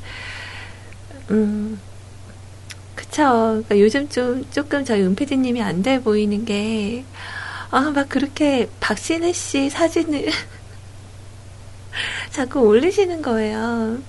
음, 1.31 1.79
그쵸. 2.95 3.23
그러니까 3.23 3.79
요즘 3.79 4.09
좀, 4.09 4.45
조금 4.51 4.83
저희 4.85 5.01
은피디님이 5.03 5.61
안 5.61 5.81
돼 5.83 6.01
보이는 6.01 6.45
게, 6.45 7.05
아, 7.71 7.91
막 7.91 8.09
그렇게 8.09 8.69
박신혜 8.79 9.33
씨 9.33 9.69
사진을 9.69 10.29
자꾸 12.31 12.61
올리시는 12.61 13.21
거예요. 13.21 13.99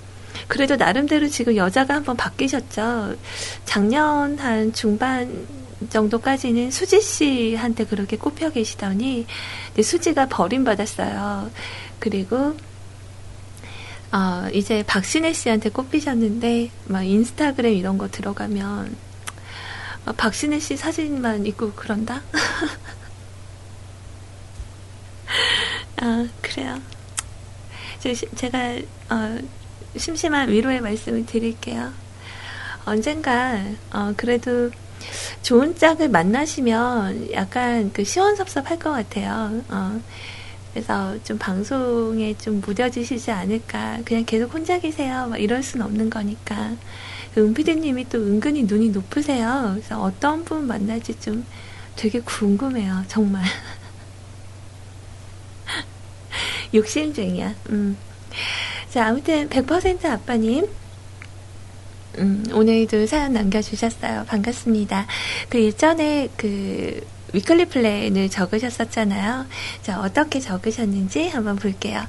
그래도 0.48 0.76
나름대로 0.76 1.28
지금 1.28 1.56
여자가 1.56 1.94
한번 1.94 2.16
바뀌셨죠. 2.16 3.16
작년 3.64 4.38
한 4.38 4.72
중반 4.72 5.46
정도까지는 5.90 6.70
수지 6.70 7.00
씨한테 7.00 7.84
그렇게 7.86 8.16
꼽혀 8.16 8.50
계시더니 8.50 9.26
수지가 9.82 10.26
버림받았어요. 10.28 11.50
그리고 11.98 12.56
어, 14.12 14.48
이제 14.52 14.84
박신혜 14.86 15.32
씨한테 15.32 15.70
꼽히셨는데 15.70 16.70
막 16.86 17.02
인스타그램 17.02 17.74
이런 17.74 17.98
거 17.98 18.08
들어가면 18.08 18.96
박신혜 20.16 20.60
씨 20.60 20.76
사진만 20.76 21.46
있고 21.46 21.72
그런다? 21.72 22.22
아, 26.00 26.28
그래요. 26.40 26.80
제가 28.36 28.76
어, 29.10 29.38
심심한 29.96 30.48
위로의 30.48 30.80
말씀을 30.80 31.26
드릴게요. 31.26 31.92
언젠가 32.84 33.60
어, 33.92 34.14
그래도 34.16 34.70
좋은 35.42 35.76
짝을 35.76 36.08
만나시면 36.08 37.32
약간 37.32 37.92
그 37.92 38.04
시원섭섭할 38.04 38.78
것 38.78 38.92
같아요. 38.92 39.62
어. 39.68 40.00
그래서 40.76 41.16
좀 41.24 41.38
방송에 41.38 42.36
좀 42.36 42.60
무뎌지시지 42.60 43.30
않을까. 43.30 44.00
그냥 44.04 44.26
계속 44.26 44.52
혼자 44.52 44.78
계세요. 44.78 45.26
막 45.26 45.38
이럴 45.38 45.62
순 45.62 45.80
없는 45.80 46.10
거니까. 46.10 46.76
그 47.32 47.40
은피디님이 47.40 48.10
또 48.10 48.18
은근히 48.18 48.64
눈이 48.64 48.90
높으세요. 48.90 49.70
그래서 49.72 50.02
어떤 50.02 50.44
분 50.44 50.66
만날지 50.66 51.18
좀 51.18 51.46
되게 51.96 52.20
궁금해요. 52.20 53.04
정말. 53.08 53.42
욕심쟁이야. 56.74 57.54
음. 57.70 57.96
자, 58.90 59.06
아무튼 59.06 59.48
100% 59.48 60.04
아빠님. 60.04 60.66
음, 62.18 62.44
오늘도 62.52 63.06
사연 63.06 63.32
남겨주셨어요. 63.32 64.26
반갑습니다. 64.26 65.06
그 65.48 65.56
일전에 65.56 66.28
그 66.36 67.00
weekly 67.32 67.66
plan을 67.66 68.28
적으셨었잖아요. 68.28 69.46
자, 69.82 70.00
어떻게 70.00 70.40
적으셨는지 70.40 71.28
한번 71.28 71.56
볼게요. 71.56 72.00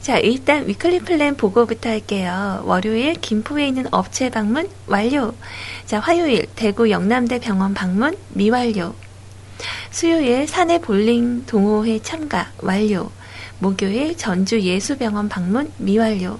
자, 0.00 0.18
일단 0.18 0.66
weekly 0.66 1.00
plan 1.00 1.36
보고부터 1.36 1.90
할게요. 1.90 2.62
월요일 2.64 3.14
김포에 3.14 3.68
있는 3.68 3.86
업체 3.90 4.30
방문 4.30 4.68
완료. 4.86 5.34
자, 5.84 5.98
화요일 5.98 6.46
대구 6.56 6.90
영남대 6.90 7.40
병원 7.40 7.74
방문 7.74 8.16
미완료. 8.30 8.94
수요일 9.90 10.46
사내 10.46 10.80
볼링 10.80 11.46
동호회 11.46 12.00
참가 12.02 12.50
완료. 12.58 13.10
목요일 13.58 14.16
전주 14.16 14.60
예수병원 14.60 15.28
방문 15.28 15.72
미완료. 15.78 16.38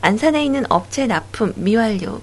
안산에 0.00 0.44
있는 0.44 0.64
업체 0.68 1.06
납품 1.06 1.52
미완료. 1.56 2.20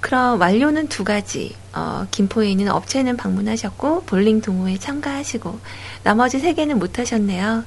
그럼 0.00 0.40
완료는 0.40 0.88
두 0.88 1.04
가지. 1.04 1.54
어, 1.72 2.06
김포에 2.10 2.50
있는 2.50 2.68
업체는 2.68 3.16
방문하셨고 3.16 4.02
볼링 4.02 4.40
동호회 4.40 4.78
참가하시고 4.78 5.60
나머지 6.02 6.40
세 6.40 6.52
개는 6.54 6.78
못 6.78 6.98
하셨네요. 6.98 7.64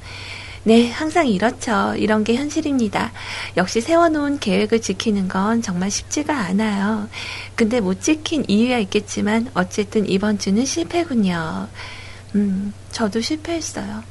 네, 0.65 0.89
항상 0.91 1.27
이렇죠. 1.27 1.93
이런 1.97 2.23
게 2.23 2.35
현실입니다. 2.35 3.11
역시 3.57 3.81
세워놓은 3.81 4.39
계획을 4.39 4.81
지키는 4.81 5.27
건 5.27 5.61
정말 5.61 5.91
쉽지가 5.91 6.35
않아요. 6.35 7.09
근데 7.55 7.81
못 7.81 8.01
지킨 8.01 8.45
이유가 8.47 8.77
있겠지만 8.79 9.49
어쨌든 9.53 10.07
이번 10.09 10.39
주는 10.39 10.65
실패군요. 10.65 11.67
음, 12.35 12.73
저도 12.91 13.19
실패했어요. 13.19 14.03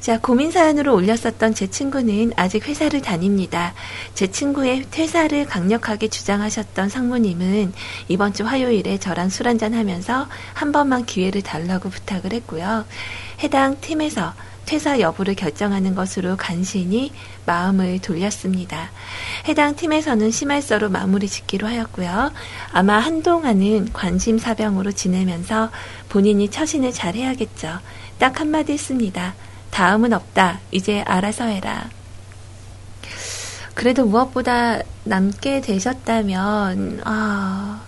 자, 0.00 0.18
고민 0.18 0.50
사연으로 0.50 0.94
올렸었던 0.94 1.54
제 1.54 1.66
친구는 1.66 2.32
아직 2.34 2.66
회사를 2.66 3.02
다닙니다. 3.02 3.74
제 4.14 4.28
친구의 4.28 4.86
퇴사를 4.90 5.44
강력하게 5.44 6.08
주장하셨던 6.08 6.88
상무님은 6.88 7.74
이번 8.08 8.32
주 8.32 8.44
화요일에 8.44 8.96
저랑 8.98 9.28
술 9.28 9.46
한잔 9.46 9.74
하면서 9.74 10.26
한 10.54 10.72
번만 10.72 11.04
기회를 11.04 11.42
달라고 11.42 11.90
부탁을 11.90 12.32
했고요. 12.32 12.86
해당 13.42 13.78
팀에서 13.82 14.32
퇴사 14.64 15.00
여부를 15.00 15.34
결정하는 15.34 15.94
것으로 15.94 16.36
간신히 16.38 17.12
마음을 17.44 17.98
돌렸습니다. 17.98 18.90
해당 19.48 19.76
팀에서는 19.76 20.30
심할서로 20.30 20.88
마무리 20.88 21.28
짓기로 21.28 21.66
하였고요. 21.66 22.32
아마 22.72 22.98
한동안은 22.98 23.92
관심사병으로 23.92 24.92
지내면서 24.92 25.70
본인이 26.08 26.48
처신을 26.48 26.92
잘 26.92 27.16
해야겠죠. 27.16 27.80
딱 28.18 28.40
한마디 28.40 28.72
했습니다. 28.72 29.34
다음은 29.70 30.12
없다. 30.12 30.60
이제 30.70 31.02
알아서 31.02 31.44
해라. 31.44 31.88
그래도 33.74 34.04
무엇보다 34.04 34.80
남게 35.04 35.62
되셨다면, 35.62 37.00
아, 37.04 37.82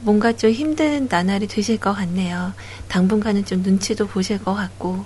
뭔가 0.00 0.32
좀 0.32 0.50
힘든 0.50 1.08
나날이 1.08 1.46
되실 1.46 1.78
것 1.78 1.92
같네요. 1.94 2.52
당분간은 2.88 3.44
좀 3.44 3.62
눈치도 3.62 4.06
보실 4.06 4.42
것 4.42 4.54
같고, 4.54 5.04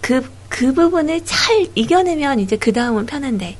그, 0.00 0.30
그 0.48 0.72
부분을 0.72 1.24
잘 1.24 1.66
이겨내면 1.74 2.40
이제 2.40 2.56
그 2.56 2.72
다음은 2.72 3.06
편한데, 3.06 3.58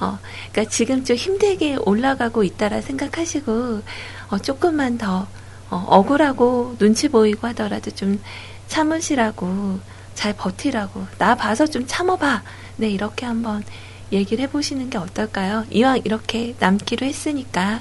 어, 0.00 0.18
그러니까 0.50 0.70
지금 0.70 1.04
좀 1.04 1.16
힘들게 1.16 1.76
올라가고 1.84 2.42
있다라 2.42 2.80
생각하시고, 2.80 3.82
어, 4.30 4.38
조금만 4.38 4.96
더, 4.96 5.26
어, 5.68 5.84
억울하고 5.88 6.76
눈치 6.78 7.08
보이고 7.08 7.46
하더라도 7.48 7.90
좀 7.90 8.20
참으시라고, 8.68 9.78
잘 10.20 10.34
버티라고, 10.34 11.06
나 11.16 11.34
봐서 11.34 11.66
좀 11.66 11.86
참아봐. 11.86 12.42
네, 12.76 12.90
이렇게 12.90 13.24
한번 13.24 13.64
얘기를 14.12 14.42
해보시는 14.42 14.90
게 14.90 14.98
어떨까요? 14.98 15.64
이왕 15.70 16.02
이렇게 16.04 16.54
남기로 16.58 17.06
했으니까, 17.06 17.80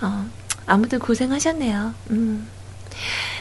어, 0.00 0.24
아무튼 0.64 0.98
고생하셨네요. 0.98 1.92
음. 2.08 2.48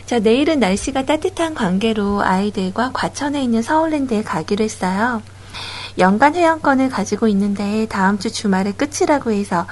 자, 0.05 0.19
내일은 0.19 0.59
날씨가 0.59 1.05
따뜻한 1.05 1.55
관계로 1.55 2.21
아이들과 2.21 2.91
과천에 2.91 3.41
있는 3.41 3.61
서울랜드에 3.61 4.23
가기로 4.23 4.61
했어요. 4.61 5.21
연간 5.97 6.35
회원권을 6.35 6.89
가지고 6.89 7.29
있는데 7.29 7.87
다음 7.89 8.19
주 8.19 8.29
주말에 8.29 8.73
끝이라고 8.73 9.31
해서 9.31 9.65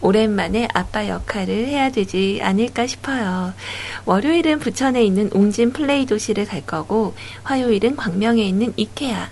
오랜만에 0.00 0.68
아빠 0.74 1.08
역할을 1.08 1.66
해야 1.66 1.90
되지 1.90 2.40
않을까 2.42 2.86
싶어요. 2.86 3.52
월요일은 4.06 4.58
부천에 4.58 5.02
있는 5.04 5.30
웅진 5.32 5.72
플레이 5.72 6.06
도시를 6.06 6.46
갈 6.46 6.64
거고 6.64 7.14
화요일은 7.44 7.96
광명에 7.96 8.42
있는 8.42 8.72
이케아 8.76 9.28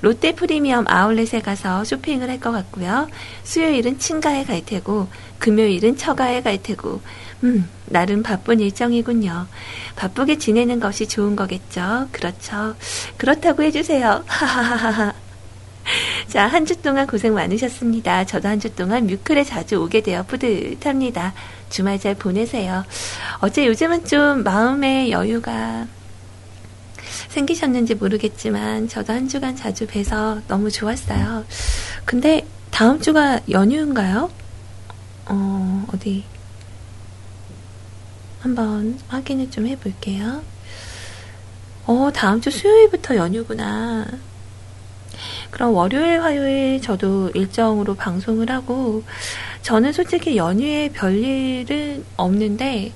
롯데 0.00 0.32
프리미엄 0.34 0.84
아울렛에 0.86 1.40
가서 1.42 1.84
쇼핑을 1.84 2.30
할 2.30 2.38
것 2.38 2.52
같고요. 2.52 3.08
수요일은 3.42 3.98
친가에 3.98 4.44
갈 4.44 4.64
테고, 4.64 5.08
금요일은 5.40 5.96
처가에 5.96 6.42
갈 6.42 6.62
테고, 6.62 7.00
음, 7.42 7.68
나름 7.86 8.22
바쁜 8.22 8.60
일정이군요. 8.60 9.48
바쁘게 9.96 10.38
지내는 10.38 10.78
것이 10.78 11.08
좋은 11.08 11.34
거겠죠? 11.34 12.06
그렇죠. 12.12 12.76
그렇다고 13.16 13.64
해주세요. 13.64 14.22
하하하하. 14.28 15.14
자, 16.28 16.46
한 16.46 16.66
주 16.66 16.76
동안 16.82 17.06
고생 17.06 17.34
많으셨습니다. 17.34 18.24
저도 18.24 18.48
한 18.48 18.60
주 18.60 18.74
동안 18.74 19.06
뮤클에 19.06 19.44
자주 19.44 19.76
오게 19.82 20.02
되어 20.02 20.22
뿌듯합니다. 20.24 21.32
주말 21.70 21.98
잘 21.98 22.14
보내세요. 22.14 22.84
어제 23.40 23.66
요즘은 23.66 24.04
좀 24.04 24.42
마음의 24.42 25.10
여유가 25.10 25.86
생기셨는지 27.28 27.94
모르겠지만 27.94 28.88
저도 28.88 29.12
한 29.12 29.28
주간 29.28 29.54
자주 29.56 29.86
뵈서 29.86 30.40
너무 30.48 30.70
좋았어요. 30.70 31.44
근데 32.04 32.46
다음 32.70 33.00
주가 33.00 33.40
연휴인가요? 33.50 34.30
어, 35.26 35.86
어디 35.92 36.24
한번 38.40 38.98
확인을 39.08 39.50
좀 39.50 39.66
해볼게요. 39.66 40.42
어, 41.86 42.10
다음 42.14 42.40
주 42.40 42.50
수요일부터 42.50 43.16
연휴구나. 43.16 44.06
그럼 45.50 45.74
월요일, 45.74 46.22
화요일 46.22 46.80
저도 46.80 47.30
일정으로 47.30 47.94
방송을 47.94 48.50
하고, 48.50 49.02
저는 49.62 49.92
솔직히 49.92 50.36
연휴에 50.36 50.90
별일은 50.90 52.04
없는데, 52.16 52.92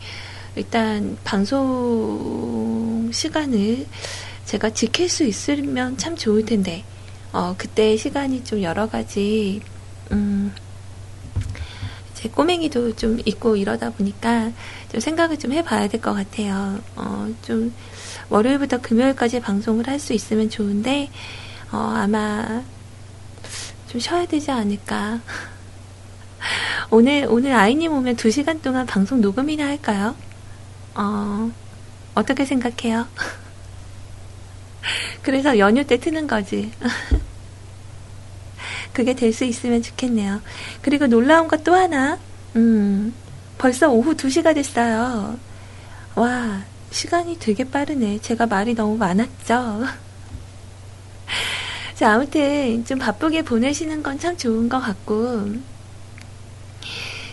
일단 0.57 1.17
방송 1.25 3.11
시간을 3.13 3.87
제가 4.45 4.71
지킬 4.71 5.09
수 5.09 5.25
있으면 5.25 5.97
참 5.97 6.15
좋을 6.17 6.45
텐데, 6.45 6.85
어, 7.33 7.55
그때 7.57 7.97
시간이 7.97 8.45
좀 8.45 8.63
여러 8.63 8.89
가지, 8.89 9.61
음, 10.11 10.53
제 12.15 12.29
꼬맹이도 12.29 12.95
좀 12.97 13.19
있고 13.25 13.57
이러다 13.57 13.91
보니까 13.91 14.53
좀 14.93 15.01
생각을 15.01 15.39
좀 15.39 15.53
해봐야 15.53 15.89
될 15.89 16.01
것 16.01 16.13
같아요. 16.13 16.79
어, 16.95 17.29
좀 17.43 17.73
월요일부터 18.29 18.81
금요일까지 18.81 19.41
방송을 19.41 19.89
할 19.89 19.99
수 19.99 20.13
있으면 20.13 20.49
좋은데, 20.51 21.11
어, 21.73 21.77
아마 21.97 22.63
좀 23.89 24.01
쉬어야 24.01 24.27
되지 24.27 24.51
않을까. 24.51 25.21
오늘, 26.91 27.27
오늘 27.29 27.55
아이님 27.55 27.93
오면 27.93 28.17
두 28.17 28.31
시간 28.31 28.61
동안 28.61 28.87
방송 28.87 29.21
녹음이나 29.21 29.67
할까요? 29.67 30.15
어, 30.95 31.51
어떻게 32.15 32.45
생각해요? 32.45 33.07
그래서 35.23 35.59
연휴 35.59 35.85
때 35.87 35.99
트는 35.99 36.27
거지. 36.27 36.73
그게 38.93 39.15
될 39.15 39.33
수 39.33 39.45
있으면 39.45 39.83
좋겠네요. 39.83 40.43
그리고 40.83 41.07
놀라운 41.07 41.49
것 41.49 41.65
또 41.65 41.75
하나, 41.75 42.19
음, 42.57 43.15
벌써 43.57 43.89
오후 43.89 44.15
2시가 44.15 44.55
됐어요. 44.55 45.39
와, 46.15 46.63
시간이 46.91 47.39
되게 47.39 47.65
빠르네. 47.65 48.19
제가 48.21 48.47
말이 48.47 48.75
너무 48.75 48.99
많았죠? 48.99 49.85
자, 52.03 52.15
아무튼 52.15 52.85
좀 52.85 52.99
바쁘게 52.99 53.43
보내시는 53.43 54.03
건 54.03 54.19
참 54.19 54.37
좋은 54.37 54.69
것 54.69 54.81
같고, 54.81 55.53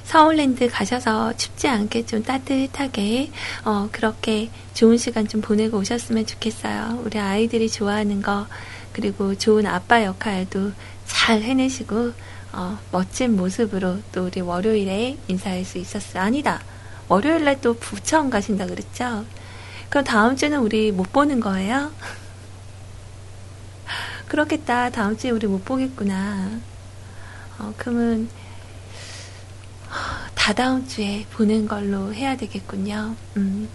서울랜드 0.03 0.70
가셔서 0.70 1.34
춥지 1.34 1.67
않게 1.67 2.05
좀 2.05 2.22
따뜻하게 2.22 3.32
어, 3.65 3.89
그렇게 3.91 4.51
좋은 4.76 4.97
시간 4.97 5.28
좀 5.28 5.41
보내고 5.41 5.80
오셨으면 5.80 6.28
좋겠어요. 6.28 7.01
우리 7.03 7.17
아이들이 7.17 7.67
좋아하는 7.67 8.22
거 8.22 8.45
그리고 8.93 9.36
좋은 9.36 9.65
아빠 9.65 10.03
역할도 10.03 10.74
잘 11.07 11.41
해내시고 11.41 12.11
어, 12.53 12.78
멋진 12.91 13.36
모습으로 13.36 13.97
또 14.11 14.28
우리 14.28 14.39
월요일에 14.39 15.17
인사할 15.28 15.65
수 15.65 15.80
있었어요. 15.80 16.22
아니다. 16.22 16.61
월요일날 17.07 17.61
또 17.61 17.74
부천 17.74 18.30
가신다 18.30 18.67
그랬죠? 18.67 19.26
그럼 19.89 20.03
다음 20.03 20.36
주는 20.36 20.59
우리 20.59 20.91
못 20.91 21.11
보는 21.11 21.39
거예요? 21.39 21.91
그렇겠다. 24.30 24.89
다음 24.89 25.17
주에 25.17 25.32
우리 25.32 25.47
못 25.47 25.65
보겠구나. 25.65 26.49
어, 27.57 27.73
그러면 27.75 28.30
다다음 30.36 30.88
주에 30.88 31.25
보는 31.34 31.67
걸로 31.67 32.13
해야 32.13 32.38
되겠군요. 32.38 33.15
음. 33.36 33.67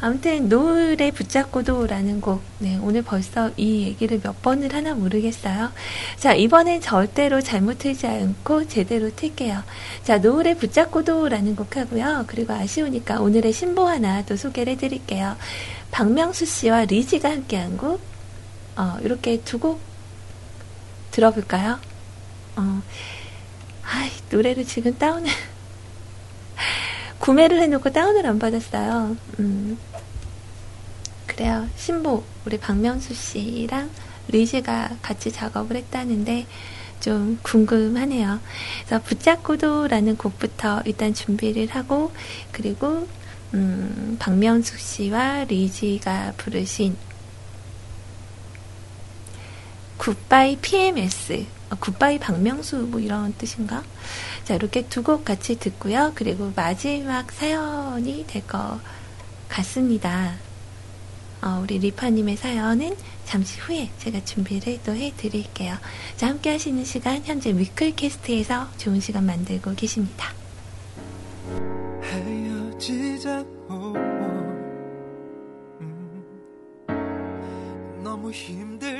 아무튼 0.00 0.48
노을에 0.48 1.10
붙잡고도라는 1.10 2.20
곡 2.20 2.42
네, 2.58 2.78
오늘 2.82 3.02
벌써 3.02 3.50
이 3.56 3.84
얘기를 3.84 4.20
몇 4.22 4.42
번을 4.42 4.74
하나 4.74 4.94
모르겠어요. 4.94 5.70
자 6.18 6.34
이번엔 6.34 6.80
절대로 6.80 7.40
잘못 7.40 7.78
틀지 7.78 8.06
않고 8.06 8.68
제대로 8.68 9.14
틀게요. 9.14 9.62
자 10.02 10.18
노을에 10.18 10.54
붙잡고도라는 10.56 11.56
곡 11.56 11.76
하고요. 11.76 12.24
그리고 12.26 12.52
아쉬우니까 12.52 13.20
오늘의 13.20 13.52
신보 13.52 13.86
하나 13.86 14.24
또 14.24 14.36
소개를 14.36 14.74
해드릴게요. 14.74 15.36
박명수 15.90 16.44
씨와 16.44 16.86
리지가 16.86 17.30
함께한 17.30 17.76
곡 17.76 18.13
어, 18.76 18.98
이렇게 19.02 19.40
두 19.42 19.58
곡 19.58 19.80
들어볼까요? 21.10 21.78
어, 22.56 22.82
아이 23.84 24.10
노래를 24.30 24.64
지금 24.64 24.96
다운을 24.98 25.30
구매를 27.20 27.62
해놓고 27.62 27.90
다운을 27.92 28.26
안 28.26 28.38
받았어요. 28.38 29.16
음. 29.38 29.78
그래요. 31.26 31.68
신보, 31.76 32.22
우리 32.44 32.58
박명수 32.58 33.14
씨랑 33.14 33.90
리즈가 34.28 34.90
같이 35.02 35.32
작업을 35.32 35.76
했다는데 35.76 36.46
좀 37.00 37.38
궁금하네요. 37.42 38.40
그래서 38.86 39.02
붙잡고도라는 39.04 40.16
곡부터 40.16 40.82
일단 40.84 41.12
준비를 41.12 41.68
하고 41.68 42.12
그리고 42.52 43.06
음, 43.52 44.16
박명수 44.18 44.78
씨와 44.78 45.44
리지가 45.44 46.34
부르신 46.36 46.96
굿바이 49.98 50.56
PMS 50.60 51.46
어, 51.70 51.76
굿바이 51.80 52.18
박명수 52.18 52.76
뭐 52.90 53.00
이런 53.00 53.32
뜻인가? 53.38 53.82
자, 54.44 54.54
이렇게 54.54 54.82
두 54.88 55.02
곡 55.02 55.24
같이 55.24 55.58
듣고요. 55.58 56.12
그리고 56.14 56.52
마지막 56.54 57.30
사연이 57.32 58.26
될 58.26 58.42
것 58.46 58.80
같습니다. 59.48 60.34
어, 61.42 61.60
우리 61.62 61.78
리파님의 61.78 62.36
사연은 62.36 62.96
잠시 63.24 63.60
후에 63.60 63.90
제가 63.98 64.24
준비를 64.24 64.80
또 64.84 64.94
해드릴게요. 64.94 65.76
자, 66.16 66.28
함께 66.28 66.50
하시는 66.50 66.84
시간, 66.84 67.22
현재 67.24 67.50
위클캐스트에서 67.56 68.68
좋은 68.78 69.00
시간 69.00 69.24
만들고 69.26 69.74
계십니다. 69.74 70.32
헤어지자고, 72.02 73.94
음, 75.80 76.24
너무 78.02 78.30
힘들다. 78.30 78.93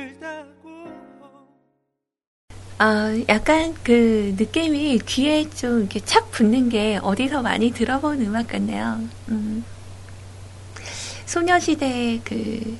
어, 2.78 3.24
약간 3.28 3.74
그 3.84 4.34
느낌이 4.36 4.98
귀에 5.06 5.48
좀 5.50 5.80
이렇게 5.80 6.00
착 6.00 6.30
붙는 6.32 6.70
게 6.70 6.98
어디서 7.00 7.42
많이 7.42 7.70
들어본 7.70 8.20
음악 8.22 8.48
같네요. 8.48 9.00
음. 9.28 9.64
소녀시대 11.24 12.20
그 12.24 12.76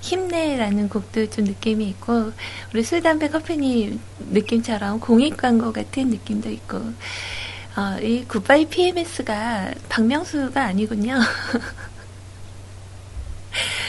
힘내라는 0.00 0.88
곡도 0.88 1.30
좀 1.30 1.44
느낌이 1.44 1.88
있고 1.90 2.32
우리 2.72 2.82
술 2.82 3.02
담배 3.02 3.28
커피님 3.28 4.00
느낌처럼 4.30 4.98
공익 4.98 5.36
광고 5.36 5.72
같은 5.72 6.08
느낌도 6.08 6.50
있고 6.50 6.78
어, 6.78 7.98
이 8.02 8.24
굿바이 8.26 8.66
PMS가 8.66 9.70
박명수가 9.88 10.60
아니군요. 10.60 11.20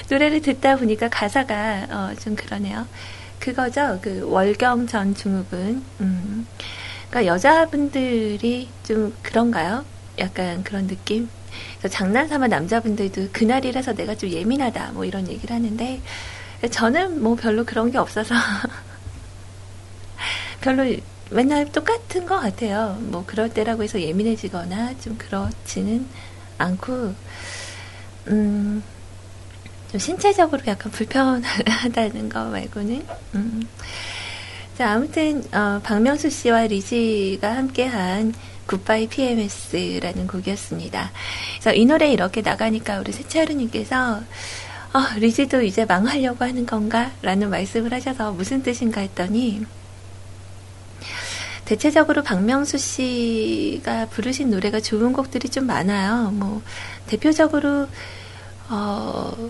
노래를 0.10 0.42
듣다 0.42 0.76
보니까 0.76 1.10
가사가 1.10 1.88
어, 1.90 2.16
좀 2.20 2.36
그러네요. 2.36 2.86
그거죠. 3.42 4.00
그 4.02 4.22
월경 4.30 4.88
전 4.88 5.14
중욱은 5.14 5.84
음. 6.00 6.48
그러니까 7.10 7.34
여자분들이 7.34 8.70
좀 8.84 9.14
그런가요? 9.22 9.84
약간 10.20 10.64
그런 10.64 10.88
느낌. 10.88 11.28
장난삼아 11.90 12.48
남자분들도 12.48 13.30
그날이라서 13.34 13.94
내가 13.94 14.16
좀 14.16 14.30
예민하다 14.30 14.92
뭐 14.94 15.04
이런 15.04 15.28
얘기를 15.28 15.54
하는데 15.54 16.02
저는 16.70 17.22
뭐 17.22 17.36
별로 17.36 17.66
그런 17.66 17.92
게 17.92 17.98
없어서 17.98 18.36
별로 20.62 20.96
맨날 21.32 21.72
똑같은 21.72 22.26
것 22.26 22.40
같아요. 22.40 22.98
뭐 23.02 23.24
그럴 23.26 23.50
때라고 23.50 23.84
해서 23.84 24.00
예민해지거나 24.00 25.00
좀 25.00 25.18
그렇지는 25.18 26.06
않고 26.60 27.16
음. 28.28 28.84
좀 29.92 30.00
신체적으로 30.00 30.62
약간 30.68 30.92
불편하다는 30.92 32.30
거 32.30 32.46
말고는 32.46 33.06
음. 33.36 33.68
자 34.78 34.92
아무튼 34.92 35.44
어, 35.54 35.82
박명수 35.84 36.30
씨와 36.30 36.68
리지가 36.68 37.56
함께한 37.56 38.34
굿바이 38.68 39.08
PMS라는 39.08 40.28
곡이었습니다. 40.28 41.12
그래서 41.56 41.74
이 41.76 41.86
노래 41.86 42.12
이렇게 42.12 42.42
나가니까 42.42 43.00
우리 43.00 43.12
세차루님께서 43.12 44.22
어, 44.94 45.00
리지도 45.18 45.62
이제 45.62 45.86
망하려고 45.86 46.46
하는 46.46 46.66
건가? 46.66 47.12
라는 47.22 47.50
말씀을 47.50 47.94
하셔서 47.94 48.32
무슨 48.32 48.64
뜻인가 48.64 49.02
했더니 49.02 49.66
대체적으로 51.66 52.24
박명수 52.24 52.78
씨가 52.78 54.08
부르신 54.08 54.52
노래가 54.52 54.80
좋은 54.80 55.14
곡들이 55.14 55.50
좀 55.50 55.68
많아요. 55.68 56.32
뭐 56.32 56.62
대표적으로 57.08 57.88
어 58.70 59.50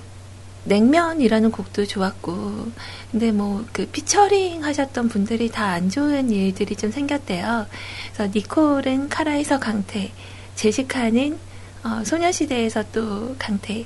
냉면이라는 0.66 1.52
곡도 1.52 1.86
좋았고, 1.88 2.72
근데 3.12 3.32
뭐, 3.32 3.66
그, 3.74 3.88
피처링 3.88 4.64
하셨던 4.64 5.10
분들이 5.10 5.50
다 5.50 5.72
안 5.72 5.90
좋은 5.90 6.30
일들이 6.30 6.76
좀 6.76 6.92
생겼대요. 6.92 7.66
그래서 8.14 8.32
니콜은 8.34 9.10
카라에서 9.10 9.60
강태, 9.60 10.12
제시카는, 10.56 11.40
어, 11.84 12.04
소녀시대에서 12.06 12.84
또 12.92 13.36
강태, 13.40 13.86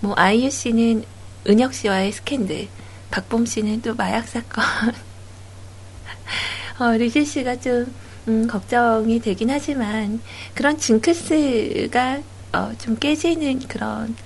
뭐, 0.00 0.14
아이유 0.16 0.50
씨는 0.50 1.04
은혁 1.48 1.74
씨와의 1.74 2.12
스캔들, 2.12 2.68
박범 3.10 3.46
씨는 3.46 3.82
또 3.82 3.94
마약 3.94 4.26
사건, 4.26 4.64
어, 6.80 6.90
리지 6.92 7.24
씨가 7.24 7.60
좀, 7.60 7.94
음, 8.28 8.46
걱정이 8.48 9.20
되긴 9.20 9.50
하지만, 9.50 10.20
그런 10.54 10.76
징크스가, 10.76 12.20
어, 12.52 12.72
좀 12.78 12.96
깨지는 12.96 13.60
그런, 13.68 14.16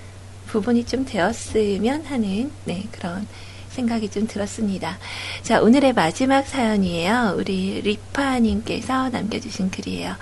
부분이 0.51 0.85
좀 0.85 1.05
되었으면 1.05 2.05
하는 2.05 2.51
네, 2.65 2.85
그런 2.91 3.27
생각이 3.71 4.09
좀 4.11 4.27
들었습니다. 4.27 4.99
자, 5.43 5.61
오늘의 5.61 5.93
마지막 5.93 6.47
사연이에요. 6.47 7.37
우리 7.39 7.81
리파님께서 7.83 9.11
남겨주신 9.11 9.71
글이에요. 9.71 10.17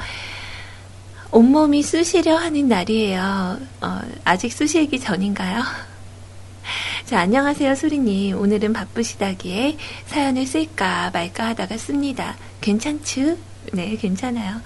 온몸이 1.31 1.83
쑤시려 1.83 2.37
하는 2.37 2.69
날이에요. 2.69 3.59
어, 3.81 4.01
아직 4.25 4.53
쑤시기 4.53 5.01
전인가요? 5.01 5.63
자, 7.07 7.21
안녕하세요, 7.21 7.75
수리님. 7.75 8.39
오늘은 8.39 8.75
바쁘시다기에 8.75 9.79
사연을 10.07 10.47
쓸까 10.47 11.11
말까 11.13 11.49
하다가 11.49 11.79
씁니다. 11.79 12.37
괜찮죠? 12.61 13.39
네, 13.73 13.97
괜찮아요. 13.97 14.61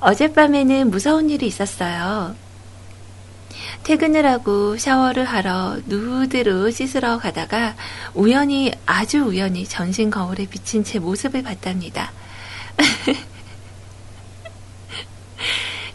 어젯밤에는 0.00 0.90
무서운 0.90 1.30
일이 1.30 1.46
있었어요. 1.46 2.36
퇴근을 3.84 4.26
하고 4.26 4.76
샤워를 4.78 5.24
하러 5.24 5.76
누드로 5.86 6.70
씻으러 6.70 7.18
가다가 7.18 7.76
우연히 8.14 8.72
아주 8.86 9.18
우연히 9.18 9.66
전신 9.66 10.08
거울에 10.10 10.46
비친 10.46 10.82
제 10.84 10.98
모습을 10.98 11.42
봤답니다. 11.42 12.10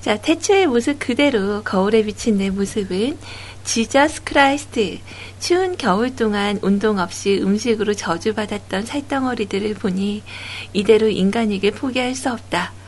자, 0.02 0.18
태초의 0.18 0.68
모습 0.68 1.00
그대로 1.00 1.64
거울에 1.64 2.04
비친 2.04 2.38
내 2.38 2.52
모습은 2.52 3.18
Jesus 3.64 4.24
Christ 4.24 5.00
추운 5.40 5.76
겨울 5.76 6.16
동안 6.16 6.60
운동 6.62 7.00
없이 7.00 7.40
음식으로 7.42 7.96
저주받았던 7.96 8.86
살덩어리들을 8.86 9.74
보니 9.74 10.22
이대로 10.74 11.08
인간에게 11.08 11.72
포기할 11.72 12.14
수 12.14 12.32
없다. 12.32 12.79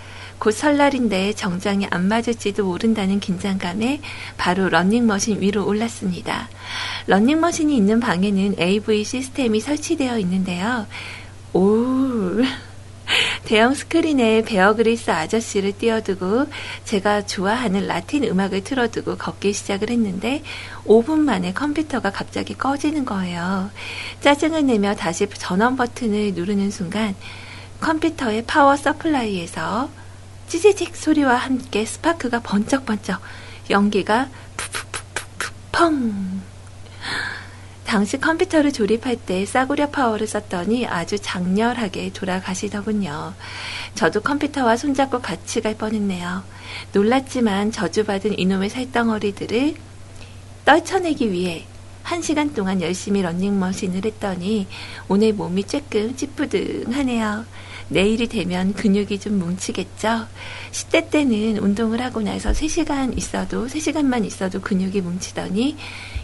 곧 0.42 0.50
설날인데 0.50 1.34
정장이 1.34 1.86
안 1.92 2.08
맞을지도 2.08 2.66
모른다는 2.66 3.20
긴장감에 3.20 4.02
바로 4.38 4.70
런닝머신 4.70 5.40
위로 5.40 5.68
올랐습니다. 5.68 6.50
런닝머신이 7.06 7.78
있는 7.78 8.00
방에는 8.00 8.56
AV 8.60 9.04
시스템이 9.04 9.60
설치되어 9.60 10.18
있는데요. 10.18 10.88
오, 11.54 12.42
대형 13.46 13.76
스크린에 13.76 14.42
베어그릴스 14.42 15.12
아저씨를 15.12 15.78
띄워두고 15.78 16.48
제가 16.86 17.28
좋아하는 17.28 17.86
라틴 17.86 18.24
음악을 18.24 18.64
틀어두고 18.64 19.18
걷기 19.18 19.54
시작을 19.54 19.92
했는데 19.92 20.42
5분 20.88 21.20
만에 21.20 21.54
컴퓨터가 21.54 22.10
갑자기 22.10 22.56
꺼지는 22.58 23.06
거예요. 23.06 23.70
짜증을 24.22 24.66
내며 24.66 24.96
다시 24.96 25.28
전원 25.38 25.76
버튼을 25.76 26.34
누르는 26.34 26.72
순간 26.72 27.14
컴퓨터의 27.80 28.46
power 28.48 28.76
supply에서 28.76 30.01
찌지직 30.52 30.98
소리와 30.98 31.36
함께 31.36 31.86
스파크가 31.86 32.42
번쩍번쩍 32.42 33.22
연기가 33.70 34.28
푸푸푸푸푸 34.58 35.54
펑 35.72 36.42
당시 37.86 38.20
컴퓨터를 38.20 38.74
조립할 38.74 39.16
때 39.16 39.46
싸구려 39.46 39.92
파워를 39.92 40.28
썼더니 40.28 40.88
아주 40.88 41.18
장렬하게 41.20 42.12
돌아가시더군요. 42.12 43.34
저도 43.96 44.20
컴퓨터와 44.20 44.76
손잡고 44.76 45.22
같이 45.22 45.62
갈 45.62 45.78
뻔했네요. 45.78 46.44
놀랐지만 46.92 47.72
저주받은 47.72 48.38
이놈의 48.38 48.70
살덩어리들을 48.72 49.76
떨쳐내기 50.66 51.32
위해 51.32 51.66
한 52.04 52.22
시간 52.22 52.54
동안 52.54 52.82
열심히 52.82 53.22
런닝머신을 53.22 54.04
했더니 54.04 54.68
오늘 55.08 55.32
몸이 55.32 55.64
조금 55.64 56.14
찌뿌둥하네요. 56.14 57.46
내일이 57.92 58.28
되면 58.28 58.74
근육이 58.74 59.20
좀 59.20 59.38
뭉치겠죠? 59.38 60.26
10대 60.72 61.10
때는 61.12 61.58
운동을 61.58 62.02
하고 62.02 62.22
나서 62.22 62.52
3시간 62.52 63.18
있어도, 63.18 63.68
3시간만 63.68 64.26
있어도 64.26 64.62
근육이 64.62 65.02
뭉치더니 65.02 65.76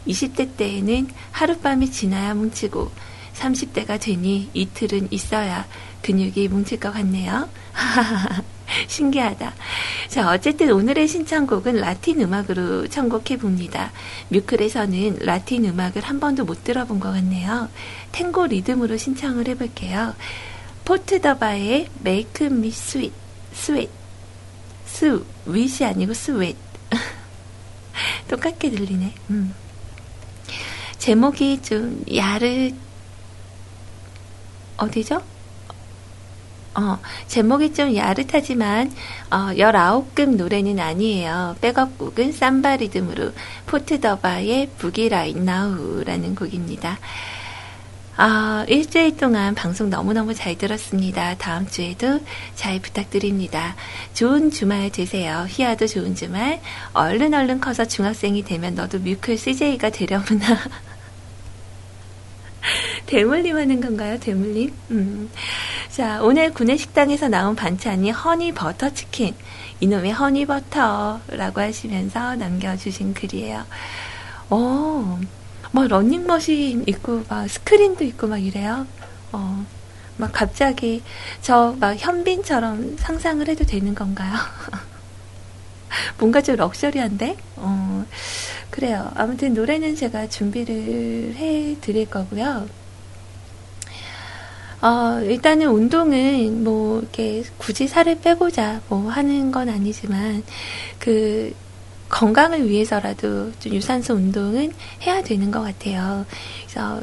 20대 0.07 0.55
때에는 0.55 1.09
하룻밤이 1.33 1.91
지나야 1.91 2.35
뭉치고 2.35 2.89
30대가 3.33 3.99
되니 3.99 4.49
이틀은 4.53 5.09
있어야 5.11 5.67
근육이 6.03 6.47
뭉칠 6.47 6.79
것 6.79 6.93
같네요. 6.93 7.49
신기하다. 8.87 9.53
자, 10.07 10.31
어쨌든 10.31 10.71
오늘의 10.71 11.07
신청곡은 11.07 11.75
라틴 11.75 12.21
음악으로 12.21 12.87
청곡해 12.87 13.37
봅니다. 13.39 13.91
뮤클에서는 14.29 15.19
라틴 15.19 15.65
음악을 15.65 16.01
한 16.01 16.21
번도 16.21 16.45
못 16.45 16.63
들어본 16.63 17.01
것 17.01 17.11
같네요. 17.11 17.69
탱고 18.13 18.47
리듬으로 18.47 18.95
신청을 18.95 19.49
해볼게요. 19.49 20.13
포트더바의 20.87 21.89
Make 21.99 22.47
Me 22.47 22.69
Sweet, 22.69 23.13
Sweet, 23.51 23.91
sweet이 24.85 25.85
아니고 25.85 26.13
sweat. 26.13 26.55
똑같게 28.29 28.69
들리네. 28.69 29.13
음. 29.31 29.53
제목이 30.97 31.61
좀 31.61 32.05
야릇 32.15 32.73
어디죠? 34.77 35.21
어, 36.75 36.99
제목이 37.27 37.73
좀 37.73 37.93
야릇하지만 37.93 38.89
어, 39.29 39.35
19급 39.55 40.37
노래는 40.37 40.79
아니에요. 40.79 41.57
백업곡은 41.59 42.31
삼바 42.31 42.77
리듬으로 42.77 43.33
포트더바의 43.65 44.69
부기 44.77 45.09
라인 45.09 45.43
나우라는 45.43 46.35
곡입니다. 46.35 46.97
아, 48.19 48.65
일주일 48.67 49.15
동안 49.15 49.53
방송 49.53 49.91
너무너무 49.91 50.33
잘 50.33 50.57
들었습니다. 50.57 51.35
다음 51.37 51.67
주에도 51.67 52.19
잘 52.55 52.81
부탁드립니다. 52.81 53.75
좋은 54.15 54.49
주말 54.49 54.91
되세요. 54.91 55.45
희아도 55.47 55.85
좋은 55.85 56.15
주말. 56.15 56.59
얼른 56.93 57.35
얼른 57.35 57.61
커서 57.61 57.85
중학생이 57.85 58.43
되면 58.43 58.73
너도 58.73 58.97
뮤클 58.97 59.37
CJ가 59.37 59.91
되려구나. 59.91 60.47
대물림 63.05 63.55
하는 63.55 63.81
건가요? 63.81 64.19
대물림? 64.19 64.73
음. 64.89 65.29
자, 65.91 66.19
오늘 66.23 66.51
구내식당에서 66.51 67.27
나온 67.27 67.55
반찬이 67.55 68.09
honey 68.09 68.53
버터 68.53 68.91
치킨. 68.95 69.35
이놈의 69.79 70.13
honey 70.13 70.47
버터라고 70.47 71.61
하시면서 71.61 72.35
남겨주신 72.35 73.13
글이에요. 73.13 73.63
오, 74.49 75.19
뭐 75.77 75.85
러닝머신 75.85 76.85
있고 76.87 77.23
막 77.29 77.47
스크린도 77.47 78.03
있고 78.05 78.25
막 78.25 78.39
이래요. 78.39 78.87
어, 79.31 79.63
막 80.17 80.31
갑자기 80.33 81.03
저 81.43 81.75
막 81.79 81.95
현빈처럼 81.95 82.97
상상을 82.97 83.47
해도 83.47 83.63
되는 83.63 83.93
건가요? 83.93 84.33
뭔가 86.17 86.41
좀 86.41 86.55
luxury한데? 86.55 87.37
어, 87.57 88.05
그래요. 88.71 89.11
아무튼 89.13 89.53
노래는 89.53 89.95
제가 89.95 90.27
준비를 90.29 91.35
해 91.35 91.77
드릴 91.79 92.09
거고요. 92.09 92.67
어, 94.81 95.19
일단은 95.21 95.67
운동은 95.67 96.63
뭐, 96.63 96.99
이렇게 97.01 97.43
굳이 97.57 97.87
살을 97.87 98.19
빼고자 98.21 98.81
뭐 98.89 99.09
하는 99.09 99.51
건 99.51 99.69
아니지만, 99.69 100.43
그, 100.99 101.53
건강을 102.09 102.69
위해서라도 102.69 103.51
좀 103.59 103.73
유산소 103.73 104.13
운동은 104.13 104.71
해야 105.01 105.21
되는 105.21 105.51
것 105.51 105.61
같아요. 105.61 106.25
그래서 106.61 107.01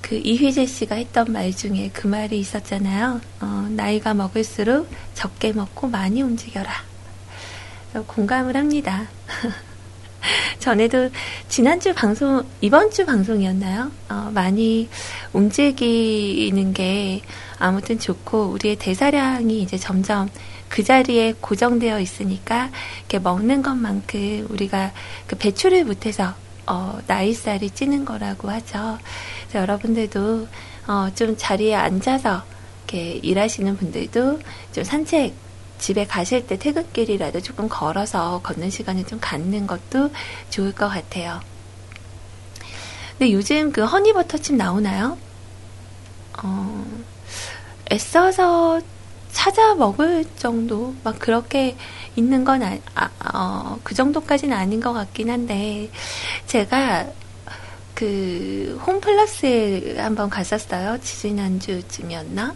그 0.00 0.16
이휘재 0.16 0.66
씨가 0.66 0.96
했던 0.96 1.32
말 1.32 1.52
중에 1.52 1.90
그 1.92 2.06
말이 2.06 2.38
있었잖아요. 2.38 3.20
어, 3.40 3.66
나이가 3.70 4.14
먹을수록 4.14 4.88
적게 5.14 5.52
먹고 5.52 5.88
많이 5.88 6.22
움직여라. 6.22 6.70
공감을 8.06 8.56
합니다. 8.56 9.06
전에도 10.58 11.10
지난주 11.48 11.92
방송, 11.94 12.44
이번 12.60 12.90
주 12.90 13.04
방송이었나요? 13.04 13.90
어, 14.08 14.30
많이 14.32 14.88
움직이는 15.32 16.72
게 16.72 17.20
아무튼 17.58 17.98
좋고, 17.98 18.46
우리의 18.46 18.76
대사량이 18.76 19.62
이제 19.62 19.76
점점 19.76 20.28
그 20.72 20.82
자리에 20.82 21.34
고정되어 21.38 22.00
있으니까, 22.00 22.70
이렇게 23.00 23.18
먹는 23.18 23.60
것만큼 23.60 24.46
우리가 24.48 24.92
그 25.26 25.36
배출을 25.36 25.84
못해서, 25.84 26.32
어, 26.66 26.98
나이살이 27.06 27.68
찌는 27.68 28.06
거라고 28.06 28.48
하죠. 28.48 28.98
여러분들도, 29.54 30.48
어, 30.86 31.08
좀 31.14 31.36
자리에 31.36 31.74
앉아서, 31.74 32.42
이렇게 32.86 33.20
일하시는 33.22 33.76
분들도 33.76 34.40
좀 34.72 34.84
산책, 34.84 35.34
집에 35.78 36.06
가실 36.06 36.46
때 36.46 36.58
퇴근길이라도 36.58 37.42
조금 37.42 37.68
걸어서 37.68 38.40
걷는 38.42 38.70
시간을 38.70 39.04
좀 39.04 39.18
갖는 39.20 39.66
것도 39.66 40.10
좋을 40.48 40.72
것 40.72 40.88
같아요. 40.88 41.40
근데 43.18 43.30
요즘 43.34 43.72
그 43.72 43.84
허니버터칩 43.84 44.56
나오나요? 44.56 45.18
어, 46.42 46.86
애써서 47.92 48.80
찾아 49.32 49.74
먹을 49.74 50.24
정도, 50.36 50.94
막 51.02 51.18
그렇게 51.18 51.76
있는 52.16 52.44
건, 52.44 52.62
아, 52.62 52.78
아, 52.94 53.10
어, 53.34 53.80
그 53.82 53.94
정도까지는 53.94 54.56
아닌 54.56 54.80
것 54.80 54.92
같긴 54.92 55.30
한데, 55.30 55.90
제가 56.46 57.06
그 57.94 58.80
홈플러스에 58.86 59.98
한번 59.98 60.28
갔었어요. 60.28 60.98
지지난주쯤이었나? 61.00 62.54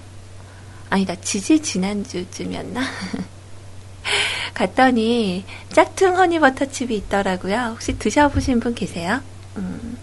아니다, 0.90 1.14
지지 1.20 1.60
지난주쯤이었나? 1.60 2.80
갔더니 4.54 5.44
짝퉁 5.72 6.16
허니버터칩이 6.16 6.96
있더라고요. 6.96 7.72
혹시 7.72 7.98
드셔보신 7.98 8.60
분 8.60 8.74
계세요? 8.74 9.20
음, 9.56 9.98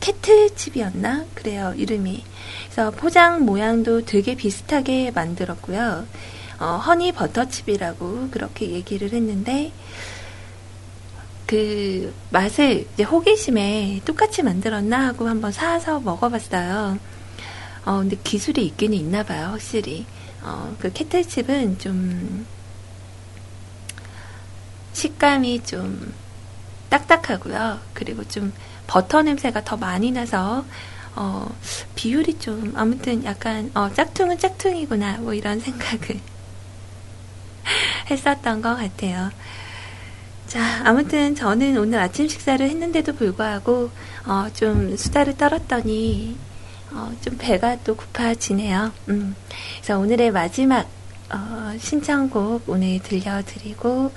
캐트칩이었나? 0.00 1.26
그래요, 1.34 1.72
이름이. 1.76 2.24
그래서 2.80 2.90
포장 2.92 3.44
모양도 3.44 4.06
되게 4.06 4.34
비슷하게 4.34 5.10
만들었고요. 5.10 6.06
어, 6.60 6.64
허니 6.64 7.12
버터칩이라고 7.12 8.30
그렇게 8.30 8.70
얘기를 8.70 9.12
했는데, 9.12 9.70
그 11.46 12.14
맛을 12.30 12.86
이제 12.94 13.02
호기심에 13.02 14.00
똑같이 14.06 14.42
만들었나 14.42 15.08
하고 15.08 15.28
한번 15.28 15.52
사서 15.52 16.00
먹어봤어요. 16.00 16.98
어, 17.84 17.98
근데 17.98 18.16
기술이 18.24 18.64
있기는 18.64 18.96
있나 18.96 19.24
봐요, 19.24 19.48
확실히. 19.48 20.06
어, 20.42 20.74
그 20.80 20.90
캐틀칩은 20.90 21.80
좀 21.80 22.46
식감이 24.94 25.64
좀 25.64 26.14
딱딱하고요. 26.88 27.78
그리고 27.92 28.24
좀 28.24 28.54
버터 28.86 29.20
냄새가 29.20 29.64
더 29.64 29.76
많이 29.76 30.12
나서 30.12 30.64
어, 31.16 31.48
비율이 31.94 32.38
좀 32.38 32.72
아무튼 32.76 33.24
약간 33.24 33.70
어, 33.74 33.92
짝퉁은 33.92 34.38
짝퉁이구나 34.38 35.18
뭐 35.18 35.34
이런 35.34 35.60
생각을 35.60 36.20
했었던 38.10 38.62
것 38.62 38.76
같아요. 38.76 39.30
자, 40.46 40.82
아무튼 40.84 41.34
저는 41.36 41.78
오늘 41.78 42.00
아침 42.00 42.28
식사를 42.28 42.68
했는데도 42.68 43.14
불구하고 43.14 43.90
어, 44.26 44.48
좀 44.52 44.96
수다를 44.96 45.36
떨었더니 45.36 46.36
어, 46.92 47.12
좀 47.20 47.36
배가 47.38 47.76
또 47.84 47.96
고파지네요. 47.96 48.92
음. 49.10 49.36
그래서 49.76 49.98
오늘의 49.98 50.32
마지막 50.32 50.88
어, 51.32 51.72
신청곡 51.78 52.64
오늘 52.68 52.98
들려드리고 53.00 54.12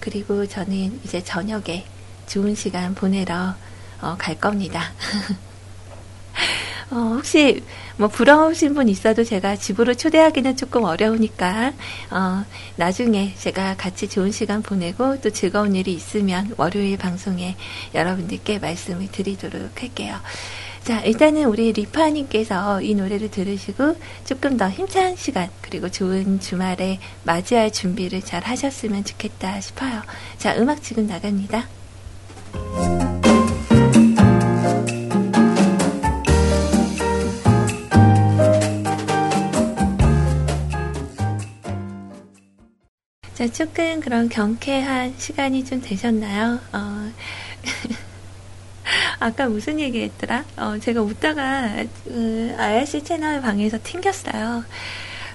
그리고 0.00 0.46
저는 0.46 1.00
이제 1.04 1.22
저녁에 1.22 1.84
좋은 2.26 2.54
시간 2.54 2.94
보내러 2.94 3.54
어, 4.00 4.16
갈 4.18 4.40
겁니다. 4.40 4.92
어, 6.90 6.96
혹시 7.16 7.62
뭐 7.96 8.08
부러우신 8.08 8.74
분 8.74 8.88
있어도 8.88 9.24
제가 9.24 9.56
집으로 9.56 9.94
초대하기는 9.94 10.56
조금 10.56 10.84
어려우니까 10.84 11.72
어, 12.10 12.44
나중에 12.76 13.34
제가 13.36 13.76
같이 13.76 14.08
좋은 14.08 14.32
시간 14.32 14.62
보내고 14.62 15.20
또 15.20 15.30
즐거운 15.30 15.74
일이 15.74 15.92
있으면 15.92 16.52
월요일 16.56 16.98
방송에 16.98 17.56
여러분들께 17.94 18.58
말씀을 18.58 19.10
드리도록 19.10 19.82
할게요. 19.82 20.16
자, 20.84 21.00
일단은 21.00 21.46
우리 21.46 21.72
리파님께서 21.72 22.82
이 22.82 22.94
노래를 22.94 23.30
들으시고 23.30 23.96
조금 24.26 24.58
더 24.58 24.68
힘찬 24.68 25.16
시간, 25.16 25.48
그리고 25.62 25.88
좋은 25.88 26.40
주말에 26.40 26.98
맞이할 27.22 27.72
준비를 27.72 28.20
잘 28.20 28.44
하셨으면 28.44 29.02
좋겠다 29.04 29.62
싶어요. 29.62 30.02
자, 30.36 30.54
음악 30.58 30.82
지금 30.82 31.06
나갑니다. 31.06 31.66
자, 43.44 43.52
조금 43.52 44.00
그런 44.00 44.30
경쾌한 44.30 45.16
시간이 45.18 45.66
좀 45.66 45.82
되셨나요? 45.82 46.60
어, 46.72 47.12
아까 49.20 49.48
무슨 49.48 49.78
얘기 49.80 50.02
했더라? 50.02 50.44
어, 50.56 50.78
제가 50.78 51.02
웃다가, 51.02 51.84
그, 52.04 52.54
IRC 52.56 53.04
채널 53.04 53.42
방에서 53.42 53.78
튕겼어요. 53.82 54.64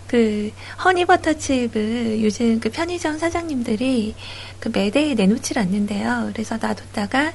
그, 0.07 0.51
허니버터칩을 0.83 2.23
요즘 2.23 2.59
그 2.59 2.71
편의점 2.71 3.19
사장님들이 3.19 4.15
그 4.59 4.71
매대에 4.73 5.13
내놓질 5.13 5.59
않는데요. 5.59 6.31
그래서 6.33 6.57
놔뒀다가, 6.57 7.33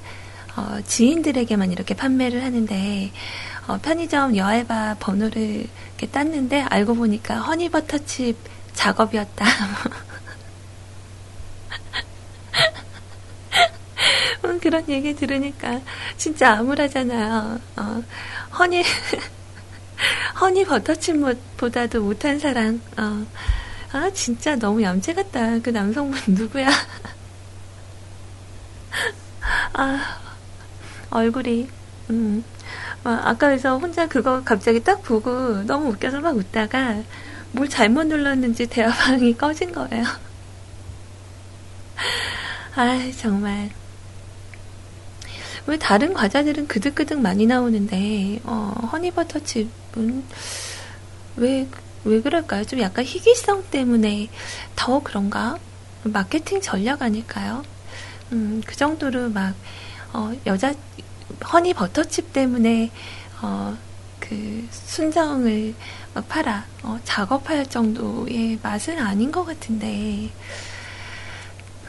어, 0.56 0.78
지인들에게만 0.84 1.70
이렇게 1.70 1.94
판매를 1.94 2.42
하는데, 2.42 3.12
어, 3.68 3.78
편의점 3.78 4.36
여알바 4.36 4.96
번호를 4.98 5.68
이렇게 5.88 6.08
땄는데, 6.08 6.62
알고 6.62 6.96
보니까 6.96 7.36
허니버터칩 7.42 8.36
작업이었다. 8.72 9.44
그런 14.64 14.88
얘기 14.88 15.14
들으니까 15.14 15.82
진짜 16.16 16.54
암울하잖아요. 16.54 17.60
어, 17.76 18.02
허니, 18.58 18.82
허니 20.40 20.64
버터칩보다도 20.64 22.02
못한 22.02 22.38
사랑. 22.38 22.80
어, 22.96 23.26
아, 23.92 24.10
진짜 24.14 24.56
너무 24.56 24.82
얌체 24.82 25.12
같다. 25.12 25.58
그 25.58 25.68
남성분 25.68 26.34
누구야? 26.34 26.70
아, 29.74 30.18
얼굴이, 31.10 31.68
음. 32.08 32.42
어, 33.04 33.10
아까 33.10 33.48
그래서 33.48 33.76
혼자 33.76 34.08
그거 34.08 34.42
갑자기 34.42 34.82
딱 34.82 35.02
보고 35.02 35.62
너무 35.64 35.90
웃겨서 35.90 36.20
막 36.20 36.34
웃다가 36.34 37.02
뭘 37.52 37.68
잘못 37.68 38.06
눌렀는지 38.06 38.66
대화방이 38.66 39.36
꺼진 39.36 39.72
거예요. 39.72 40.04
아, 42.76 43.12
정말. 43.16 43.70
왜 45.66 45.78
다른 45.78 46.12
과자들은 46.12 46.68
그득그득 46.68 47.20
많이 47.20 47.46
나오는데 47.46 48.40
어, 48.44 48.88
허니버터칩은 48.92 50.24
왜, 51.36 51.66
왜 52.04 52.20
그럴까요? 52.20 52.64
좀 52.64 52.80
약간 52.80 53.04
희귀성 53.04 53.64
때문에 53.70 54.28
더 54.76 55.02
그런가? 55.02 55.56
마케팅 56.04 56.60
전략 56.60 57.00
아닐까요? 57.00 57.62
음, 58.32 58.62
그 58.66 58.76
정도로 58.76 59.30
막, 59.30 59.54
어, 60.12 60.32
여자, 60.46 60.74
허니버터칩 61.52 62.32
때문에, 62.32 62.90
어, 63.40 63.76
그, 64.20 64.66
순정을 64.70 65.74
막 66.14 66.28
팔아, 66.28 66.64
어, 66.82 67.00
작업할 67.04 67.66
정도의 67.66 68.58
맛은 68.62 68.98
아닌 68.98 69.32
것 69.32 69.44
같은데, 69.44 70.30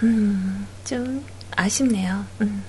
음, 0.05 0.67
좀 0.83 1.25
아쉽네요. 1.55 2.25
음. 2.41 2.63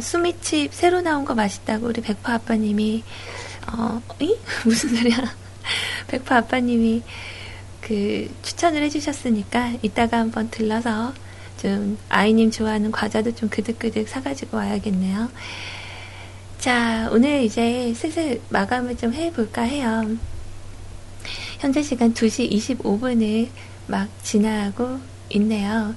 수미칩 0.00 0.72
새로 0.72 1.00
나온 1.02 1.24
거 1.24 1.34
맛있다고 1.34 1.86
우리 1.86 2.00
백파 2.00 2.34
아빠님이 2.34 3.02
어, 3.72 4.00
이? 4.20 4.36
무슨 4.64 4.96
소리야? 4.96 5.16
백파 6.08 6.38
아빠님이 6.38 7.02
그 7.80 8.30
추천을 8.42 8.82
해주셨으니까 8.82 9.74
이따가 9.82 10.18
한번 10.18 10.50
들러서 10.50 11.12
좀 11.60 11.98
아이님 12.08 12.50
좋아하는 12.50 12.90
과자도 12.90 13.34
좀 13.34 13.48
그득그득 13.48 14.08
사가지고 14.08 14.56
와야겠네요. 14.56 15.30
자, 16.58 17.08
오늘 17.12 17.42
이제 17.42 17.92
슬슬 17.94 18.40
마감을 18.50 18.96
좀 18.96 19.12
해볼까 19.12 19.62
해요. 19.62 20.16
현재 21.58 21.82
시간 21.82 22.14
2시 22.14 22.50
25분을 22.50 23.48
막 23.86 24.08
지나고 24.22 25.00
있네요. 25.34 25.94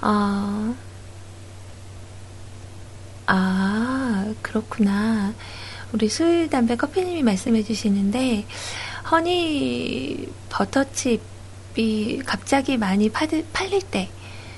어, 0.00 0.74
아, 3.26 4.34
그렇구나. 4.42 5.34
우리 5.92 6.08
술, 6.08 6.48
담배, 6.48 6.76
커피님이 6.76 7.22
말씀해 7.22 7.62
주시는데, 7.62 8.46
허니 9.10 10.28
버터칩이 10.48 12.22
갑자기 12.24 12.76
많이 12.76 13.10
팔, 13.10 13.28
팔릴 13.52 13.82
때, 13.82 14.08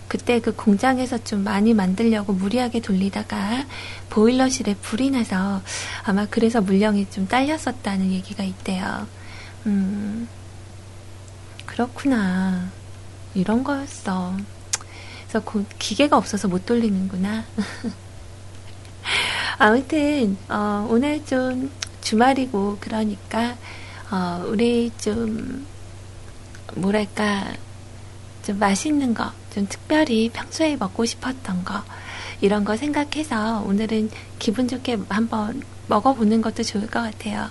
그때 0.08 0.40
그 0.40 0.54
공장에서 0.54 1.22
좀 1.22 1.44
많이 1.44 1.74
만들려고 1.74 2.32
무리하게 2.32 2.80
돌리다가 2.80 3.66
보일러실에 4.08 4.74
불이 4.76 5.10
나서 5.10 5.62
아마 6.02 6.26
그래서 6.26 6.62
물량이 6.62 7.10
좀 7.10 7.28
딸렸었다는 7.28 8.10
얘기가 8.12 8.42
있대요. 8.42 9.06
음, 9.66 10.26
그렇구나. 11.66 12.70
이런 13.38 13.62
거였어. 13.62 14.34
그래서 15.28 15.64
기계가 15.78 16.16
없어서 16.16 16.48
못 16.48 16.66
돌리는구나. 16.66 17.44
아무튼, 19.58 20.36
어, 20.48 20.86
오늘 20.90 21.24
좀 21.24 21.70
주말이고, 22.00 22.78
그러니까, 22.80 23.56
어, 24.10 24.44
우리 24.48 24.90
좀, 24.98 25.66
뭐랄까, 26.74 27.52
좀 28.42 28.58
맛있는 28.58 29.14
거, 29.14 29.30
좀 29.54 29.66
특별히 29.68 30.30
평소에 30.30 30.76
먹고 30.76 31.04
싶었던 31.04 31.64
거, 31.64 31.82
이런 32.40 32.64
거 32.64 32.76
생각해서 32.76 33.62
오늘은 33.66 34.10
기분 34.38 34.66
좋게 34.66 34.98
한번 35.08 35.62
먹어보는 35.88 36.42
것도 36.42 36.64
좋을 36.64 36.88
것 36.88 37.02
같아요. 37.02 37.48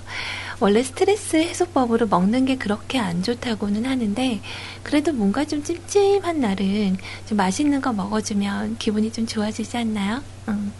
원래 0.59 0.81
스트레스 0.81 1.37
해소법으로 1.37 2.07
먹는 2.07 2.45
게 2.45 2.57
그렇게 2.57 2.97
안 2.97 3.21
좋다고는 3.21 3.85
하는데, 3.85 4.41
그래도 4.83 5.13
뭔가 5.13 5.45
좀 5.45 5.63
찜찜한 5.63 6.39
날은 6.39 6.97
좀 7.27 7.37
맛있는 7.37 7.81
거 7.81 7.93
먹어주면 7.93 8.77
기분이 8.77 9.11
좀 9.11 9.27
좋아지지 9.27 9.77
않나요? 9.77 10.23
응. 10.49 10.71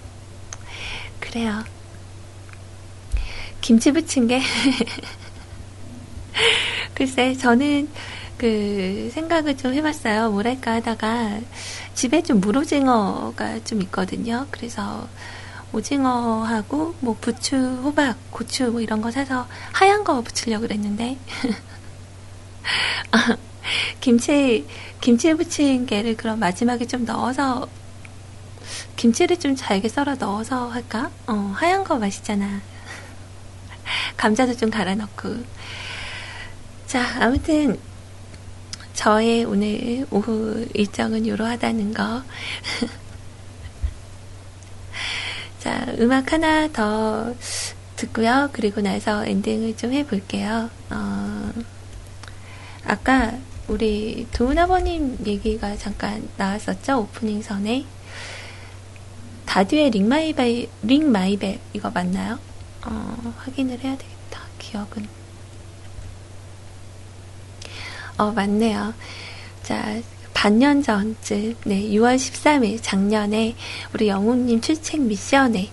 그래요. 1.20 1.64
김치 3.62 3.92
부친 3.92 4.28
게, 4.28 4.42
글쎄, 6.96 7.36
저는 7.36 7.90
그 8.38 9.10
생각을 9.14 9.58
좀 9.58 9.74
해봤어요. 9.74 10.32
뭐랄까 10.32 10.76
하다가 10.76 11.40
집에 11.94 12.22
좀 12.22 12.40
물오징어가 12.40 13.64
좀 13.64 13.82
있거든요. 13.84 14.48
그래서 14.52 15.08
오징어하고 15.74 16.96
뭐 17.02 17.18
부추, 17.20 17.56
호박, 17.84 18.16
고추 18.32 18.72
뭐 18.72 18.82
이런 18.82 19.02
거 19.02 19.12
사서 19.12 19.48
하얀 19.74 20.04
거 20.04 20.22
부치려고 20.22 20.62
그랬는데 20.62 21.18
김치 24.00 24.66
김치에 25.02 25.34
부친 25.34 25.86
게를 25.86 26.16
그럼 26.16 26.40
마지막에 26.40 26.86
좀 26.86 27.06
넣어서 27.06 27.68
김치를 28.96 29.40
좀 29.40 29.56
잘게 29.56 29.88
썰어 29.88 30.16
넣어서 30.16 30.70
할까? 30.70 31.12
어, 31.28 31.54
하얀 31.56 31.84
거 31.84 31.98
맛있잖아. 31.98 32.62
감자도 34.18 34.58
좀 34.58 34.70
갈아 34.70 34.96
넣고. 34.96 35.36
자, 36.88 37.06
아무튼 37.22 37.80
저의 38.94 39.46
오늘 39.46 40.08
오후 40.10 40.68
일정은 40.74 41.26
이러하다는 41.26 41.94
거. 41.94 42.24
자, 45.68 45.86
음악 46.00 46.32
하나 46.32 46.72
더 46.72 47.36
듣고요. 47.98 48.48
그리고 48.54 48.80
나서 48.80 49.26
엔딩을 49.26 49.76
좀 49.76 49.92
해볼게요. 49.92 50.70
어, 50.90 51.52
아까 52.86 53.34
우리 53.68 54.26
도훈 54.32 54.58
아버님 54.58 55.18
얘기가 55.26 55.76
잠깐 55.76 56.30
나왔었죠? 56.38 57.00
오프닝 57.00 57.42
선에. 57.42 57.86
다듀의 59.46 59.90
링마이베, 59.90 60.70
링마이베, 60.84 61.60
이거 61.74 61.90
맞나요? 61.90 62.40
어, 62.86 63.34
확인을 63.36 63.78
해야 63.80 63.98
되겠다. 63.98 64.40
기억은. 64.60 65.06
어, 68.18 68.32
맞네요. 68.32 68.94
자, 69.64 70.02
반년 70.38 70.84
전쯤, 70.84 71.56
네, 71.66 71.82
6월 71.90 72.16
13일, 72.16 72.78
작년에 72.80 73.56
우리 73.92 74.08
영웅님 74.08 74.62
출첵 74.62 75.02
미션에 75.02 75.68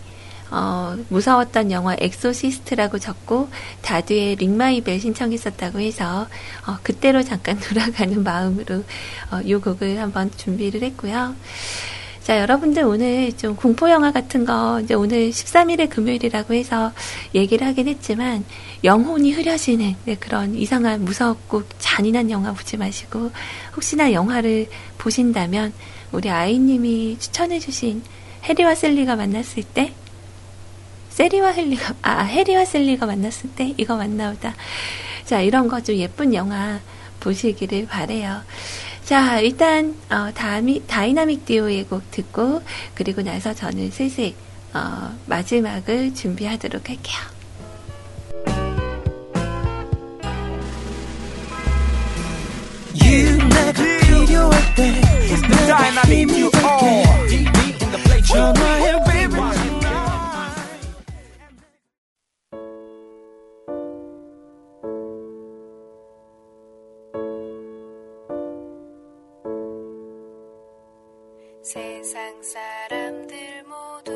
어, 0.50 0.96
무서웠던 1.10 1.70
영화 1.70 1.94
엑소시스트라고 1.98 2.98
적고 2.98 3.50
다듀의 3.82 4.36
Ring 4.36 4.62
My 4.62 4.75
Bell 4.75 5.00
신청했었다고 5.00 5.80
해서 5.80 6.26
어, 6.66 6.78
그때로 6.82 7.22
잠깐 7.22 7.60
돌아가는 7.60 8.22
마음으로 8.22 8.84
어, 9.30 9.40
이 9.44 9.54
곡을 9.54 10.00
한번 10.00 10.30
준비를 10.34 10.82
했고요. 10.82 11.36
자, 12.24 12.40
여러분들 12.40 12.84
오늘 12.84 13.36
좀 13.36 13.54
공포 13.54 13.90
영화 13.90 14.10
같은 14.10 14.46
거, 14.46 14.80
이제 14.82 14.94
오늘 14.94 15.28
13일의 15.28 15.90
금요일이라고 15.90 16.54
해서 16.54 16.90
얘기를 17.34 17.66
하긴 17.66 17.86
했지만, 17.86 18.46
영혼이 18.82 19.32
흐려지는 19.32 19.94
네, 20.06 20.14
그런 20.14 20.54
이상한 20.54 21.04
무섭고 21.04 21.64
잔인한 21.78 22.30
영화 22.30 22.54
보지 22.54 22.78
마시고, 22.78 23.30
혹시나 23.76 24.10
영화를 24.10 24.68
보신다면, 24.96 25.74
우리 26.12 26.30
아이님이 26.30 27.18
추천해주신 27.18 28.02
해리와 28.44 28.74
셀리가 28.74 29.16
만났을 29.16 29.62
때, 29.62 29.92
세리와 31.10 31.50
헬리가, 31.50 31.94
아, 32.00 32.22
해리와 32.22 32.64
셀리가 32.64 33.04
만났을 33.04 33.50
때, 33.50 33.74
이거 33.76 33.96
맞나보다. 33.96 34.54
자, 35.26 35.42
이런 35.42 35.68
거 35.68 35.78
좀 35.82 35.94
예쁜 35.96 36.32
영화 36.32 36.80
보시기를 37.20 37.86
바래요. 37.86 38.40
자, 39.04 39.38
일단 39.40 39.94
어, 40.10 40.32
다미, 40.32 40.86
다이나믹 40.86 41.44
듀오의 41.44 41.84
곡 41.84 42.10
듣고 42.10 42.62
그리고 42.94 43.20
나서 43.20 43.52
저는 43.52 43.90
슬슬 43.90 44.32
어, 44.72 45.14
마지막을 45.26 46.14
준비하도록 46.14 46.88
할게요. 46.88 47.34
전 58.26 58.54
세상 71.64 72.42
사람들 72.42 73.64
모두 73.64 74.12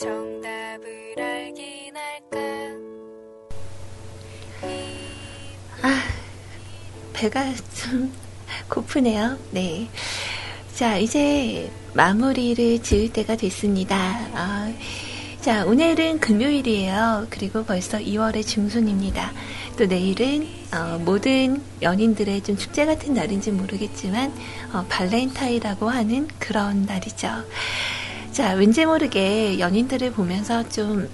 정답을 0.00 1.14
알긴 1.18 1.94
할까? 1.94 2.38
아, 5.82 6.02
배가 7.12 7.44
좀 7.74 8.10
고프네요. 8.70 9.38
네. 9.50 9.90
자, 10.74 10.96
이제 10.96 11.70
마무리를 11.92 12.82
지을 12.82 13.12
때가 13.12 13.36
됐습니다. 13.36 13.96
아, 14.32 14.72
자, 15.42 15.66
오늘은 15.66 16.20
금요일이에요. 16.20 17.26
그리고 17.28 17.64
벌써 17.64 17.98
2월의 17.98 18.46
중순입니다. 18.46 19.32
또 19.76 19.84
내일은 19.84 20.57
어, 20.72 20.98
모든 20.98 21.62
연인들의 21.80 22.42
좀 22.42 22.56
축제 22.56 22.84
같은 22.86 23.14
날인지 23.14 23.52
모르겠지만 23.52 24.32
어, 24.72 24.84
발렌타이라고 24.88 25.88
하는 25.88 26.28
그런 26.38 26.82
날이죠. 26.84 27.28
자, 28.32 28.52
왠지 28.54 28.84
모르게 28.86 29.58
연인들을 29.58 30.12
보면서 30.12 30.68
좀 30.68 31.08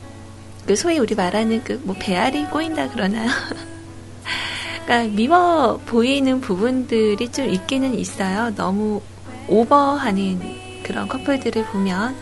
그 0.66 0.76
소위 0.76 0.98
우리 0.98 1.14
말하는 1.14 1.62
그 1.62 1.78
뭐 1.84 1.94
배알이 1.98 2.46
꼬인다 2.46 2.88
그러나요? 2.90 3.28
그러니까 4.86 5.14
미워 5.16 5.80
보이는 5.84 6.40
부분들이 6.40 7.30
좀 7.30 7.48
있기는 7.48 7.98
있어요. 7.98 8.54
너무 8.54 9.00
오버하는 9.48 10.40
그런 10.82 11.08
커플들을 11.08 11.64
보면 11.66 12.16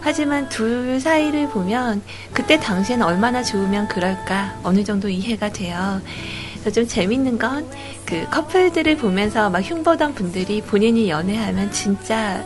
하지만 0.00 0.48
둘 0.48 1.00
사이를 1.00 1.48
보면 1.48 2.02
그때 2.32 2.58
당시에는 2.58 3.06
얼마나 3.06 3.42
좋으면 3.42 3.88
그럴까 3.88 4.58
어느 4.62 4.84
정도 4.84 5.08
이해가 5.08 5.52
돼요. 5.52 6.00
좀 6.70 6.86
재밌는 6.86 7.38
건 7.38 7.66
그 8.06 8.26
커플들을 8.30 8.96
보면서 8.98 9.50
막 9.50 9.60
흉보던 9.60 10.14
분들이 10.14 10.60
본인이 10.60 11.08
연애하면 11.08 11.70
진짜 11.72 12.44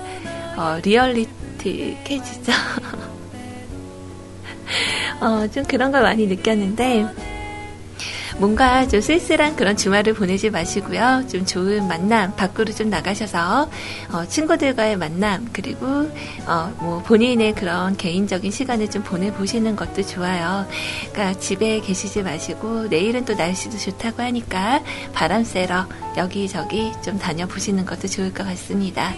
어, 0.57 0.79
리얼리 0.83 1.27
기특해지죠. 1.59 2.53
어, 5.21 5.49
좀 5.49 5.65
그런 5.65 5.91
걸 5.91 6.03
많이 6.03 6.27
느꼈는데, 6.27 7.07
뭔가 8.39 8.87
좀 8.87 9.01
쓸쓸한 9.01 9.57
그런 9.57 9.77
주말을 9.77 10.15
보내지 10.15 10.51
마시고요. 10.51 11.25
좀 11.29 11.45
좋은 11.45 11.89
만남, 11.89 12.35
밖으로 12.37 12.73
좀 12.73 12.89
나가셔서, 12.89 13.69
어, 14.13 14.27
친구들과의 14.27 14.97
만남, 14.97 15.49
그리고, 15.53 15.87
어, 16.47 16.73
뭐, 16.79 17.03
본인의 17.03 17.55
그런 17.57 17.97
개인적인 17.97 18.51
시간을 18.51 18.91
좀 18.91 19.03
보내보시는 19.03 19.75
것도 19.75 20.03
좋아요. 20.07 20.67
그러니까 21.13 21.39
집에 21.41 21.81
계시지 21.81 22.23
마시고, 22.23 22.87
내일은 22.87 23.25
또 23.25 23.35
날씨도 23.35 23.77
좋다고 23.77 24.23
하니까, 24.23 24.83
바람 25.13 25.43
쐬러 25.43 25.87
여기저기 26.17 26.93
좀 27.03 27.19
다녀보시는 27.19 27.85
것도 27.85 28.07
좋을 28.07 28.33
것 28.33 28.47
같습니다. 28.47 29.15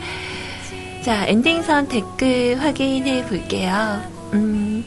자, 1.03 1.27
엔딩선 1.27 1.89
댓글 1.89 2.59
확인해 2.61 3.25
볼게요. 3.27 4.01
음, 4.33 4.85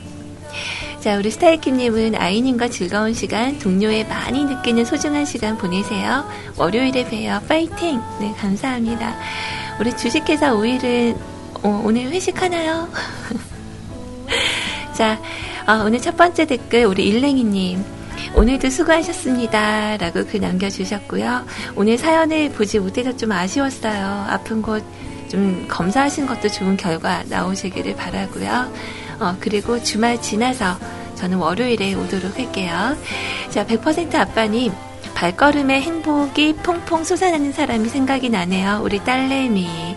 자, 1.04 1.18
우리 1.18 1.32
스타일킴님은 1.32 2.16
아이님과 2.16 2.70
즐거운 2.70 3.14
시간, 3.14 3.60
동료에 3.60 4.06
많이 4.06 4.46
느끼는 4.46 4.86
소중한 4.86 5.26
시간 5.26 5.58
보내세요. 5.58 6.24
월요일에 6.56 7.10
봬요. 7.10 7.42
파이팅! 7.46 8.00
네, 8.22 8.34
감사합니다. 8.40 9.14
우리 9.82 9.94
주식회사 9.98 10.54
5일은 10.54 11.18
어, 11.62 11.82
오늘 11.84 12.10
회식하나요? 12.10 12.88
자, 14.96 15.20
어, 15.68 15.84
오늘 15.86 16.00
첫 16.00 16.16
번째 16.16 16.46
댓글 16.46 16.86
우리 16.86 17.10
일랭이님. 17.10 17.84
오늘도 18.36 18.70
수고하셨습니다. 18.70 19.98
라고 19.98 20.26
글 20.26 20.40
남겨주셨고요. 20.40 21.46
오늘 21.76 21.98
사연을 21.98 22.52
보지 22.52 22.80
못해서 22.80 23.14
좀 23.18 23.34
아쉬웠어요. 23.34 24.28
아픈 24.30 24.62
곳 24.62 24.82
좀 25.34 25.66
검사하신 25.68 26.28
것도 26.28 26.48
좋은 26.48 26.78
결과 26.78 27.24
나오시기를 27.28 27.96
바라고요. 27.96 28.72
어, 29.20 29.36
그리고 29.40 29.82
주말 29.82 30.22
지나서 30.22 30.78
저는 31.16 31.38
월요일에 31.38 31.94
오도록 31.94 32.38
할게요. 32.38 32.98
자, 33.50 33.66
100% 33.66 34.16
아빠님. 34.16 34.74
발걸음에 35.16 35.80
행복이 35.80 36.56
퐁퐁 36.64 37.04
솟아나는 37.04 37.54
사람이 37.54 37.88
생각이 37.88 38.30
나네요. 38.30 38.82
우리 38.84 39.04
딸내미. 39.04 39.96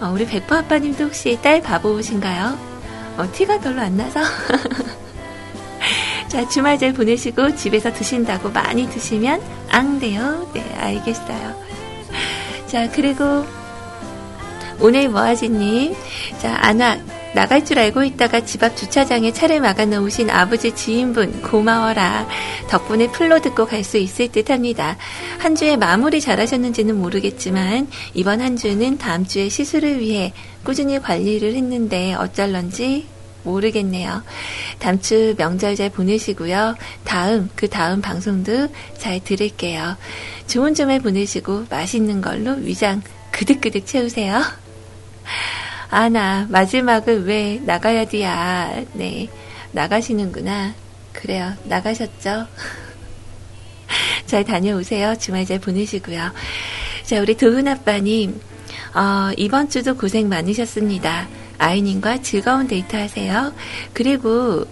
어, 0.00 0.10
우리 0.12 0.26
백퍼 0.26 0.56
아빠님도 0.56 1.04
혹시 1.04 1.38
딸 1.42 1.60
바보신가요? 1.60 2.58
어, 3.18 3.32
티가 3.32 3.60
별로 3.60 3.82
안 3.82 3.96
나서. 3.96 4.20
자, 6.28 6.48
주말 6.48 6.78
잘 6.78 6.92
보내시고 6.92 7.56
집에서 7.56 7.92
드신다고 7.92 8.50
많이 8.50 8.88
드시면 8.88 9.42
앙 9.70 9.98
돼요. 9.98 10.50
네, 10.54 10.64
알겠어요. 10.76 11.54
자, 12.66 12.90
그리고 12.90 13.44
오늘 14.80 15.08
뭐하지님. 15.08 15.94
자, 16.40 16.56
안아. 16.60 17.17
나갈 17.34 17.64
줄 17.64 17.78
알고 17.78 18.04
있다가 18.04 18.44
집 18.44 18.62
앞 18.62 18.76
주차장에 18.76 19.32
차를 19.32 19.60
막아 19.60 19.84
놓으신 19.84 20.30
아버지 20.30 20.74
지인분 20.74 21.42
고마워라. 21.42 22.26
덕분에 22.68 23.10
풀로 23.12 23.40
듣고 23.40 23.66
갈 23.66 23.84
수 23.84 23.96
있을 23.98 24.28
듯 24.32 24.50
합니다. 24.50 24.96
한 25.38 25.54
주에 25.54 25.76
마무리 25.76 26.20
잘하셨는지는 26.20 26.96
모르겠지만 26.98 27.88
이번 28.14 28.40
한 28.40 28.56
주는 28.56 28.98
다음 28.98 29.24
주에 29.24 29.48
시술을 29.48 30.00
위해 30.00 30.32
꾸준히 30.64 31.00
관리를 31.00 31.54
했는데 31.54 32.14
어쩔런지 32.14 33.06
모르겠네요. 33.44 34.22
다음 34.78 35.00
주 35.00 35.34
명절 35.38 35.76
잘 35.76 35.90
보내시고요. 35.90 36.74
다음, 37.04 37.48
그 37.54 37.68
다음 37.68 38.02
방송도 38.02 38.68
잘 38.98 39.22
들을게요. 39.22 39.96
좋은 40.48 40.74
주말 40.74 41.00
보내시고 41.00 41.66
맛있는 41.70 42.20
걸로 42.20 42.52
위장 42.52 43.00
그득그득 43.30 43.86
채우세요. 43.86 44.42
아, 45.90 46.08
나 46.08 46.46
마지막을 46.50 47.24
왜 47.24 47.60
나가야 47.64 48.06
돼야. 48.06 48.82
네, 48.92 49.28
나가시는구나. 49.72 50.74
그래요, 51.12 51.54
나가셨죠? 51.64 52.46
잘 54.26 54.44
다녀오세요. 54.44 55.16
주말 55.18 55.46
잘 55.46 55.58
보내시고요. 55.58 56.30
자, 57.04 57.20
우리 57.20 57.34
도훈 57.36 57.68
아빠님, 57.68 58.38
어, 58.94 59.32
이번 59.36 59.70
주도 59.70 59.96
고생 59.96 60.28
많으셨습니다. 60.28 61.26
아이님과 61.56 62.22
즐거운 62.22 62.68
데이트 62.68 62.94
하세요. 62.94 63.52
그리고 63.94 64.64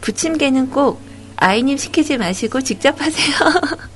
부침개는 0.00 0.70
꼭 0.70 1.00
아이님 1.36 1.76
시키지 1.76 2.16
마시고 2.16 2.62
직접 2.62 3.00
하세요. 3.00 3.34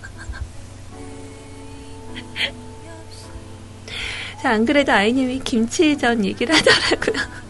안 4.46 4.64
그래도 4.64 4.92
아이님이 4.92 5.40
김치전 5.40 6.24
얘기를 6.24 6.54
하더라고요. 6.54 7.16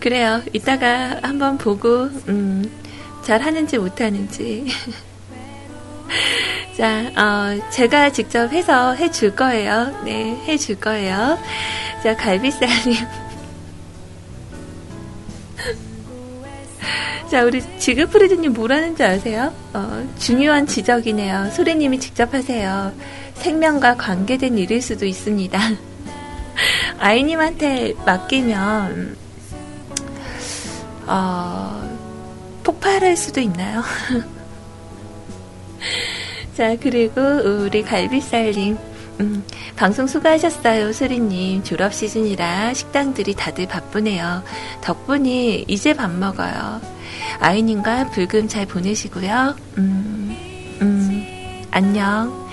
그래요. 0.00 0.42
이따가 0.52 1.18
한번 1.22 1.58
보고, 1.58 2.04
음, 2.28 2.64
잘 3.22 3.40
하는지 3.40 3.78
못하는지. 3.78 4.66
자, 6.76 7.12
어, 7.16 7.70
제가 7.70 8.10
직접 8.10 8.52
해서 8.52 8.94
해줄 8.94 9.36
거예요. 9.36 10.02
네, 10.04 10.36
해줄 10.46 10.80
거예요. 10.80 11.38
자, 12.02 12.16
갈비살님. 12.16 12.96
자, 17.30 17.44
우리 17.44 17.62
지그프리드님 17.78 18.52
뭐라는지 18.52 19.02
아세요? 19.02 19.52
어, 19.72 20.06
중요한 20.18 20.66
지적이네요. 20.66 21.50
소리님이 21.50 22.00
직접 22.00 22.34
하세요. 22.34 22.92
생명과 23.34 23.96
관계된 23.96 24.58
일일 24.58 24.82
수도 24.82 25.06
있습니다. 25.06 25.58
아이님한테 26.98 27.94
맡기면, 28.04 29.16
어, 31.06 31.98
폭발할 32.62 33.16
수도 33.16 33.40
있나요? 33.40 33.82
자, 36.56 36.76
그리고 36.80 37.20
우리 37.20 37.82
갈비살님. 37.82 38.91
음, 39.20 39.44
방송 39.76 40.06
수고하셨어요, 40.06 40.92
소리님. 40.92 41.62
졸업 41.62 41.94
시즌이라 41.94 42.74
식당들이 42.74 43.34
다들 43.34 43.68
바쁘네요. 43.68 44.42
덕분에 44.80 45.64
이제 45.68 45.94
밥 45.94 46.10
먹어요. 46.10 46.80
아이님과 47.40 48.10
불금 48.10 48.48
잘 48.48 48.66
보내시고요. 48.66 49.54
음, 49.78 50.36
음, 50.80 51.62
안녕. 51.70 52.48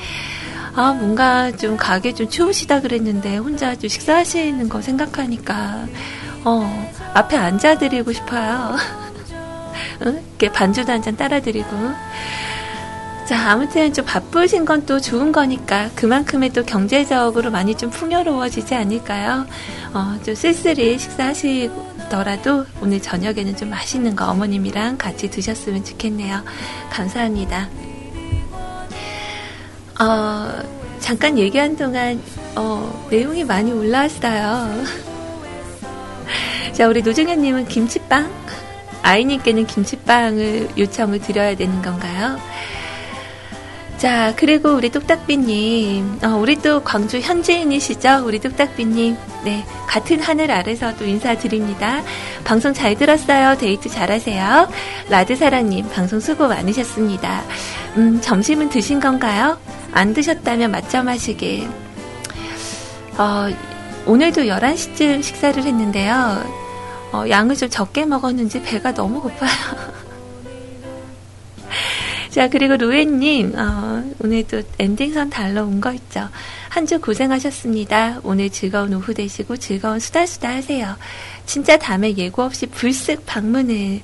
아, 0.75 0.93
뭔가 0.93 1.51
좀 1.51 1.75
가게 1.77 2.13
좀 2.13 2.29
추우시다 2.29 2.81
그랬는데 2.81 3.37
혼자 3.37 3.75
좀 3.75 3.89
식사하시는 3.89 4.69
거 4.69 4.81
생각하니까, 4.81 5.87
어, 6.45 6.91
앞에 7.13 7.35
앉아드리고 7.37 8.13
싶어요. 8.13 8.75
응? 10.05 10.21
이렇게 10.39 10.51
반주도 10.53 10.91
한 10.91 11.01
잔 11.01 11.15
따라드리고. 11.17 11.67
자, 13.29 13.51
아무튼 13.51 13.93
좀 13.93 14.05
바쁘신 14.05 14.65
건 14.65 14.87
또 14.87 14.99
좋은 14.99 15.31
거니까 15.31 15.91
그만큼의 15.93 16.49
또 16.49 16.63
경제적으로 16.63 17.51
많이 17.51 17.75
좀 17.75 17.91
풍요로워지지 17.91 18.73
않을까요? 18.73 19.45
어, 19.93 20.17
좀 20.25 20.33
쓸쓸히 20.33 20.97
식사하시더라도 20.97 22.65
오늘 22.81 22.99
저녁에는 22.99 23.55
좀 23.55 23.69
맛있는 23.69 24.15
거 24.15 24.25
어머님이랑 24.31 24.97
같이 24.97 25.29
드셨으면 25.29 25.83
좋겠네요. 25.83 26.41
감사합니다. 26.89 27.69
어, 29.99 30.63
잠깐 30.99 31.37
얘기한 31.37 31.75
동안 31.75 32.19
어, 32.55 33.07
내용이 33.11 33.43
많이 33.43 33.71
올라왔어요. 33.71 34.85
자, 36.73 36.87
우리 36.87 37.03
노정현님은 37.03 37.67
김치빵? 37.67 38.27
아이님께는 39.03 39.67
김치빵을 39.67 40.69
요청을 40.79 41.19
드려야 41.19 41.55
되는 41.55 41.79
건가요? 41.83 42.39
자, 43.99 44.33
그리고 44.37 44.69
우리 44.75 44.89
뚝딱비님, 44.89 46.19
어, 46.23 46.27
우리 46.39 46.55
또 46.55 46.81
광주 46.81 47.19
현지인이시죠? 47.19 48.23
우리 48.25 48.39
뚝딱비님, 48.39 49.17
네, 49.43 49.65
같은 49.87 50.21
하늘 50.21 50.51
아래서 50.51 50.95
또 50.95 51.05
인사드립니다. 51.05 52.01
방송 52.45 52.73
잘 52.73 52.95
들었어요. 52.95 53.57
데이트 53.57 53.89
잘하세요. 53.89 54.69
라드사랑님, 55.09 55.89
방송 55.89 56.21
수고 56.21 56.47
많으셨습니다. 56.47 57.43
음, 57.97 58.21
점심은 58.21 58.69
드신 58.69 59.01
건가요? 59.01 59.57
안 59.91 60.13
드셨다면 60.13 60.71
맞점하시길. 60.71 61.67
어, 63.17 63.49
오늘도 64.05 64.43
11시쯤 64.43 65.21
식사를 65.21 65.61
했는데요. 65.61 66.41
어, 67.11 67.25
양을 67.27 67.57
좀 67.57 67.69
적게 67.69 68.05
먹었는지 68.05 68.61
배가 68.61 68.93
너무 68.93 69.21
고파요. 69.21 69.49
자, 72.29 72.47
그리고 72.47 72.77
루에님, 72.77 73.53
어, 73.57 74.03
오늘도 74.19 74.61
엔딩선 74.77 75.31
달러 75.31 75.63
온 75.63 75.81
거 75.81 75.91
있죠. 75.93 76.29
한 76.69 76.85
주 76.85 76.99
고생하셨습니다. 77.01 78.19
오늘 78.23 78.49
즐거운 78.51 78.93
오후 78.93 79.13
되시고 79.13 79.57
즐거운 79.57 79.99
수다수다 79.99 80.49
하세요. 80.49 80.95
진짜 81.47 81.77
다음에 81.77 82.15
예고 82.15 82.43
없이 82.43 82.67
불쑥 82.67 83.25
방문을. 83.25 84.01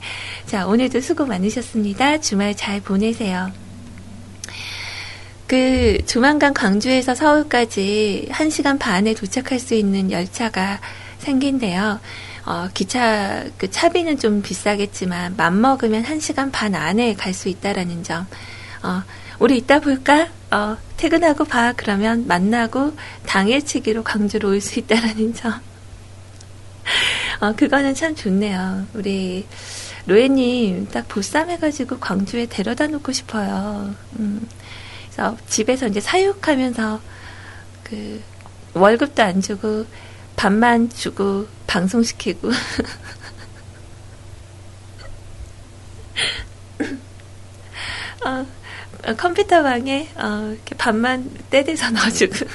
자, 0.47 0.65
오늘도 0.65 1.01
수고 1.01 1.25
많으셨습니다. 1.27 2.19
주말 2.19 2.55
잘 2.55 2.81
보내세요. 2.81 3.51
그 5.47 5.99
조만간 6.07 6.55
광주에서 6.55 7.13
서울까지 7.13 8.29
1시간 8.31 8.79
반에 8.79 9.13
도착할 9.13 9.59
수 9.59 9.75
있는 9.75 10.11
열차가 10.11 10.79
생긴대요. 11.19 11.99
어, 12.45 12.69
기차 12.73 13.43
그 13.57 13.69
차비는 13.71 14.19
좀 14.19 14.41
비싸겠지만 14.41 15.35
맘 15.35 15.59
먹으면 15.61 16.03
1시간 16.03 16.51
반 16.51 16.75
안에 16.75 17.15
갈 17.15 17.33
수 17.33 17.49
있다라는 17.49 18.03
점. 18.03 18.27
어, 18.83 19.01
우리 19.39 19.57
이따 19.57 19.79
볼까? 19.79 20.29
어, 20.51 20.77
퇴근하고 20.97 21.45
봐. 21.45 21.73
그러면 21.75 22.27
만나고 22.27 22.95
당일치기로 23.25 24.03
광주로 24.03 24.49
올 24.49 24.61
수 24.61 24.79
있다라는 24.79 25.33
점. 25.33 25.53
어, 27.41 27.51
그거는 27.53 27.95
참 27.95 28.15
좋네요. 28.15 28.85
우리 28.93 29.45
로에님 30.05 30.87
딱 30.89 31.07
보쌈해가지고 31.07 31.97
광주에 31.99 32.45
데려다 32.45 32.87
놓고 32.87 33.11
싶어요. 33.11 33.93
음. 34.19 34.47
그래서 35.11 35.35
집에서 35.47 35.87
이제 35.87 35.99
사육하면서 35.99 37.01
그 37.83 38.21
월급도 38.73 39.23
안 39.23 39.41
주고 39.41 39.85
밥만 40.35 40.89
주고 40.89 41.47
방송시키고 41.67 42.49
어, 48.25 48.45
컴퓨터 49.17 49.61
방에 49.63 50.09
어, 50.15 50.51
이렇게 50.53 50.75
밥만 50.75 51.29
떼대서 51.49 51.91
넣어주고 51.91 52.45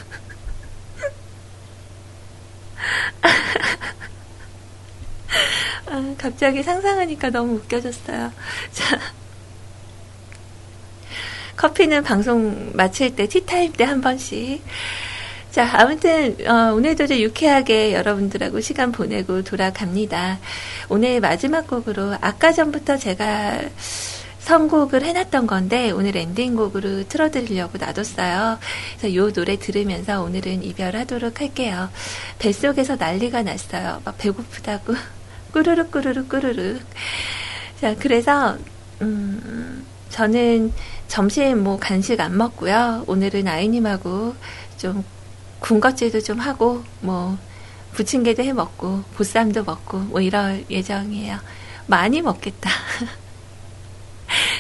아, 5.86 6.14
갑자기 6.18 6.62
상상하니까 6.62 7.30
너무 7.30 7.54
웃겨졌어요. 7.56 8.32
자. 8.72 9.00
커피는 11.56 12.02
방송 12.04 12.72
마칠 12.74 13.14
때, 13.16 13.26
티타임 13.28 13.72
때 13.72 13.84
한 13.84 14.00
번씩. 14.00 14.62
자, 15.50 15.68
아무튼, 15.72 16.36
어, 16.46 16.74
오늘도 16.74 17.08
좀 17.08 17.18
유쾌하게 17.18 17.92
여러분들하고 17.92 18.60
시간 18.60 18.92
보내고 18.92 19.42
돌아갑니다. 19.42 20.38
오늘 20.88 21.20
마지막 21.20 21.66
곡으로, 21.66 22.16
아까 22.20 22.52
전부터 22.52 22.98
제가 22.98 23.60
선곡을 24.38 25.02
해놨던 25.02 25.48
건데, 25.48 25.90
오늘 25.90 26.16
엔딩곡으로 26.16 27.08
틀어드리려고 27.08 27.78
놔뒀어요. 27.78 28.60
그래서 28.96 29.14
요 29.16 29.32
노래 29.32 29.58
들으면서 29.58 30.22
오늘은 30.22 30.62
이별하도록 30.62 31.40
할게요. 31.40 31.90
뱃속에서 32.38 32.94
난리가 32.94 33.42
났어요. 33.42 34.02
막 34.04 34.16
배고프다고. 34.18 34.94
꾸르륵, 35.52 35.90
꾸르륵, 35.90 36.28
꾸르륵. 36.28 36.80
자, 37.80 37.96
그래서, 37.98 38.56
음, 39.02 39.84
저는 40.10 40.72
점심 41.08 41.64
뭐 41.64 41.76
간식 41.76 42.20
안 42.20 42.36
먹고요. 42.36 43.02
오늘은 43.08 43.48
아이님하고 43.48 44.36
좀 44.76 45.04
군것질도 45.60 46.20
좀 46.20 46.38
하고 46.38 46.82
뭐 47.00 47.38
부침개도 47.92 48.42
해 48.42 48.52
먹고 48.52 49.02
보쌈도 49.14 49.64
먹고 49.64 49.98
뭐 49.98 50.20
이럴 50.20 50.64
예정이에요. 50.70 51.38
많이 51.86 52.22
먹겠다. 52.22 52.70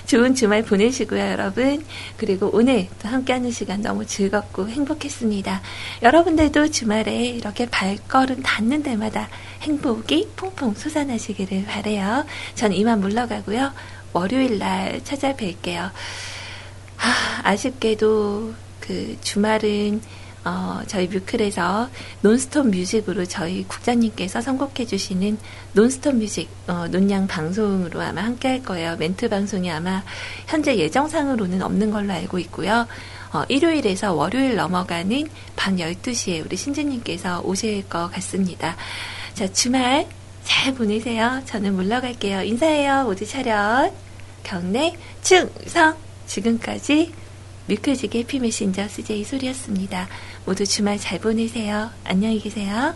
좋은 0.06 0.34
주말 0.34 0.64
보내시고요, 0.64 1.20
여러분. 1.20 1.84
그리고 2.16 2.50
오늘 2.52 2.88
또 3.00 3.08
함께하는 3.08 3.52
시간 3.52 3.80
너무 3.80 4.04
즐겁고 4.04 4.68
행복했습니다. 4.68 5.62
여러분들도 6.02 6.72
주말에 6.72 7.26
이렇게 7.26 7.66
발걸음 7.66 8.42
닿는 8.42 8.82
데마다 8.82 9.28
행복이 9.62 10.30
퐁퐁 10.34 10.74
솟아나시기를 10.74 11.64
바래요. 11.66 12.24
전 12.56 12.72
이만 12.72 13.00
물러가고요. 13.00 13.72
월요일 14.12 14.58
날 14.58 15.00
찾아뵐게요. 15.04 15.78
아, 16.98 17.40
아쉽게도 17.44 18.54
그 18.80 19.16
주말은 19.20 20.02
어, 20.44 20.80
저희 20.86 21.06
뮤클에서 21.08 21.90
논스톱 22.22 22.68
뮤직으로 22.68 23.26
저희 23.26 23.64
국장님께서 23.64 24.40
선곡해 24.40 24.86
주시는 24.86 25.38
논스톱 25.74 26.16
뮤직 26.16 26.48
어, 26.66 26.88
논양 26.88 27.26
방송으로 27.26 28.00
아마 28.00 28.22
함께 28.22 28.48
할 28.48 28.62
거예요. 28.62 28.96
멘트 28.96 29.28
방송이 29.28 29.70
아마 29.70 30.02
현재 30.46 30.76
예정상으로는 30.76 31.62
없는 31.62 31.90
걸로 31.90 32.12
알고 32.12 32.38
있고요. 32.38 32.86
어, 33.32 33.44
일요일에서 33.48 34.14
월요일 34.14 34.56
넘어가는 34.56 35.28
밤 35.56 35.76
12시에 35.76 36.44
우리 36.44 36.56
신지님께서 36.56 37.42
오실 37.42 37.88
것 37.88 38.10
같습니다. 38.12 38.76
자, 39.34 39.50
주말 39.52 40.08
잘 40.42 40.74
보내세요. 40.74 41.42
저는 41.44 41.74
물러갈게요. 41.74 42.42
인사해요. 42.42 43.04
모두 43.04 43.26
차렷. 43.26 43.92
경례, 44.42 44.96
충성. 45.22 45.96
지금까지 46.26 47.12
뮤클지의 47.70 48.10
해피메신저 48.24 48.88
CJ 48.88 49.22
소리였습니다. 49.24 50.08
모두 50.44 50.66
주말 50.66 50.98
잘 50.98 51.20
보내세요. 51.20 51.90
안녕히 52.04 52.40
계세요. 52.40 52.94